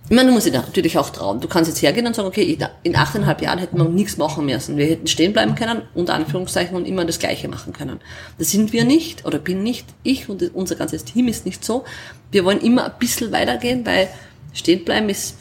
Ich 0.09 0.15
meine, 0.15 0.29
du 0.29 0.33
musst 0.33 0.45
dich 0.45 0.53
natürlich 0.53 0.97
auch 0.97 1.09
trauen. 1.09 1.41
Du 1.41 1.49
kannst 1.49 1.69
jetzt 1.69 1.81
hergehen 1.81 2.07
und 2.07 2.15
sagen, 2.15 2.29
okay, 2.29 2.57
in 2.83 2.95
achteinhalb 2.95 3.41
Jahren 3.41 3.59
hätten 3.59 3.77
wir 3.77 3.83
nichts 3.89 4.15
machen 4.15 4.45
müssen. 4.45 4.77
Wir 4.77 4.85
hätten 4.85 5.05
stehen 5.07 5.33
bleiben 5.33 5.55
können, 5.55 5.81
unter 5.95 6.13
Anführungszeichen, 6.13 6.77
und 6.77 6.85
immer 6.85 7.03
das 7.03 7.19
Gleiche 7.19 7.49
machen 7.49 7.73
können. 7.73 7.99
Das 8.37 8.49
sind 8.51 8.71
wir 8.71 8.85
nicht, 8.85 9.25
oder 9.25 9.37
bin 9.37 9.63
nicht 9.63 9.85
ich, 10.03 10.29
und 10.29 10.41
unser 10.53 10.75
ganzes 10.75 11.03
Team 11.03 11.27
ist 11.27 11.45
nicht 11.45 11.65
so. 11.65 11.83
Wir 12.31 12.45
wollen 12.45 12.61
immer 12.61 12.85
ein 12.85 12.93
bisschen 12.99 13.33
weitergehen, 13.33 13.85
weil 13.85 14.07
stehen 14.53 14.85
bleiben 14.85 15.09
ist, 15.09 15.35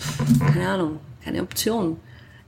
keine 0.53 0.69
Ahnung, 0.69 0.99
keine 1.23 1.43
Option. 1.43 1.99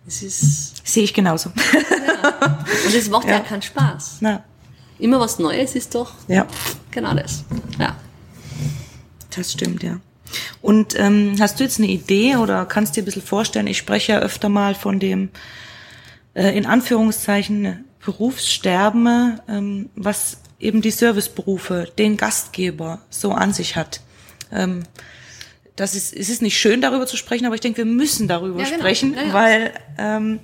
Es 0.09 0.23
ist. 0.23 0.87
Sehe 0.87 1.05
ich 1.05 1.13
genauso. 1.15 1.51
Ja. 1.55 2.65
Und 2.87 2.95
es 2.95 3.09
macht 3.11 3.29
ja, 3.29 3.35
ja 3.35 3.41
keinen 3.41 3.63
Spaß. 3.63 4.17
Na. 4.21 4.43
Immer 4.99 5.21
was 5.21 5.39
Neues 5.39 5.77
ist 5.77 5.95
doch 5.95 6.13
ja. 6.27 6.47
genau 6.91 7.15
das. 7.15 7.45
Ja. 7.79 7.97
Das 9.37 9.53
stimmt, 9.53 9.83
ja. 9.83 10.01
Und 10.61 10.99
ähm, 10.99 11.37
hast 11.39 11.61
du 11.61 11.65
jetzt 11.65 11.79
eine 11.79 11.89
Idee 11.89 12.37
oder 12.37 12.67
kannst 12.67 12.97
dir 12.97 13.03
ein 13.03 13.05
bisschen 13.05 13.23
vorstellen, 13.23 13.67
ich 13.67 13.79
spreche 13.79 14.13
ja 14.13 14.19
öfter 14.19 14.49
mal 14.49 14.75
von 14.75 14.99
dem, 14.99 15.29
äh, 16.35 16.57
in 16.57 16.67
Anführungszeichen, 16.67 17.85
Berufssterben, 18.05 19.41
ähm, 19.49 19.91
was 19.95 20.39
eben 20.59 20.83
die 20.83 20.91
Serviceberufe, 20.91 21.93
den 21.99 22.17
Gastgeber 22.17 23.01
so 23.11 23.33
an 23.33 23.53
sich 23.53 23.77
hat. 23.77 24.01
Ähm, 24.51 24.85
das 25.79 25.95
ist, 25.95 26.15
es 26.15 26.29
ist 26.29 26.43
nicht 26.43 26.59
schön, 26.59 26.81
darüber 26.81 27.07
zu 27.07 27.17
sprechen, 27.17 27.47
aber 27.47 27.55
ich 27.55 27.61
denke, 27.61 27.79
wir 27.79 27.85
müssen 27.85 28.29
darüber 28.29 28.61
ja, 28.61 28.65
genau. 28.67 28.79
sprechen, 28.79 29.15
ja, 29.15 29.23
ja. 29.23 29.33
weil 29.33 29.73
ähm, 29.99 30.41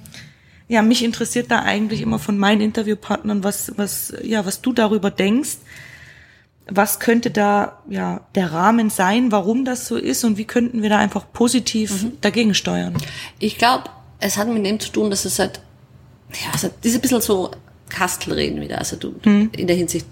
ja 0.68 0.83
mich 0.83 1.05
interessiert 1.05 1.51
da 1.51 1.62
eigentlich 1.62 2.01
immer 2.01 2.18
von 2.18 2.38
meinen 2.38 2.61
Interviewpartnern, 2.61 3.44
was 3.44 3.73
was 3.77 4.14
ja 4.23 4.47
was 4.47 4.61
du 4.62 4.73
darüber 4.73 5.11
denkst. 5.11 5.59
was 6.70 6.99
könnte 6.99 7.31
da 7.31 7.83
ja 7.90 8.27
der 8.35 8.53
Rahmen 8.53 8.90
sein, 8.90 9.33
warum 9.33 9.64
das 9.64 9.87
so 9.87 9.97
ist 9.97 10.25
und 10.25 10.38
wie 10.38 10.47
könnten 10.47 10.83
wir 10.83 10.88
da 10.88 10.99
einfach 10.99 11.27
positiv 11.33 12.05
mhm. 12.05 12.12
dagegen 12.20 12.55
steuern? 12.55 12.97
Ich 13.38 13.59
glaube, 13.59 13.85
es 14.20 14.37
hat 14.38 14.49
mit 14.49 14.64
dem 14.64 14.81
zu 14.81 14.90
tun, 14.90 15.11
dass 15.11 15.25
es 15.25 15.38
halt, 15.38 15.61
ja, 16.33 16.53
es 16.55 16.64
hat 16.64 16.73
diese 16.83 17.01
bisschen 17.01 17.20
so 17.20 17.51
Kastelreden 17.88 18.61
wieder, 18.61 18.79
also 18.79 18.97
du 18.97 19.14
mhm. 19.25 19.51
in 19.57 19.66
der 19.66 19.77
Hinsicht 19.77 20.07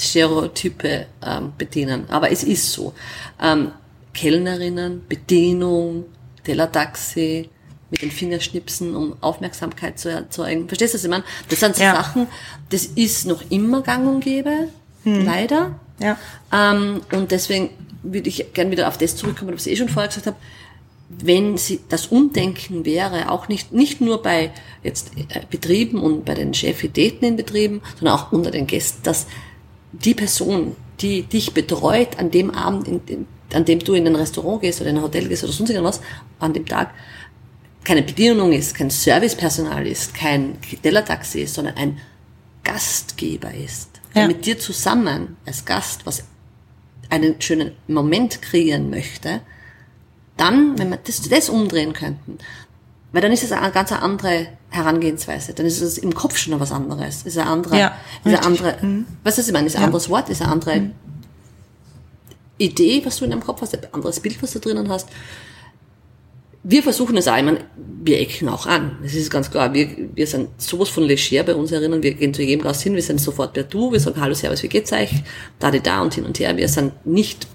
Stereotype 0.00 1.06
ähm, 1.22 1.52
bedienen. 1.58 2.08
Aber 2.08 2.30
es 2.30 2.44
ist 2.44 2.72
so. 2.72 2.94
Ähm, 3.40 3.72
Kellnerinnen, 4.12 5.02
Bedienung, 5.08 6.04
Tellertaxi, 6.44 7.48
mit 7.90 8.02
den 8.02 8.10
Fingerschnipsen, 8.10 8.94
um 8.94 9.16
Aufmerksamkeit 9.20 9.98
zu 9.98 10.10
erzeugen. 10.10 10.68
Verstehst 10.68 10.94
du, 10.94 10.98
was 10.98 11.04
ich 11.04 11.10
meine? 11.10 11.24
Das 11.48 11.60
sind 11.60 11.76
so 11.76 11.82
ja. 11.82 11.94
Sachen, 11.94 12.26
das 12.70 12.84
ist 12.84 13.26
noch 13.26 13.42
immer 13.50 13.82
gang 13.82 14.06
und 14.06 14.20
gäbe, 14.20 14.68
hm. 15.04 15.24
leider. 15.24 15.78
Ja. 15.98 16.18
Ähm, 16.52 17.00
und 17.12 17.30
deswegen 17.30 17.70
würde 18.02 18.28
ich 18.28 18.52
gern 18.52 18.70
wieder 18.70 18.88
auf 18.88 18.98
das 18.98 19.16
zurückkommen, 19.16 19.54
was 19.54 19.66
ich 19.66 19.72
eh 19.72 19.76
schon 19.76 19.88
vorher 19.88 20.08
gesagt 20.08 20.26
habe. 20.26 20.36
Wenn 21.08 21.56
sie 21.56 21.80
das 21.88 22.08
Umdenken 22.08 22.84
wäre, 22.84 23.30
auch 23.30 23.48
nicht, 23.48 23.72
nicht 23.72 24.02
nur 24.02 24.22
bei 24.22 24.50
jetzt 24.82 25.12
äh, 25.16 25.40
Betrieben 25.48 26.02
und 26.02 26.26
bei 26.26 26.34
den 26.34 26.52
Chefitäten 26.52 27.26
in 27.26 27.36
Betrieben, 27.36 27.80
sondern 27.98 28.16
auch 28.16 28.30
unter 28.30 28.50
den 28.50 28.66
Gästen, 28.66 29.02
dass 29.04 29.26
die 29.92 30.12
Person, 30.12 30.76
die 31.00 31.22
dich 31.22 31.54
betreut 31.54 32.18
an 32.18 32.30
dem 32.30 32.50
Abend, 32.50 32.88
in, 32.88 33.00
in, 33.06 33.26
an 33.52 33.64
dem 33.64 33.78
du 33.78 33.94
in 33.94 34.06
ein 34.06 34.16
Restaurant 34.16 34.60
gehst 34.60 34.80
oder 34.80 34.90
in 34.90 34.96
ein 34.96 35.02
Hotel 35.02 35.28
gehst 35.28 35.44
oder 35.44 35.52
sonst 35.52 35.70
irgendwas, 35.70 36.00
an 36.38 36.52
dem 36.52 36.66
Tag, 36.66 36.92
keine 37.84 38.02
Bedienung 38.02 38.52
ist, 38.52 38.74
kein 38.74 38.90
Servicepersonal 38.90 39.86
ist, 39.86 40.14
kein 40.14 40.58
Tellertaxi 40.82 41.42
ist, 41.42 41.54
sondern 41.54 41.76
ein 41.76 41.98
Gastgeber 42.64 43.54
ist, 43.54 43.90
der 44.14 44.22
ja. 44.22 44.28
mit 44.28 44.44
dir 44.44 44.58
zusammen 44.58 45.36
als 45.46 45.64
Gast 45.64 46.04
was 46.04 46.24
einen 47.08 47.40
schönen 47.40 47.72
Moment 47.86 48.42
kreieren 48.42 48.90
möchte, 48.90 49.40
dann, 50.36 50.78
wenn 50.78 50.90
wir 50.90 50.98
das, 50.98 51.22
das 51.22 51.48
umdrehen 51.48 51.92
könnten, 51.92 52.38
weil 53.12 53.22
dann 53.22 53.32
ist 53.32 53.42
es 53.42 53.52
eine 53.52 53.70
ganz 53.72 53.92
andere 53.92 54.48
Herangehensweise. 54.70 55.54
Dann 55.54 55.66
ist 55.66 55.80
es 55.80 55.98
im 55.98 56.14
Kopf 56.14 56.36
schon 56.36 56.58
was 56.60 56.72
anderes. 56.72 57.22
Ist 57.22 57.38
ein 57.38 57.46
anderer, 57.46 57.78
ja, 57.78 57.96
ist 58.24 58.36
ein 58.36 58.44
andere, 58.44 58.76
mhm. 58.82 59.06
was 59.24 59.38
ist 59.38 59.46
ich 59.48 59.52
meine? 59.52 59.66
Ist 59.66 59.76
ein 59.76 59.82
ja. 59.82 59.86
anderes 59.86 60.08
Wort, 60.08 60.28
ist 60.28 60.42
eine 60.42 60.52
andere 60.52 60.80
mhm. 60.80 60.92
Idee, 62.58 63.02
was 63.04 63.18
du 63.18 63.24
in 63.24 63.30
deinem 63.30 63.44
Kopf 63.44 63.62
hast, 63.62 63.74
ein 63.74 63.92
anderes 63.92 64.20
Bild, 64.20 64.42
was 64.42 64.52
du 64.52 64.58
drinnen 64.58 64.88
hast 64.88 65.08
wir 66.70 66.82
versuchen 66.82 67.16
es 67.16 67.28
auch, 67.28 67.36
ich 67.36 67.44
meine, 67.44 67.60
wir 68.02 68.20
ecken 68.20 68.48
auch 68.48 68.66
an. 68.66 68.98
Das 69.02 69.14
ist 69.14 69.30
ganz 69.30 69.50
klar. 69.50 69.72
Wir, 69.72 69.88
wir 70.14 70.26
sind 70.26 70.48
sowas 70.60 70.90
von 70.90 71.04
leger 71.04 71.42
bei 71.42 71.54
uns 71.54 71.72
erinnern. 71.72 72.02
Wir 72.02 72.12
gehen 72.12 72.34
zu 72.34 72.42
jedem 72.42 72.62
Gast 72.62 72.82
hin, 72.82 72.94
wir 72.94 73.02
sind 73.02 73.20
sofort 73.20 73.54
per 73.54 73.62
Du, 73.62 73.90
wir 73.90 74.00
sagen 74.00 74.20
Hallo, 74.20 74.34
Servus, 74.34 74.62
wie 74.62 74.68
geht's 74.68 74.92
euch? 74.92 75.10
Da, 75.58 75.70
die 75.70 75.80
da 75.80 76.02
und 76.02 76.14
hin 76.14 76.24
und 76.24 76.38
her. 76.38 76.56
Wir 76.56 76.68
sind 76.68 77.06
nicht 77.06 77.46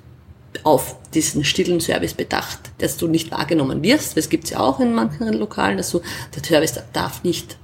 auf 0.63 0.95
diesen 1.13 1.43
stillen 1.43 1.79
Service 1.81 2.13
bedacht, 2.13 2.59
dass 2.79 2.97
du 2.97 3.07
nicht 3.07 3.31
wahrgenommen 3.31 3.83
wirst. 3.83 4.17
Das 4.17 4.29
gibt's 4.29 4.51
ja 4.51 4.59
auch 4.59 4.79
in 4.79 4.93
manchen 4.93 5.31
Lokalen, 5.33 5.77
dass 5.77 5.91
du, 5.91 6.01
der 6.35 6.43
Service 6.43 6.79
darf 6.93 7.23
nicht 7.23 7.57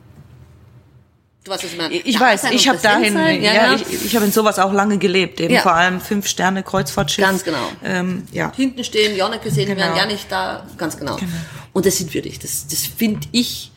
Du 1.43 1.51
weißt, 1.51 1.63
was 1.77 1.89
ich. 1.91 2.05
Ich 2.05 2.19
weiß, 2.19 2.51
ich 2.51 2.67
habe 2.67 2.79
dahin, 2.79 3.15
ja, 3.15 3.53
ja, 3.53 3.75
ich, 3.75 4.05
ich 4.05 4.15
habe 4.15 4.25
in 4.25 4.31
sowas 4.31 4.59
auch 4.59 4.73
lange 4.73 4.97
gelebt, 4.97 5.39
eben 5.39 5.53
ja. 5.53 5.61
vor 5.61 5.73
allem 5.73 6.01
fünf 6.01 6.27
Sterne 6.27 6.63
Kreuzfahrtschiff. 6.63 7.23
Ganz 7.23 7.43
genau. 7.45 7.71
Ähm, 7.83 8.23
ja. 8.33 8.51
Hinten 8.53 8.83
stehen, 8.83 9.15
ja 9.15 9.29
nicht 9.29 9.43
gesehen 9.43 9.67
genau. 9.67 9.79
werden, 9.79 9.95
ja 9.95 10.05
nicht 10.05 10.29
da, 10.29 10.67
ganz 10.77 10.97
genau. 10.97 11.15
genau. 11.15 11.31
Und 11.71 11.85
das 11.85 11.97
sind 11.97 12.13
würdig. 12.13 12.39
Das, 12.39 12.67
das 12.67 12.85
finde 12.85 13.27
ich, 13.31 13.71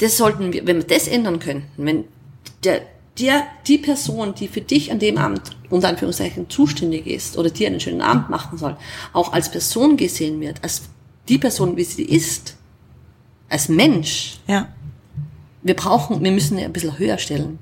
das 0.00 0.16
sollten 0.16 0.52
wir, 0.52 0.66
wenn 0.66 0.78
wir 0.78 0.86
das 0.86 1.06
ändern 1.06 1.38
könnten, 1.38 1.70
wenn 1.76 2.04
der, 2.64 2.80
der, 3.18 3.44
die 3.66 3.78
Person, 3.78 4.34
die 4.34 4.48
für 4.48 4.60
dich 4.60 4.92
an 4.92 4.98
dem 4.98 5.18
Abend 5.18 5.42
unter 5.70 5.88
Anführungszeichen 5.88 6.48
zuständig 6.48 7.06
ist 7.06 7.36
oder 7.36 7.50
dir 7.50 7.66
einen 7.66 7.80
schönen 7.80 8.00
Abend 8.00 8.30
machen 8.30 8.58
soll, 8.58 8.76
auch 9.12 9.32
als 9.32 9.50
Person 9.50 9.96
gesehen 9.96 10.40
wird, 10.40 10.62
als 10.62 10.82
die 11.28 11.38
Person, 11.38 11.76
wie 11.76 11.84
sie 11.84 12.04
ist, 12.04 12.56
als 13.48 13.68
Mensch. 13.68 14.38
Ja 14.46 14.68
wir 15.62 15.74
brauchen, 15.74 16.22
wir 16.22 16.32
müssen 16.32 16.58
ein 16.58 16.72
bisschen 16.72 16.98
höher 16.98 17.18
stellen. 17.18 17.58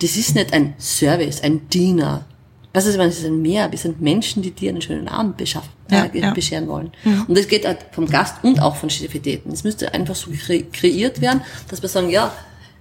Das 0.00 0.16
ist 0.16 0.34
nicht 0.34 0.52
ein 0.52 0.74
Service, 0.78 1.42
ein 1.42 1.68
Diener. 1.68 2.24
Was 2.72 2.86
ist, 2.86 2.98
wenn 2.98 3.08
es 3.08 3.24
ein 3.24 3.42
Mehr? 3.42 3.70
Wir 3.70 3.78
sind 3.78 4.00
Menschen, 4.00 4.42
die 4.42 4.52
dir 4.52 4.70
einen 4.70 4.80
schönen 4.80 5.08
Abend 5.08 5.36
beschaffen, 5.36 5.70
ja, 5.90 6.04
äh, 6.04 6.18
ja. 6.18 6.32
bescheren 6.32 6.68
wollen. 6.68 6.92
Mhm. 7.04 7.24
Und 7.26 7.36
das 7.36 7.48
geht 7.48 7.66
halt 7.66 7.86
vom 7.90 8.06
Gast 8.06 8.36
und 8.42 8.62
auch 8.62 8.76
von 8.76 8.88
Chefitäten. 8.88 9.52
Es 9.52 9.64
müsste 9.64 9.92
einfach 9.92 10.14
so 10.14 10.30
kre 10.30 10.62
kreiert 10.62 11.20
werden, 11.20 11.42
dass 11.68 11.82
wir 11.82 11.88
sagen, 11.88 12.10
ja, 12.10 12.32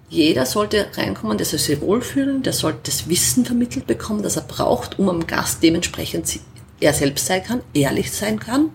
jeder 0.09 0.45
sollte 0.45 0.87
reinkommen, 0.95 1.37
der 1.37 1.45
soll 1.45 1.59
sich 1.59 1.81
wohlfühlen, 1.81 2.43
der 2.43 2.53
sollte 2.53 2.79
das 2.85 3.07
Wissen 3.07 3.45
vermittelt 3.45 3.87
bekommen, 3.87 4.23
das 4.23 4.35
er 4.35 4.43
braucht, 4.43 4.97
um 4.99 5.09
am 5.09 5.27
Gast 5.27 5.61
dementsprechend 5.61 6.39
er 6.79 6.93
selbst 6.93 7.25
sein 7.25 7.43
kann, 7.43 7.61
ehrlich 7.73 8.11
sein 8.11 8.39
kann, 8.39 8.71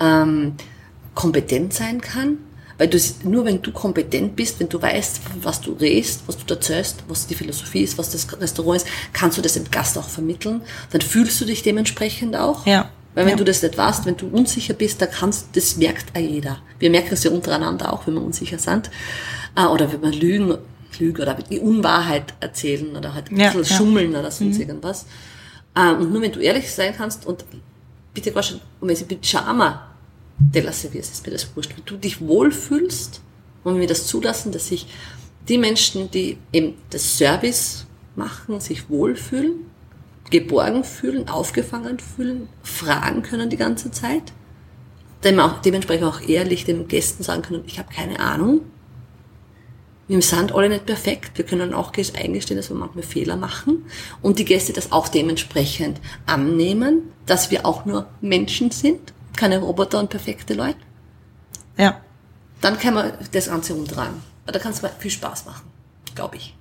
ähm, 0.00 0.54
kompetent 1.14 1.72
sein 1.72 2.00
kann 2.00 2.38
weil 2.82 2.88
du, 2.88 2.98
nur 3.22 3.44
wenn 3.44 3.62
du 3.62 3.70
kompetent 3.70 4.34
bist, 4.34 4.58
wenn 4.58 4.68
du 4.68 4.82
weißt, 4.82 5.20
was 5.42 5.60
du 5.60 5.72
redest, 5.74 6.22
was 6.26 6.36
du 6.36 6.52
erzählst, 6.52 7.04
was 7.06 7.28
die 7.28 7.36
Philosophie 7.36 7.82
ist, 7.82 7.96
was 7.96 8.10
das 8.10 8.26
Restaurant 8.40 8.82
ist, 8.82 8.88
kannst 9.12 9.38
du 9.38 9.42
das 9.42 9.54
dem 9.54 9.70
Gast 9.70 9.96
auch 9.96 10.08
vermitteln. 10.08 10.62
Dann 10.90 11.00
fühlst 11.00 11.40
du 11.40 11.44
dich 11.44 11.62
dementsprechend 11.62 12.34
auch. 12.34 12.66
Ja. 12.66 12.90
Weil 13.14 13.26
wenn 13.26 13.32
ja. 13.32 13.36
du 13.36 13.44
das 13.44 13.62
nicht 13.62 13.78
weißt, 13.78 14.04
wenn 14.06 14.16
du 14.16 14.26
unsicher 14.26 14.74
bist, 14.74 15.00
da 15.00 15.06
kannst, 15.06 15.48
das 15.54 15.76
merkt 15.76 16.16
auch 16.16 16.20
jeder. 16.20 16.58
Wir 16.80 16.90
merken 16.90 17.12
es 17.12 17.22
ja 17.22 17.30
untereinander 17.30 17.92
auch, 17.92 18.08
wenn 18.08 18.14
wir 18.14 18.22
unsicher 18.22 18.58
sind. 18.58 18.90
Äh, 19.56 19.66
oder 19.66 19.92
wenn 19.92 20.02
wir 20.02 20.12
lügen, 20.12 20.58
lügen 20.98 21.22
oder 21.22 21.34
die 21.34 21.58
Unwahrheit 21.58 22.34
erzählen 22.40 22.96
oder 22.96 23.14
halt 23.14 23.30
ein 23.30 23.38
ja, 23.38 23.50
bisschen 23.50 23.64
ja. 23.64 23.76
schummeln 23.76 24.10
oder 24.14 24.30
sonst 24.30 24.56
mhm. 24.56 24.62
irgendwas. 24.62 25.06
Äh, 25.74 25.92
und 25.92 26.12
nur 26.12 26.22
wenn 26.22 26.32
du 26.32 26.40
ehrlich 26.40 26.70
sein 26.70 26.94
kannst 26.96 27.26
und 27.26 27.44
bitte 28.14 28.32
Gott, 28.32 28.60
wenn 28.80 28.96
sie 28.96 29.06
mit 29.08 29.24
Charme 29.26 29.78
Della 30.38 30.72
Serviers 30.72 31.10
ist 31.10 31.26
mir 31.26 31.32
das 31.32 31.54
wurscht. 31.54 31.76
Wenn 31.76 31.84
du 31.84 31.96
dich 31.96 32.20
wohlfühlst 32.20 33.20
und 33.64 33.78
wir 33.78 33.86
das 33.86 34.06
zulassen, 34.06 34.52
dass 34.52 34.68
sich 34.68 34.86
die 35.48 35.58
Menschen, 35.58 36.10
die 36.10 36.38
eben 36.52 36.74
das 36.90 37.18
Service 37.18 37.86
machen, 38.16 38.60
sich 38.60 38.88
wohlfühlen, 38.88 39.66
geborgen 40.30 40.84
fühlen, 40.84 41.28
aufgefangen 41.28 41.98
fühlen, 41.98 42.48
fragen 42.62 43.22
können 43.22 43.50
die 43.50 43.56
ganze 43.56 43.90
Zeit, 43.90 44.32
dementsprechend 45.24 46.06
auch 46.06 46.20
ehrlich 46.20 46.64
den 46.64 46.88
Gästen 46.88 47.22
sagen 47.22 47.42
können, 47.42 47.64
ich 47.66 47.78
habe 47.78 47.92
keine 47.92 48.18
Ahnung, 48.20 48.62
wir 50.16 50.22
sind 50.22 50.54
alle 50.54 50.68
nicht 50.68 50.86
perfekt. 50.86 51.32
Wir 51.36 51.44
können 51.44 51.74
auch 51.74 51.92
eingestehen, 51.96 52.56
dass 52.56 52.70
wir 52.70 52.76
manchmal 52.76 53.04
Fehler 53.04 53.36
machen 53.36 53.86
und 54.20 54.38
die 54.38 54.44
Gäste 54.44 54.72
das 54.72 54.92
auch 54.92 55.08
dementsprechend 55.08 56.00
annehmen, 56.26 57.12
dass 57.26 57.50
wir 57.50 57.64
auch 57.64 57.84
nur 57.84 58.06
Menschen 58.20 58.70
sind 58.70 59.12
keine 59.36 59.58
Roboter 59.58 59.98
und 59.98 60.10
perfekte 60.10 60.54
Leute. 60.54 60.78
Ja. 61.76 62.00
Dann 62.60 62.78
kann 62.78 62.94
man 62.94 63.12
das 63.32 63.48
Ganze 63.48 63.74
umtragen. 63.74 64.22
Da 64.46 64.58
kann 64.58 64.72
es 64.72 64.82
viel 64.98 65.10
Spaß 65.10 65.46
machen, 65.46 65.70
glaube 66.14 66.36
ich. 66.36 66.54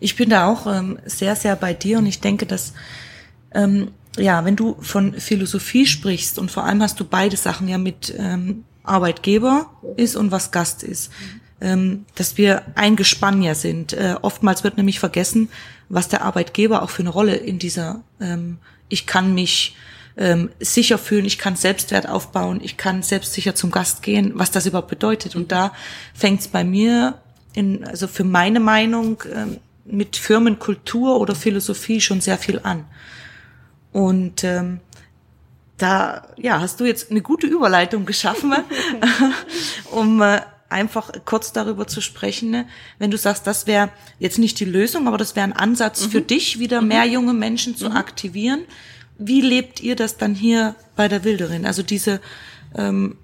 Ich 0.00 0.16
bin 0.16 0.30
da 0.30 0.46
auch 0.50 0.66
ähm, 0.66 0.98
sehr, 1.04 1.36
sehr 1.36 1.56
bei 1.56 1.74
dir 1.74 1.98
und 1.98 2.06
ich 2.06 2.20
denke, 2.20 2.46
dass 2.46 2.72
ähm, 3.52 3.92
ja, 4.16 4.44
wenn 4.44 4.56
du 4.56 4.76
von 4.80 5.14
Philosophie 5.14 5.86
sprichst 5.86 6.38
und 6.38 6.50
vor 6.50 6.64
allem 6.64 6.82
hast 6.82 7.00
du 7.00 7.04
beide 7.04 7.36
Sachen 7.36 7.68
ja 7.68 7.78
mit 7.78 8.14
ähm, 8.16 8.64
Arbeitgeber 8.82 9.70
ist 9.96 10.16
und 10.16 10.30
was 10.30 10.50
Gast 10.50 10.82
ist, 10.82 11.10
ähm, 11.22 11.41
dass 12.14 12.38
wir 12.38 12.62
ein 12.74 12.96
Gespann 12.96 13.42
ja 13.42 13.54
sind. 13.54 13.92
Äh, 13.92 14.16
oftmals 14.20 14.64
wird 14.64 14.76
nämlich 14.76 14.98
vergessen, 14.98 15.48
was 15.88 16.08
der 16.08 16.22
Arbeitgeber 16.22 16.82
auch 16.82 16.90
für 16.90 17.02
eine 17.02 17.10
Rolle 17.10 17.36
in 17.36 17.58
dieser 17.58 18.02
ähm, 18.20 18.58
ich 18.92 19.06
kann 19.06 19.34
mich 19.34 19.74
ähm, 20.18 20.50
sicher 20.60 20.98
fühlen, 20.98 21.24
ich 21.24 21.38
kann 21.38 21.56
Selbstwert 21.56 22.06
aufbauen, 22.06 22.60
ich 22.62 22.76
kann 22.76 23.02
selbstsicher 23.02 23.54
zum 23.54 23.70
Gast 23.70 24.02
gehen, 24.02 24.32
was 24.34 24.50
das 24.50 24.66
überhaupt 24.66 24.88
bedeutet. 24.88 25.34
Und 25.34 25.50
da 25.50 25.72
fängt 26.12 26.40
es 26.40 26.48
bei 26.48 26.62
mir 26.62 27.18
in, 27.54 27.84
also 27.84 28.06
für 28.06 28.24
meine 28.24 28.60
Meinung 28.60 29.22
ähm, 29.34 29.56
mit 29.86 30.16
Firmenkultur 30.16 31.18
oder 31.18 31.34
Philosophie 31.34 32.02
schon 32.02 32.20
sehr 32.20 32.36
viel 32.36 32.60
an. 32.62 32.84
Und 33.92 34.44
ähm, 34.44 34.80
da 35.78 36.28
ja, 36.36 36.60
hast 36.60 36.80
du 36.80 36.84
jetzt 36.84 37.10
eine 37.10 37.22
gute 37.22 37.46
Überleitung 37.46 38.04
geschaffen, 38.04 38.52
um 39.90 40.20
äh, 40.20 40.42
einfach 40.72 41.12
kurz 41.24 41.52
darüber 41.52 41.86
zu 41.86 42.00
sprechen, 42.00 42.50
ne? 42.50 42.66
wenn 42.98 43.10
du 43.10 43.16
sagst, 43.16 43.46
das 43.46 43.66
wäre 43.66 43.90
jetzt 44.18 44.38
nicht 44.38 44.58
die 44.58 44.64
Lösung, 44.64 45.06
aber 45.06 45.18
das 45.18 45.36
wäre 45.36 45.44
ein 45.44 45.52
Ansatz 45.52 46.06
mhm. 46.06 46.10
für 46.10 46.20
dich, 46.20 46.58
wieder 46.58 46.80
mhm. 46.80 46.88
mehr 46.88 47.04
junge 47.04 47.34
Menschen 47.34 47.76
zu 47.76 47.90
mhm. 47.90 47.96
aktivieren 47.96 48.62
wie 49.26 49.40
lebt 49.40 49.80
ihr 49.80 49.96
das 49.96 50.16
dann 50.16 50.34
hier 50.34 50.74
bei 50.96 51.08
der 51.08 51.24
Wilderin? 51.24 51.66
Also 51.66 51.82
diese, 51.82 52.20
ähm, 52.76 53.16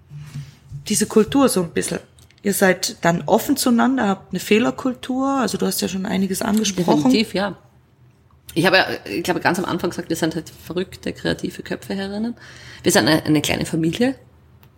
diese 0.88 1.06
Kultur 1.06 1.48
so 1.48 1.62
ein 1.62 1.70
bisschen. 1.70 2.00
Ihr 2.42 2.54
seid 2.54 2.96
dann 3.02 3.22
offen 3.26 3.56
zueinander, 3.56 4.08
habt 4.08 4.32
eine 4.32 4.40
Fehlerkultur, 4.40 5.28
also 5.40 5.58
du 5.58 5.66
hast 5.66 5.80
ja 5.80 5.88
schon 5.88 6.06
einiges 6.06 6.40
angesprochen. 6.40 7.04
Definitiv, 7.04 7.34
ja. 7.34 7.58
Ich 8.54 8.64
habe 8.64 8.76
ja, 8.76 8.86
ich 9.04 9.22
glaube, 9.24 9.40
ganz 9.40 9.58
am 9.58 9.64
Anfang 9.64 9.90
gesagt, 9.90 10.08
wir 10.08 10.16
sind 10.16 10.34
halt 10.34 10.50
verrückte, 10.64 11.12
kreative 11.12 11.62
Köpfe 11.62 11.94
herinnen. 11.94 12.34
Wir 12.82 12.92
sind 12.92 13.06
eine, 13.06 13.24
eine 13.24 13.42
kleine 13.42 13.66
Familie. 13.66 14.14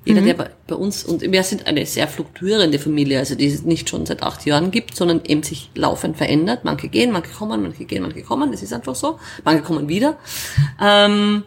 Jeder, 0.05 0.23
der 0.23 0.35
bei, 0.35 0.51
bei 0.67 0.75
uns, 0.75 1.05
und 1.05 1.21
wir 1.21 1.43
sind 1.43 1.67
eine 1.67 1.85
sehr 1.85 2.09
fluktuierende 2.09 2.79
Familie, 2.79 3.19
also 3.19 3.35
die 3.35 3.47
es 3.47 3.63
nicht 3.65 3.91
schon 3.91 4.07
seit 4.07 4.23
acht 4.23 4.47
Jahren 4.47 4.71
gibt, 4.71 4.97
sondern 4.97 5.21
eben 5.27 5.43
sich 5.43 5.71
laufend 5.75 6.17
verändert. 6.17 6.65
Manche 6.65 6.89
gehen, 6.89 7.13
manche 7.13 7.31
kommen, 7.33 7.63
manche 7.63 7.85
gehen, 7.85 8.03
manche 8.03 8.23
kommen, 8.23 8.51
das 8.51 8.63
ist 8.63 8.73
einfach 8.73 8.95
so. 8.95 9.19
Manche 9.45 9.63
kommen 9.63 9.89
wieder. 9.89 10.17
Ähm, 10.81 11.43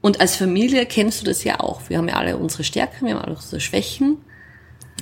und 0.00 0.20
als 0.20 0.36
Familie 0.36 0.86
kennst 0.86 1.22
du 1.22 1.24
das 1.26 1.42
ja 1.42 1.58
auch. 1.60 1.80
Wir 1.88 1.98
haben 1.98 2.08
ja 2.08 2.16
alle 2.16 2.36
unsere 2.36 2.62
Stärken, 2.62 3.06
wir 3.06 3.14
haben 3.14 3.24
alle 3.24 3.34
unsere 3.34 3.60
Schwächen. 3.60 4.18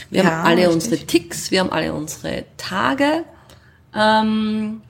Wir 0.09 0.23
Ja, 0.23 0.31
haben 0.31 0.47
alle 0.47 0.57
richtig. 0.69 0.75
unsere 0.75 0.97
Ticks, 1.07 1.51
wir 1.51 1.61
haben 1.61 1.71
alle 1.71 1.93
unsere 1.93 2.45
Tage. 2.57 3.25
Ähm, 3.95 4.81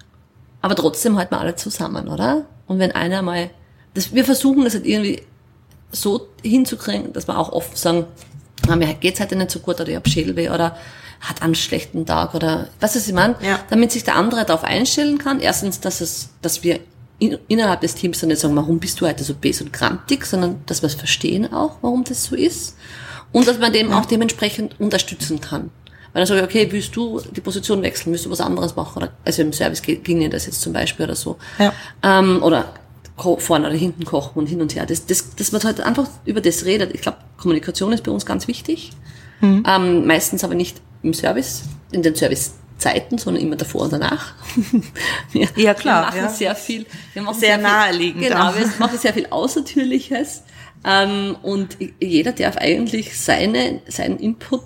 aber 0.60 0.76
trotzdem 0.76 1.18
halten 1.18 1.34
wir 1.34 1.40
alle 1.40 1.56
zusammen, 1.56 2.08
oder? 2.08 2.46
Und 2.68 2.78
wenn 2.78 2.92
einer 2.92 3.22
mal, 3.22 3.50
das, 3.94 4.14
wir 4.14 4.24
versuchen 4.24 4.62
das 4.64 4.74
halt 4.74 4.86
irgendwie 4.86 5.22
so 5.92 6.28
hinzukriegen, 6.42 7.12
dass 7.12 7.28
wir 7.28 7.38
auch 7.38 7.52
oft 7.52 7.76
sagen, 7.78 8.06
"Ah, 8.68 8.76
mir 8.76 8.92
geht's 8.94 9.20
heute 9.20 9.36
nicht 9.36 9.50
so 9.50 9.58
gut 9.60 9.80
oder 9.80 9.88
ich 9.88 9.96
hab 9.96 10.08
Schädelweh 10.08 10.48
oder 10.50 10.76
hat 11.20 11.40
einen 11.42 11.54
schlechten 11.54 12.04
Tag 12.04 12.34
oder 12.34 12.68
was 12.80 12.96
ist 12.96 13.06
ich 13.06 13.14
meine? 13.14 13.36
Ja. 13.42 13.60
Damit 13.70 13.92
sich 13.92 14.02
der 14.02 14.16
andere 14.16 14.44
darauf 14.44 14.64
einstellen 14.64 15.18
kann. 15.18 15.38
Erstens, 15.38 15.78
dass 15.80 16.00
es, 16.00 16.30
dass 16.42 16.64
wir 16.64 16.80
in, 17.20 17.38
innerhalb 17.46 17.80
des 17.82 17.94
Teams 17.94 18.18
dann 18.18 18.28
nicht 18.30 18.40
sagen, 18.40 18.56
warum 18.56 18.80
bist 18.80 19.00
du 19.00 19.06
heute 19.06 19.22
so 19.22 19.34
bes 19.34 19.60
und 19.60 19.72
grantig, 19.72 20.26
sondern 20.26 20.62
dass 20.66 20.82
wir 20.82 20.88
es 20.88 20.94
verstehen 20.94 21.52
auch, 21.52 21.76
warum 21.82 22.02
das 22.02 22.24
so 22.24 22.34
ist. 22.34 22.76
Und 23.30 23.46
dass 23.46 23.58
man 23.58 23.72
dem 23.72 23.92
auch 23.92 24.06
dementsprechend 24.06 24.80
unterstützen 24.80 25.40
kann. 25.40 25.70
Weil 26.12 26.20
dann 26.20 26.26
sage 26.26 26.40
ich, 26.40 26.46
okay, 26.46 26.68
willst 26.72 26.94
du 26.96 27.20
die 27.20 27.40
Position 27.40 27.80
wechseln, 27.82 28.12
willst 28.12 28.26
du 28.26 28.30
was 28.30 28.40
anderes 28.40 28.74
machen? 28.76 28.96
Oder, 28.98 29.10
also 29.24 29.40
im 29.42 29.52
Service 29.52 29.80
ge- 29.80 29.96
ginge 29.96 30.28
das 30.28 30.46
jetzt 30.46 30.60
zum 30.60 30.72
Beispiel 30.72 31.04
oder 31.06 31.14
so. 31.14 31.38
Ja. 31.58 31.72
Ähm, 32.02 32.42
oder 32.42 32.66
vorne 33.16 33.66
oder 33.68 33.76
hinten 33.76 34.04
kochen 34.04 34.38
und 34.38 34.46
hin 34.46 34.60
und 34.60 34.74
her. 34.74 34.86
Das, 34.86 35.06
das, 35.06 35.34
dass 35.36 35.52
man 35.52 35.62
halt 35.62 35.80
einfach 35.80 36.08
über 36.24 36.40
das 36.40 36.64
redet. 36.64 36.94
Ich 36.94 37.02
glaube, 37.02 37.18
Kommunikation 37.36 37.92
ist 37.92 38.04
bei 38.04 38.10
uns 38.10 38.26
ganz 38.26 38.48
wichtig. 38.48 38.92
Ähm, 39.42 40.06
meistens 40.06 40.44
aber 40.44 40.54
nicht 40.54 40.80
im 41.02 41.14
Service, 41.14 41.62
in 41.90 42.02
den 42.02 42.14
Servicezeiten, 42.14 43.18
sondern 43.18 43.42
immer 43.42 43.56
davor 43.56 43.82
und 43.82 43.92
danach. 43.92 44.34
wir, 45.32 45.48
Ja, 45.56 45.74
klar, 45.74 46.02
Wir 46.02 46.06
machen 46.06 46.18
ja. 46.20 46.28
sehr 46.28 46.54
viel. 46.54 46.86
Wir 47.12 47.22
machen 47.22 47.40
Sehr 47.40 47.54
viel, 47.54 47.62
naheliegend 47.62 48.22
Genau, 48.22 48.50
auch. 48.50 48.56
wir 48.56 48.66
machen 48.78 48.98
sehr 48.98 49.12
viel 49.12 49.26
Außertürliches. 49.28 50.42
Ähm, 50.84 51.36
und 51.42 51.76
jeder 52.00 52.32
darf 52.32 52.56
eigentlich 52.56 53.18
seine, 53.18 53.80
seinen 53.88 54.18
Input 54.18 54.62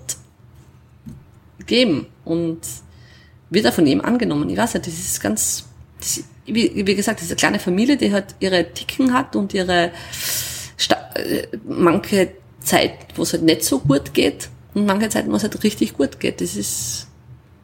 geben 1.65 2.07
und 2.23 2.59
wird 3.49 3.67
auch 3.67 3.73
von 3.73 3.85
jedem 3.85 4.01
angenommen. 4.03 4.49
Ich 4.49 4.57
weiß 4.57 4.75
nicht, 4.75 4.87
das 4.87 4.93
ist 4.93 5.21
ganz, 5.21 5.65
das, 5.99 6.23
wie, 6.47 6.85
wie 6.85 6.95
gesagt, 6.95 7.21
eine 7.21 7.35
kleine 7.35 7.59
Familie, 7.59 7.97
die 7.97 8.11
halt 8.11 8.35
ihre 8.39 8.73
Ticken 8.73 9.13
hat 9.13 9.35
und 9.35 9.53
ihre 9.53 9.91
Sta 10.77 10.95
äh, 11.15 11.47
manche 11.67 12.31
Zeit, 12.59 12.93
wo 13.15 13.23
es 13.23 13.33
halt 13.33 13.43
nicht 13.43 13.63
so 13.63 13.79
gut 13.79 14.13
geht 14.13 14.49
und 14.73 14.85
manche 14.85 15.09
Zeiten, 15.09 15.31
wo 15.31 15.35
es 15.35 15.43
halt 15.43 15.63
richtig 15.63 15.93
gut 15.93 16.19
geht. 16.19 16.41
Das 16.41 16.55
ist, 16.55 17.07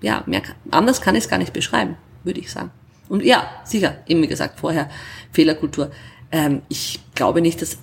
ja, 0.01 0.23
mehr, 0.25 0.41
anders 0.71 1.01
kann 1.01 1.15
ich 1.15 1.23
es 1.23 1.29
gar 1.29 1.37
nicht 1.37 1.53
beschreiben, 1.53 1.97
würde 2.23 2.39
ich 2.39 2.51
sagen. 2.51 2.71
Und 3.09 3.23
ja, 3.23 3.49
sicher, 3.63 3.97
eben 4.07 4.21
wie 4.21 4.27
gesagt 4.27 4.59
vorher, 4.59 4.89
Fehlerkultur. 5.31 5.91
Ähm, 6.31 6.61
ich 6.69 6.99
glaube 7.15 7.41
nicht, 7.41 7.61
dass 7.61 7.77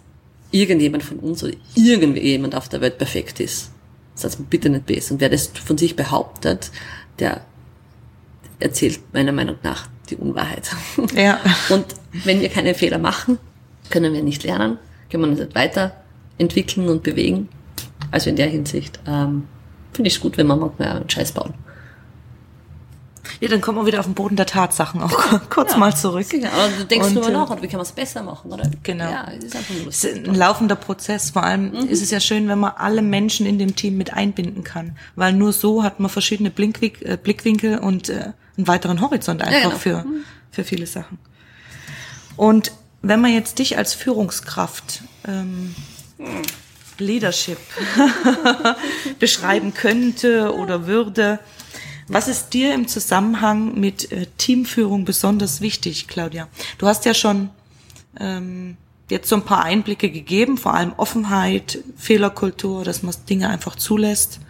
irgendjemand 0.50 1.02
von 1.02 1.18
uns 1.18 1.44
oder 1.44 1.54
irgendjemand 1.74 2.54
auf 2.54 2.68
der 2.68 2.80
Welt 2.80 2.98
perfekt 2.98 3.40
ist. 3.40 3.70
Das 4.14 4.24
heißt, 4.24 4.50
bitte 4.50 4.68
nicht 4.68 4.86
besser. 4.86 5.14
Und 5.14 5.20
wer 5.20 5.28
das 5.28 5.46
von 5.48 5.78
sich 5.78 5.96
behauptet, 5.96 6.70
der 7.18 7.42
erzählt 8.58 9.00
meiner 9.12 9.32
Meinung 9.32 9.56
nach 9.62 9.88
die 10.10 10.16
Unwahrheit. 10.16 10.70
Ja. 11.14 11.38
Und 11.70 11.86
wenn 12.24 12.40
wir 12.40 12.48
keine 12.48 12.74
Fehler 12.74 12.98
machen, 12.98 13.38
können 13.90 14.12
wir 14.12 14.22
nicht 14.22 14.44
lernen, 14.44 14.78
können 15.10 15.24
wir 15.24 15.30
uns 15.30 15.40
nicht 15.40 15.54
weiterentwickeln 15.54 16.88
und 16.88 17.02
bewegen. 17.02 17.48
Also 18.10 18.30
in 18.30 18.36
der 18.36 18.46
Hinsicht 18.46 19.00
ähm, 19.06 19.46
finde 19.92 20.08
ich 20.08 20.14
es 20.14 20.20
gut, 20.20 20.36
wenn 20.36 20.46
wir 20.46 20.56
manchmal 20.56 20.88
einen 20.88 21.10
Scheiß 21.10 21.32
bauen. 21.32 21.54
Ja, 23.40 23.48
dann 23.48 23.60
kommen 23.60 23.78
wir 23.78 23.86
wieder 23.86 24.00
auf 24.00 24.06
den 24.06 24.14
Boden 24.14 24.36
der 24.36 24.46
Tatsachen 24.46 25.00
auch 25.02 25.16
kurz 25.50 25.76
mal 25.76 25.94
zurück. 25.94 26.26
Ja, 26.32 26.50
aber 26.50 26.68
du 26.78 26.84
denkst 26.84 27.08
Und, 27.08 27.14
drüber 27.16 27.28
äh, 27.28 27.32
nach, 27.32 27.50
oder 27.50 27.62
wie 27.62 27.68
kann 27.68 27.78
man 27.78 27.86
es 27.86 27.92
besser 27.92 28.22
machen, 28.22 28.52
oder? 28.52 28.70
Genau. 28.82 29.10
Ja, 29.10 29.28
es 29.36 29.44
ist 29.44 29.56
einfach 29.56 29.74
nur 29.74 29.88
ist 29.88 30.04
ein 30.04 30.34
laufender 30.34 30.76
Prozess. 30.76 31.30
Vor 31.30 31.42
allem 31.42 31.72
ist 31.72 32.02
es 32.02 32.10
ja 32.10 32.20
schön, 32.20 32.48
wenn 32.48 32.58
man 32.58 32.72
alle 32.76 33.02
Menschen 33.02 33.46
in 33.46 33.58
dem 33.58 33.76
Team 33.76 33.96
mit 33.96 34.12
einbinden 34.12 34.64
kann, 34.64 34.96
weil 35.16 35.32
nur 35.32 35.52
so 35.52 35.82
hat 35.82 36.00
man 36.00 36.10
verschiedene 36.10 36.50
äh, 36.50 37.16
Blickwinkel 37.16 37.78
und 37.78 38.10
äh, 38.10 38.32
einen 38.60 38.68
weiteren 38.68 39.00
Horizont 39.00 39.42
einfach 39.42 39.62
genau. 39.62 39.78
für 39.78 40.04
für 40.50 40.64
viele 40.64 40.86
Sachen. 40.86 41.18
Und 42.36 42.72
wenn 43.02 43.20
man 43.20 43.32
jetzt 43.32 43.58
dich 43.58 43.78
als 43.78 43.94
Führungskraft 43.94 45.02
ähm, 45.26 45.74
Leadership 46.98 47.58
beschreiben 49.18 49.72
könnte 49.72 50.54
oder 50.54 50.86
würde, 50.86 51.38
was 52.08 52.28
ist 52.28 52.50
dir 52.50 52.74
im 52.74 52.88
Zusammenhang 52.88 53.78
mit 53.78 54.10
äh, 54.12 54.26
Teamführung 54.36 55.04
besonders 55.04 55.60
wichtig, 55.60 56.08
Claudia? 56.08 56.48
Du 56.78 56.86
hast 56.86 57.04
ja 57.04 57.14
schon 57.14 57.50
ähm, 58.18 58.76
jetzt 59.08 59.28
so 59.28 59.36
ein 59.36 59.44
paar 59.44 59.64
Einblicke 59.64 60.10
gegeben, 60.10 60.58
vor 60.58 60.74
allem 60.74 60.92
Offenheit, 60.96 61.78
Fehlerkultur, 61.96 62.84
dass 62.84 63.02
man 63.02 63.14
Dinge 63.28 63.48
einfach 63.48 63.76
zulässt. 63.76 64.40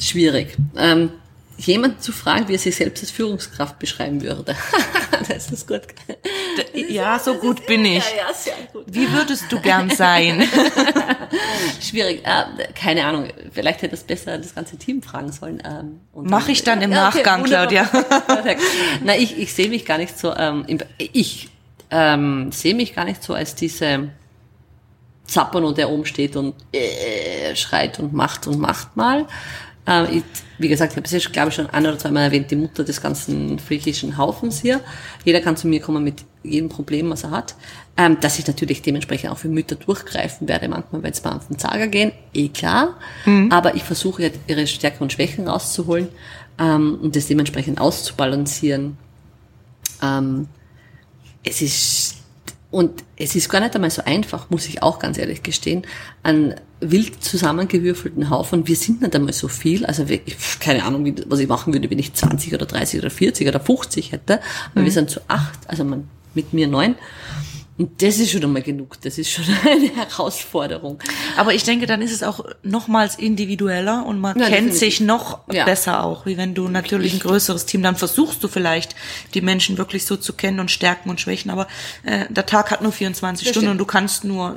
schwierig. 0.00 0.56
Ähm, 0.76 1.10
jemanden 1.58 2.00
zu 2.00 2.12
fragen, 2.12 2.48
wie 2.48 2.54
er 2.54 2.58
sich 2.58 2.76
selbst 2.76 3.02
als 3.02 3.10
Führungskraft 3.10 3.78
beschreiben 3.78 4.22
würde. 4.22 4.56
das 5.28 5.50
ist 5.50 5.66
gut. 5.66 5.82
Ja, 6.72 7.18
so 7.18 7.34
gut 7.34 7.66
bin 7.66 7.84
ich. 7.84 8.04
Ja, 8.10 8.28
ja, 8.28 8.34
sehr 8.34 8.54
gut. 8.72 8.84
Wie 8.86 9.12
würdest 9.12 9.44
du 9.50 9.60
gern 9.60 9.90
sein? 9.90 10.48
Schwierig. 11.80 12.24
Äh, 12.24 12.72
keine 12.74 13.04
Ahnung. 13.04 13.28
Vielleicht 13.52 13.82
hätte 13.82 13.94
es 13.94 14.04
besser 14.04 14.38
das 14.38 14.54
ganze 14.54 14.76
Team 14.76 15.02
fragen 15.02 15.32
sollen. 15.32 15.60
Ähm, 15.64 16.00
und 16.12 16.30
Mach 16.30 16.48
ich 16.48 16.62
dann 16.62 16.80
im 16.80 16.90
Nachgang, 16.90 17.42
Claudia. 17.42 17.84
Perfekt. 18.26 18.62
Na, 19.02 19.16
ich, 19.16 19.36
ich 19.36 19.52
sehe 19.52 19.68
mich 19.68 19.84
gar 19.84 19.98
nicht 19.98 20.16
so, 20.16 20.34
ähm, 20.34 20.64
ich 20.98 21.50
ähm, 21.90 22.52
sehe 22.52 22.74
mich 22.74 22.94
gar 22.94 23.04
nicht 23.04 23.22
so 23.22 23.34
als 23.34 23.54
diese 23.56 24.10
Zappern, 25.26 25.74
der 25.74 25.90
oben 25.90 26.06
steht 26.06 26.36
und 26.36 26.54
äh, 26.72 27.54
schreit 27.54 27.98
und 27.98 28.12
macht 28.12 28.46
und 28.46 28.58
macht 28.58 28.96
mal. 28.96 29.26
Ähm, 29.88 30.06
ich, 30.12 30.22
wie 30.58 30.68
gesagt, 30.68 30.92
ich 30.92 30.96
habe 30.96 31.06
es 31.06 31.12
ja, 31.12 31.30
glaube 31.30 31.48
ich, 31.48 31.54
schon 31.54 31.70
ein 31.70 31.86
oder 31.86 31.98
zweimal 31.98 32.24
erwähnt, 32.24 32.50
die 32.50 32.56
Mutter 32.56 32.84
des 32.84 33.00
ganzen 33.00 33.58
freakischen 33.58 34.18
Haufens 34.18 34.60
hier. 34.60 34.80
Jeder 35.24 35.40
kann 35.40 35.56
zu 35.56 35.66
mir 35.66 35.80
kommen 35.80 36.04
mit 36.04 36.24
jedem 36.42 36.68
Problem, 36.68 37.10
was 37.10 37.24
er 37.24 37.30
hat. 37.30 37.54
Ähm, 37.96 38.18
dass 38.20 38.38
ich 38.38 38.46
natürlich 38.46 38.82
dementsprechend 38.82 39.30
auch 39.30 39.38
für 39.38 39.48
Mütter 39.48 39.76
durchgreifen 39.76 40.46
werde, 40.46 40.68
manchmal, 40.68 41.02
wenn 41.02 41.12
es 41.12 41.24
mal 41.24 41.36
auf 41.36 41.48
den 41.48 41.58
Zager 41.58 41.88
gehen, 41.88 42.12
eh 42.34 42.48
klar. 42.48 42.96
Aber 43.50 43.74
ich 43.74 43.82
versuche 43.82 44.22
jetzt 44.22 44.38
ihre 44.46 44.66
Stärken 44.66 45.02
und 45.02 45.12
Schwächen 45.12 45.48
rauszuholen 45.48 46.08
ähm, 46.58 46.98
und 47.02 47.16
das 47.16 47.26
dementsprechend 47.26 47.80
auszubalancieren. 47.80 48.98
Ähm, 50.02 50.48
es 51.44 51.62
ist 51.62 52.07
und 52.70 53.02
es 53.16 53.34
ist 53.34 53.48
gar 53.48 53.60
nicht 53.60 53.74
einmal 53.74 53.90
so 53.90 54.02
einfach, 54.04 54.50
muss 54.50 54.66
ich 54.66 54.82
auch 54.82 54.98
ganz 54.98 55.16
ehrlich 55.16 55.42
gestehen, 55.42 55.82
an 56.22 56.54
wild 56.80 57.24
zusammengewürfelten 57.24 58.28
Haufen. 58.28 58.68
Wir 58.68 58.76
sind 58.76 59.00
nicht 59.00 59.14
einmal 59.16 59.32
so 59.32 59.48
viel, 59.48 59.86
also 59.86 60.08
wirklich, 60.08 60.36
keine 60.60 60.84
Ahnung, 60.84 61.14
was 61.28 61.38
ich 61.38 61.48
machen 61.48 61.72
würde, 61.72 61.90
wenn 61.90 61.98
ich 61.98 62.12
20 62.12 62.54
oder 62.54 62.66
30 62.66 63.00
oder 63.00 63.10
40 63.10 63.48
oder 63.48 63.60
50 63.60 64.12
hätte, 64.12 64.40
aber 64.74 64.84
wir 64.84 64.92
sind 64.92 65.08
zu 65.08 65.20
acht, 65.28 65.58
also 65.66 65.84
man, 65.84 66.08
mit 66.34 66.52
mir 66.52 66.68
neun. 66.68 66.94
Und 67.78 68.02
das 68.02 68.18
ist 68.18 68.32
schon 68.32 68.42
einmal 68.42 68.62
genug, 68.62 69.00
das 69.02 69.18
ist 69.18 69.30
schon 69.30 69.44
eine 69.64 69.88
Herausforderung. 69.94 70.98
Aber 71.36 71.54
ich 71.54 71.62
denke, 71.62 71.86
dann 71.86 72.02
ist 72.02 72.12
es 72.12 72.22
auch 72.24 72.44
nochmals 72.64 73.14
individueller 73.16 74.04
und 74.04 74.18
man 74.20 74.36
Ja, 74.38 74.48
kennt 74.48 74.74
sich 74.74 75.00
noch 75.00 75.40
Ja. 75.52 75.64
besser 75.64 76.02
auch, 76.02 76.26
wie 76.26 76.36
wenn 76.36 76.54
du 76.54 76.68
natürlich 76.68 77.12
ein 77.14 77.20
größeres 77.20 77.66
Team, 77.66 77.82
dann 77.82 77.94
versuchst 77.96 78.42
du 78.42 78.48
vielleicht, 78.48 78.96
die 79.34 79.40
Menschen 79.40 79.78
wirklich 79.78 80.04
so 80.06 80.16
zu 80.16 80.32
kennen 80.32 80.58
und 80.60 80.70
Stärken 80.72 81.08
und 81.08 81.20
Schwächen, 81.20 81.50
aber 81.52 81.68
äh, 82.04 82.24
der 82.28 82.46
Tag 82.46 82.70
hat 82.72 82.82
nur 82.82 82.90
24 82.92 83.46
Das 83.46 83.52
Stunden 83.52 83.66
stimmt. 83.68 83.70
und 83.72 83.78
du 83.78 83.84
kannst 83.84 84.24
nur 84.24 84.56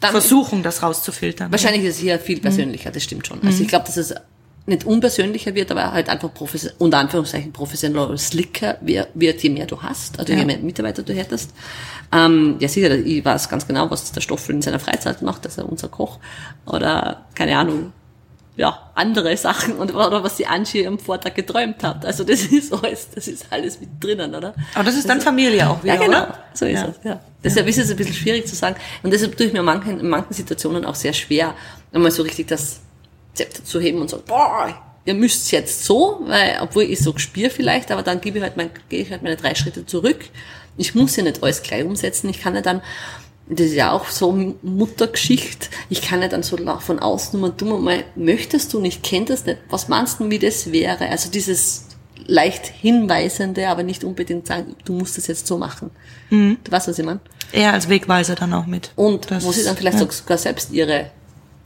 Dann- 0.00 0.10
versuchen, 0.10 0.62
das 0.62 0.82
rauszufiltern. 0.82 1.50
Wahrscheinlich 1.50 1.84
ist 1.84 1.94
es 1.96 2.00
hier 2.02 2.18
viel 2.18 2.40
persönlicher, 2.40 2.90
das 2.90 3.02
stimmt 3.04 3.26
schon. 3.26 3.40
Also 3.42 3.62
ich 3.62 3.68
glaube, 3.68 3.86
dass 3.86 3.96
es 3.96 4.14
nicht 4.66 4.84
unpersönlicher 4.84 5.54
wird, 5.54 5.70
aber 5.70 5.92
halt 5.92 6.08
einfach 6.08 6.30
unter 6.78 6.98
Anführungszeichen 6.98 7.52
professioneller 7.52 8.08
oder 8.08 8.18
slicker 8.18 8.78
wird, 8.80 9.42
je 9.42 9.50
mehr 9.50 9.66
du 9.66 9.82
hast, 9.82 10.18
also 10.18 10.32
Ja. 10.32 10.38
je 10.38 10.44
mehr 10.46 10.58
Mitarbeiter 10.58 11.02
du 11.02 11.12
hättest. 11.12 11.50
Ähm, 12.12 12.56
ja 12.60 12.68
sicher, 12.68 12.94
ich 12.94 13.22
weiß 13.24 13.48
ganz 13.48 13.66
genau, 13.66 13.90
was 13.90 14.12
der 14.12 14.20
Stoffel 14.22 14.54
in 14.54 14.62
seiner 14.62 14.78
Freizeit 14.78 15.20
macht, 15.22 15.44
dass 15.44 15.58
er 15.58 15.68
unser 15.68 15.88
Koch 15.88 16.18
oder 16.66 17.26
keine 17.34 17.56
Ahnung, 17.58 17.92
ja, 18.56 18.90
andere 18.94 19.36
Sachen 19.36 19.74
und 19.74 19.92
oder 19.92 20.22
was 20.22 20.36
die 20.36 20.46
Angie 20.46 20.86
am 20.86 20.98
Vortag 20.98 21.34
geträumt 21.34 21.82
hat. 21.82 22.06
Also 22.06 22.22
das 22.24 22.42
ist 22.44 22.72
alles, 22.72 23.08
das 23.14 23.26
ist 23.28 23.46
alles 23.50 23.80
mit 23.80 23.90
drinnen, 24.02 24.34
oder? 24.34 24.54
Aber 24.74 24.84
das 24.84 24.94
ist 24.94 25.08
dann 25.08 25.20
Familie 25.20 25.68
auch 25.68 25.82
wieder, 25.82 25.94
Ja, 25.94 26.00
genau. 26.00 26.18
oder? 26.22 26.38
So 26.54 26.64
ist 26.64 26.74
Ja. 26.80 26.88
es, 26.88 26.94
ja. 27.04 27.20
Deshalb 27.42 27.66
ist 27.66 27.78
es 27.78 27.90
ein 27.90 27.96
bisschen 27.96 28.14
schwierig 28.14 28.46
zu 28.46 28.54
sagen. 28.54 28.76
Und 29.02 29.12
deshalb 29.12 29.36
tue 29.36 29.46
ich 29.46 29.52
mir 29.52 29.58
in 29.58 29.64
manchen, 29.66 30.00
in 30.00 30.08
manchen 30.08 30.32
Situationen 30.32 30.84
auch 30.86 30.94
sehr 30.94 31.12
schwer, 31.12 31.52
einmal 31.92 32.12
so 32.12 32.22
richtig 32.22 32.46
das 32.46 32.80
Zepter 33.34 33.64
zu 33.64 33.80
heben 33.80 34.00
und 34.00 34.10
so, 34.10 34.22
boah, 34.26 34.74
ihr 35.04 35.14
müsst 35.14 35.52
jetzt 35.52 35.84
so, 35.84 36.20
weil, 36.26 36.58
obwohl 36.60 36.84
ich 36.84 37.00
so 37.00 37.16
spüre 37.18 37.50
vielleicht, 37.50 37.90
aber 37.90 38.02
dann 38.02 38.20
gebe 38.20 38.38
ich 38.38 38.44
halt 38.44 38.56
mein, 38.56 38.70
gehe 38.88 39.02
ich 39.02 39.10
halt 39.10 39.22
meine 39.22 39.36
drei 39.36 39.54
Schritte 39.54 39.84
zurück. 39.86 40.24
Ich 40.76 40.94
muss 40.94 41.16
ja 41.16 41.22
nicht 41.22 41.42
alles 41.42 41.62
gleich 41.62 41.84
umsetzen. 41.84 42.28
Ich 42.30 42.40
kann 42.40 42.54
ja 42.54 42.60
dann 42.60 42.82
das 43.46 43.66
ist 43.66 43.74
ja 43.74 43.92
auch 43.92 44.06
so 44.06 44.54
Muttergeschichte. 44.62 45.68
Ich 45.90 46.02
kann 46.02 46.22
ja 46.22 46.28
dann 46.28 46.42
so 46.42 46.56
von 46.80 46.98
außen 46.98 47.38
nur 47.38 47.50
dumm 47.50 47.84
mal, 47.84 48.04
möchtest 48.16 48.72
du 48.72 48.80
nicht, 48.80 49.02
kennt 49.02 49.28
das 49.30 49.44
nicht, 49.44 49.58
was 49.68 49.88
meinst 49.88 50.20
du, 50.20 50.30
wie 50.30 50.38
das 50.38 50.72
wäre? 50.72 51.08
Also 51.08 51.30
dieses 51.30 51.88
leicht 52.26 52.66
hinweisende, 52.66 53.68
aber 53.68 53.82
nicht 53.82 54.02
unbedingt 54.02 54.46
sagen, 54.46 54.76
du 54.86 54.94
musst 54.94 55.18
es 55.18 55.26
jetzt 55.26 55.46
so 55.46 55.58
machen. 55.58 55.90
Mhm. 56.30 56.56
Du 56.64 56.72
weißt, 56.72 56.88
was 56.88 56.98
ich 56.98 57.04
meine? 57.04 57.20
Er 57.52 57.74
als 57.74 57.88
Wegweiser 57.88 58.34
dann 58.34 58.54
auch 58.54 58.66
mit. 58.66 58.92
Und 58.96 59.30
das, 59.30 59.44
wo 59.44 59.52
sie 59.52 59.62
dann 59.62 59.76
vielleicht 59.76 60.00
ja. 60.00 60.10
sogar 60.10 60.38
selbst 60.38 60.72
ihre 60.72 61.10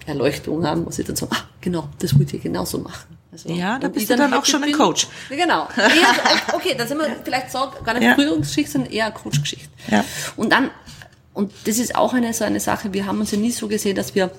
Erleuchtung 0.09 0.66
haben, 0.66 0.86
wo 0.86 0.90
sie 0.90 1.04
dann 1.04 1.16
so, 1.16 1.26
ah, 1.30 1.44
genau, 1.61 1.88
das 1.98 2.18
wollt 2.18 2.32
ihr 2.32 2.40
genauso 2.40 2.78
machen. 2.78 3.16
Also, 3.30 3.50
ja, 3.50 3.78
da 3.78 3.88
bist 3.88 4.09
du 4.09 4.16
dann, 4.16 4.32
auch 4.32 4.44
schon 4.44 4.64
ein 4.64 4.72
Coach. 4.72 5.06
Genau. 5.28 5.68
Eher, 5.76 6.54
okay, 6.54 6.74
dann 6.76 6.88
sind 6.88 6.98
wir 6.98 7.16
vielleicht 7.22 7.52
so 7.52 7.59
gar 7.84 7.94
nicht 7.94 8.04
ja. 8.04 8.14
Führungsgeschichte, 8.14 8.72
sondern 8.72 8.92
eher 8.92 9.11
Coachgeschichte. 9.11 9.68
Ja. 9.90 10.04
Und 10.36 10.50
dann, 10.50 10.70
und 11.34 11.52
das 11.64 11.78
ist 11.78 11.94
auch 11.94 12.14
eine 12.14 12.32
so 12.32 12.44
eine 12.44 12.61
Sache, 12.61 12.92
wir 12.92 13.06
haben 13.06 13.20
uns 13.20 13.30
ja 13.30 13.38
nie 13.38 13.50
so 13.50 13.68
gesehen, 13.68 13.94
dass 13.94 14.14
wir 14.14 14.30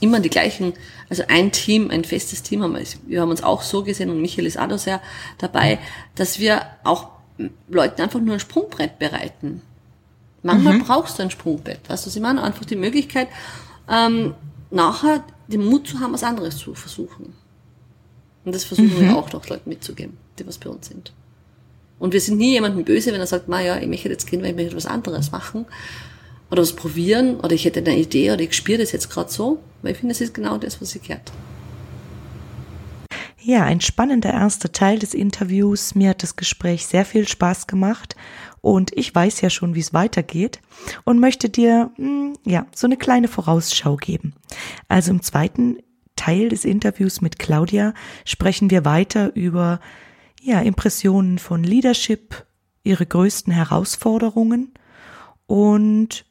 immer 0.00 0.20
die 0.20 0.30
gleichen, 0.30 0.72
also 1.08 1.24
ein 1.28 1.52
Team, 1.52 1.90
ein 1.90 2.04
festes 2.04 2.42
Team 2.42 2.62
haben 2.62 2.74
wir. 2.74 2.84
Wir 3.06 3.20
haben 3.20 3.30
uns 3.30 3.42
auch 3.42 3.62
so 3.62 3.82
gesehen 3.82 4.10
und 4.10 4.20
Michael 4.20 4.46
ist 4.46 4.58
auch 4.58 4.68
da 4.68 4.78
sehr 4.78 5.00
dabei, 5.38 5.78
dass 6.14 6.38
wir 6.38 6.62
auch 6.84 7.08
Leuten 7.68 8.02
einfach 8.02 8.20
nur 8.20 8.34
ein 8.34 8.40
Sprungbrett 8.40 8.98
bereiten. 8.98 9.62
Manchmal 10.42 10.74
mhm. 10.74 10.84
brauchst 10.84 11.18
du 11.18 11.22
ein 11.22 11.30
Sprungbrett, 11.30 11.88
weißt 11.88 12.06
du, 12.06 12.10
sie 12.10 12.20
machen 12.20 12.38
einfach 12.38 12.64
die 12.64 12.76
Möglichkeit, 12.76 13.28
ähm, 13.88 14.34
nachher 14.72 15.24
den 15.48 15.64
Mut 15.64 15.86
zu 15.86 16.00
haben, 16.00 16.12
was 16.12 16.24
anderes 16.24 16.56
zu 16.56 16.74
versuchen. 16.74 17.34
Und 18.44 18.54
das 18.54 18.64
versuchen 18.64 18.96
mhm. 18.96 19.00
wir 19.00 19.16
auch 19.16 19.32
noch 19.32 19.48
Leuten 19.48 19.68
mitzugeben, 19.68 20.16
die 20.38 20.46
was 20.46 20.58
bei 20.58 20.70
uns 20.70 20.88
sind. 20.88 21.12
Und 21.98 22.12
wir 22.12 22.20
sind 22.20 22.38
nie 22.38 22.52
jemandem 22.52 22.84
böse, 22.84 23.12
wenn 23.12 23.20
er 23.20 23.26
sagt, 23.26 23.48
ja, 23.48 23.78
ich 23.78 23.86
möchte 23.86 24.08
jetzt 24.08 24.26
gehen, 24.26 24.42
weil 24.42 24.50
ich 24.50 24.56
möchte 24.56 24.76
was 24.76 24.86
anderes 24.86 25.30
machen 25.30 25.66
oder 26.50 26.62
was 26.62 26.72
probieren 26.72 27.38
oder 27.38 27.52
ich 27.52 27.64
hätte 27.64 27.78
eine 27.78 27.96
Idee 27.96 28.32
oder 28.32 28.40
ich 28.40 28.54
spüre 28.54 28.78
das 28.78 28.90
jetzt 28.90 29.08
gerade 29.08 29.30
so, 29.30 29.60
weil 29.82 29.92
ich 29.92 29.98
finde, 29.98 30.12
das 30.12 30.20
ist 30.20 30.34
genau 30.34 30.58
das, 30.58 30.80
was 30.80 30.96
ich 30.96 31.02
gehört. 31.02 31.30
Ja, 33.38 33.64
ein 33.64 33.80
spannender 33.80 34.32
erster 34.32 34.70
Teil 34.70 34.98
des 34.98 35.14
Interviews. 35.14 35.94
Mir 35.94 36.10
hat 36.10 36.22
das 36.22 36.36
Gespräch 36.36 36.86
sehr 36.86 37.04
viel 37.04 37.26
Spaß 37.26 37.66
gemacht 37.66 38.16
und 38.62 38.96
ich 38.96 39.14
weiß 39.14 39.42
ja 39.42 39.50
schon, 39.50 39.74
wie 39.74 39.80
es 39.80 39.92
weitergeht 39.92 40.62
und 41.04 41.20
möchte 41.20 41.50
dir 41.50 41.90
hm, 41.96 42.34
ja 42.46 42.66
so 42.74 42.86
eine 42.86 42.96
kleine 42.96 43.28
Vorausschau 43.28 43.96
geben. 43.96 44.34
Also 44.88 45.10
im 45.10 45.20
zweiten 45.20 45.78
Teil 46.16 46.48
des 46.48 46.64
Interviews 46.64 47.20
mit 47.20 47.38
Claudia 47.38 47.92
sprechen 48.24 48.70
wir 48.70 48.86
weiter 48.86 49.36
über 49.36 49.80
ja 50.40 50.60
Impressionen 50.60 51.38
von 51.38 51.62
Leadership, 51.62 52.46
ihre 52.84 53.04
größten 53.04 53.52
Herausforderungen 53.52 54.72
und 55.46 56.24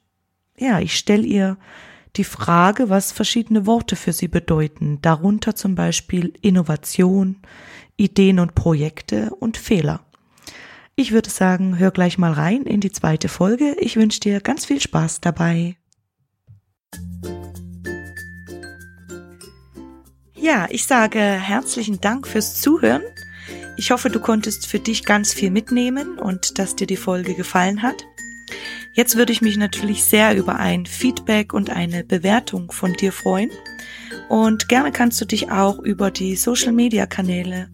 ja, 0.58 0.80
ich 0.80 0.96
stelle 0.98 1.24
ihr 1.24 1.58
die 2.16 2.24
Frage, 2.24 2.90
was 2.90 3.12
verschiedene 3.12 3.66
Worte 3.66 3.96
für 3.96 4.14
sie 4.14 4.28
bedeuten, 4.28 5.00
darunter 5.02 5.56
zum 5.56 5.76
Beispiel 5.76 6.34
Innovation, 6.42 7.38
Ideen 7.98 8.40
und 8.40 8.54
Projekte 8.54 9.32
und 9.40 9.58
Fehler. 9.58 10.06
Ich 11.02 11.12
würde 11.12 11.32
sagen, 11.32 11.80
hör 11.80 11.90
gleich 11.90 12.20
mal 12.20 12.32
rein 12.32 12.62
in 12.62 12.80
die 12.80 12.92
zweite 12.92 13.28
Folge. 13.28 13.76
Ich 13.80 13.96
wünsche 13.96 14.20
dir 14.20 14.40
ganz 14.40 14.66
viel 14.66 14.80
Spaß 14.80 15.20
dabei. 15.20 15.76
Ja, 20.36 20.68
ich 20.70 20.86
sage 20.86 21.20
herzlichen 21.20 22.02
Dank 22.02 22.28
fürs 22.28 22.62
Zuhören. 22.62 23.02
Ich 23.78 23.90
hoffe, 23.90 24.12
du 24.12 24.20
konntest 24.20 24.68
für 24.68 24.78
dich 24.78 25.04
ganz 25.04 25.34
viel 25.34 25.50
mitnehmen 25.50 26.20
und 26.20 26.60
dass 26.60 26.76
dir 26.76 26.86
die 26.86 26.98
Folge 26.98 27.34
gefallen 27.34 27.82
hat. 27.82 28.06
Jetzt 28.94 29.16
würde 29.16 29.34
ich 29.34 29.42
mich 29.42 29.58
natürlich 29.58 30.04
sehr 30.04 30.38
über 30.38 30.58
ein 30.58 30.86
Feedback 30.86 31.52
und 31.52 31.72
eine 31.72 32.04
Bewertung 32.04 32.72
von 32.72 32.94
dir 32.94 33.12
freuen. 33.12 33.50
Und 34.30 34.70
gerne 34.70 34.92
kannst 34.92 35.20
du 35.20 35.26
dich 35.26 35.50
auch 35.50 35.80
über 35.80 36.12
die 36.12 36.36
Social 36.36 36.74
Media 36.74 37.08
Kanäle 37.08 37.72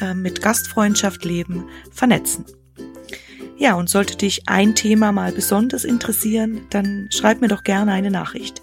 äh, 0.00 0.14
mit 0.14 0.40
Gastfreundschaft 0.40 1.26
leben 1.26 1.68
vernetzen. 1.92 2.46
Ja, 3.60 3.74
und 3.74 3.90
sollte 3.90 4.16
dich 4.16 4.48
ein 4.48 4.74
Thema 4.74 5.12
mal 5.12 5.32
besonders 5.32 5.84
interessieren, 5.84 6.62
dann 6.70 7.08
schreib 7.12 7.42
mir 7.42 7.48
doch 7.48 7.62
gerne 7.62 7.92
eine 7.92 8.10
Nachricht. 8.10 8.62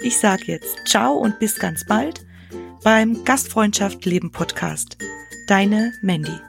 Ich 0.00 0.18
sage 0.18 0.46
jetzt 0.46 0.76
ciao 0.84 1.14
und 1.14 1.38
bis 1.38 1.60
ganz 1.60 1.86
bald 1.86 2.26
beim 2.82 3.22
Gastfreundschaft 3.22 4.04
Leben 4.04 4.32
Podcast. 4.32 4.98
Deine 5.46 5.92
Mandy. 6.02 6.40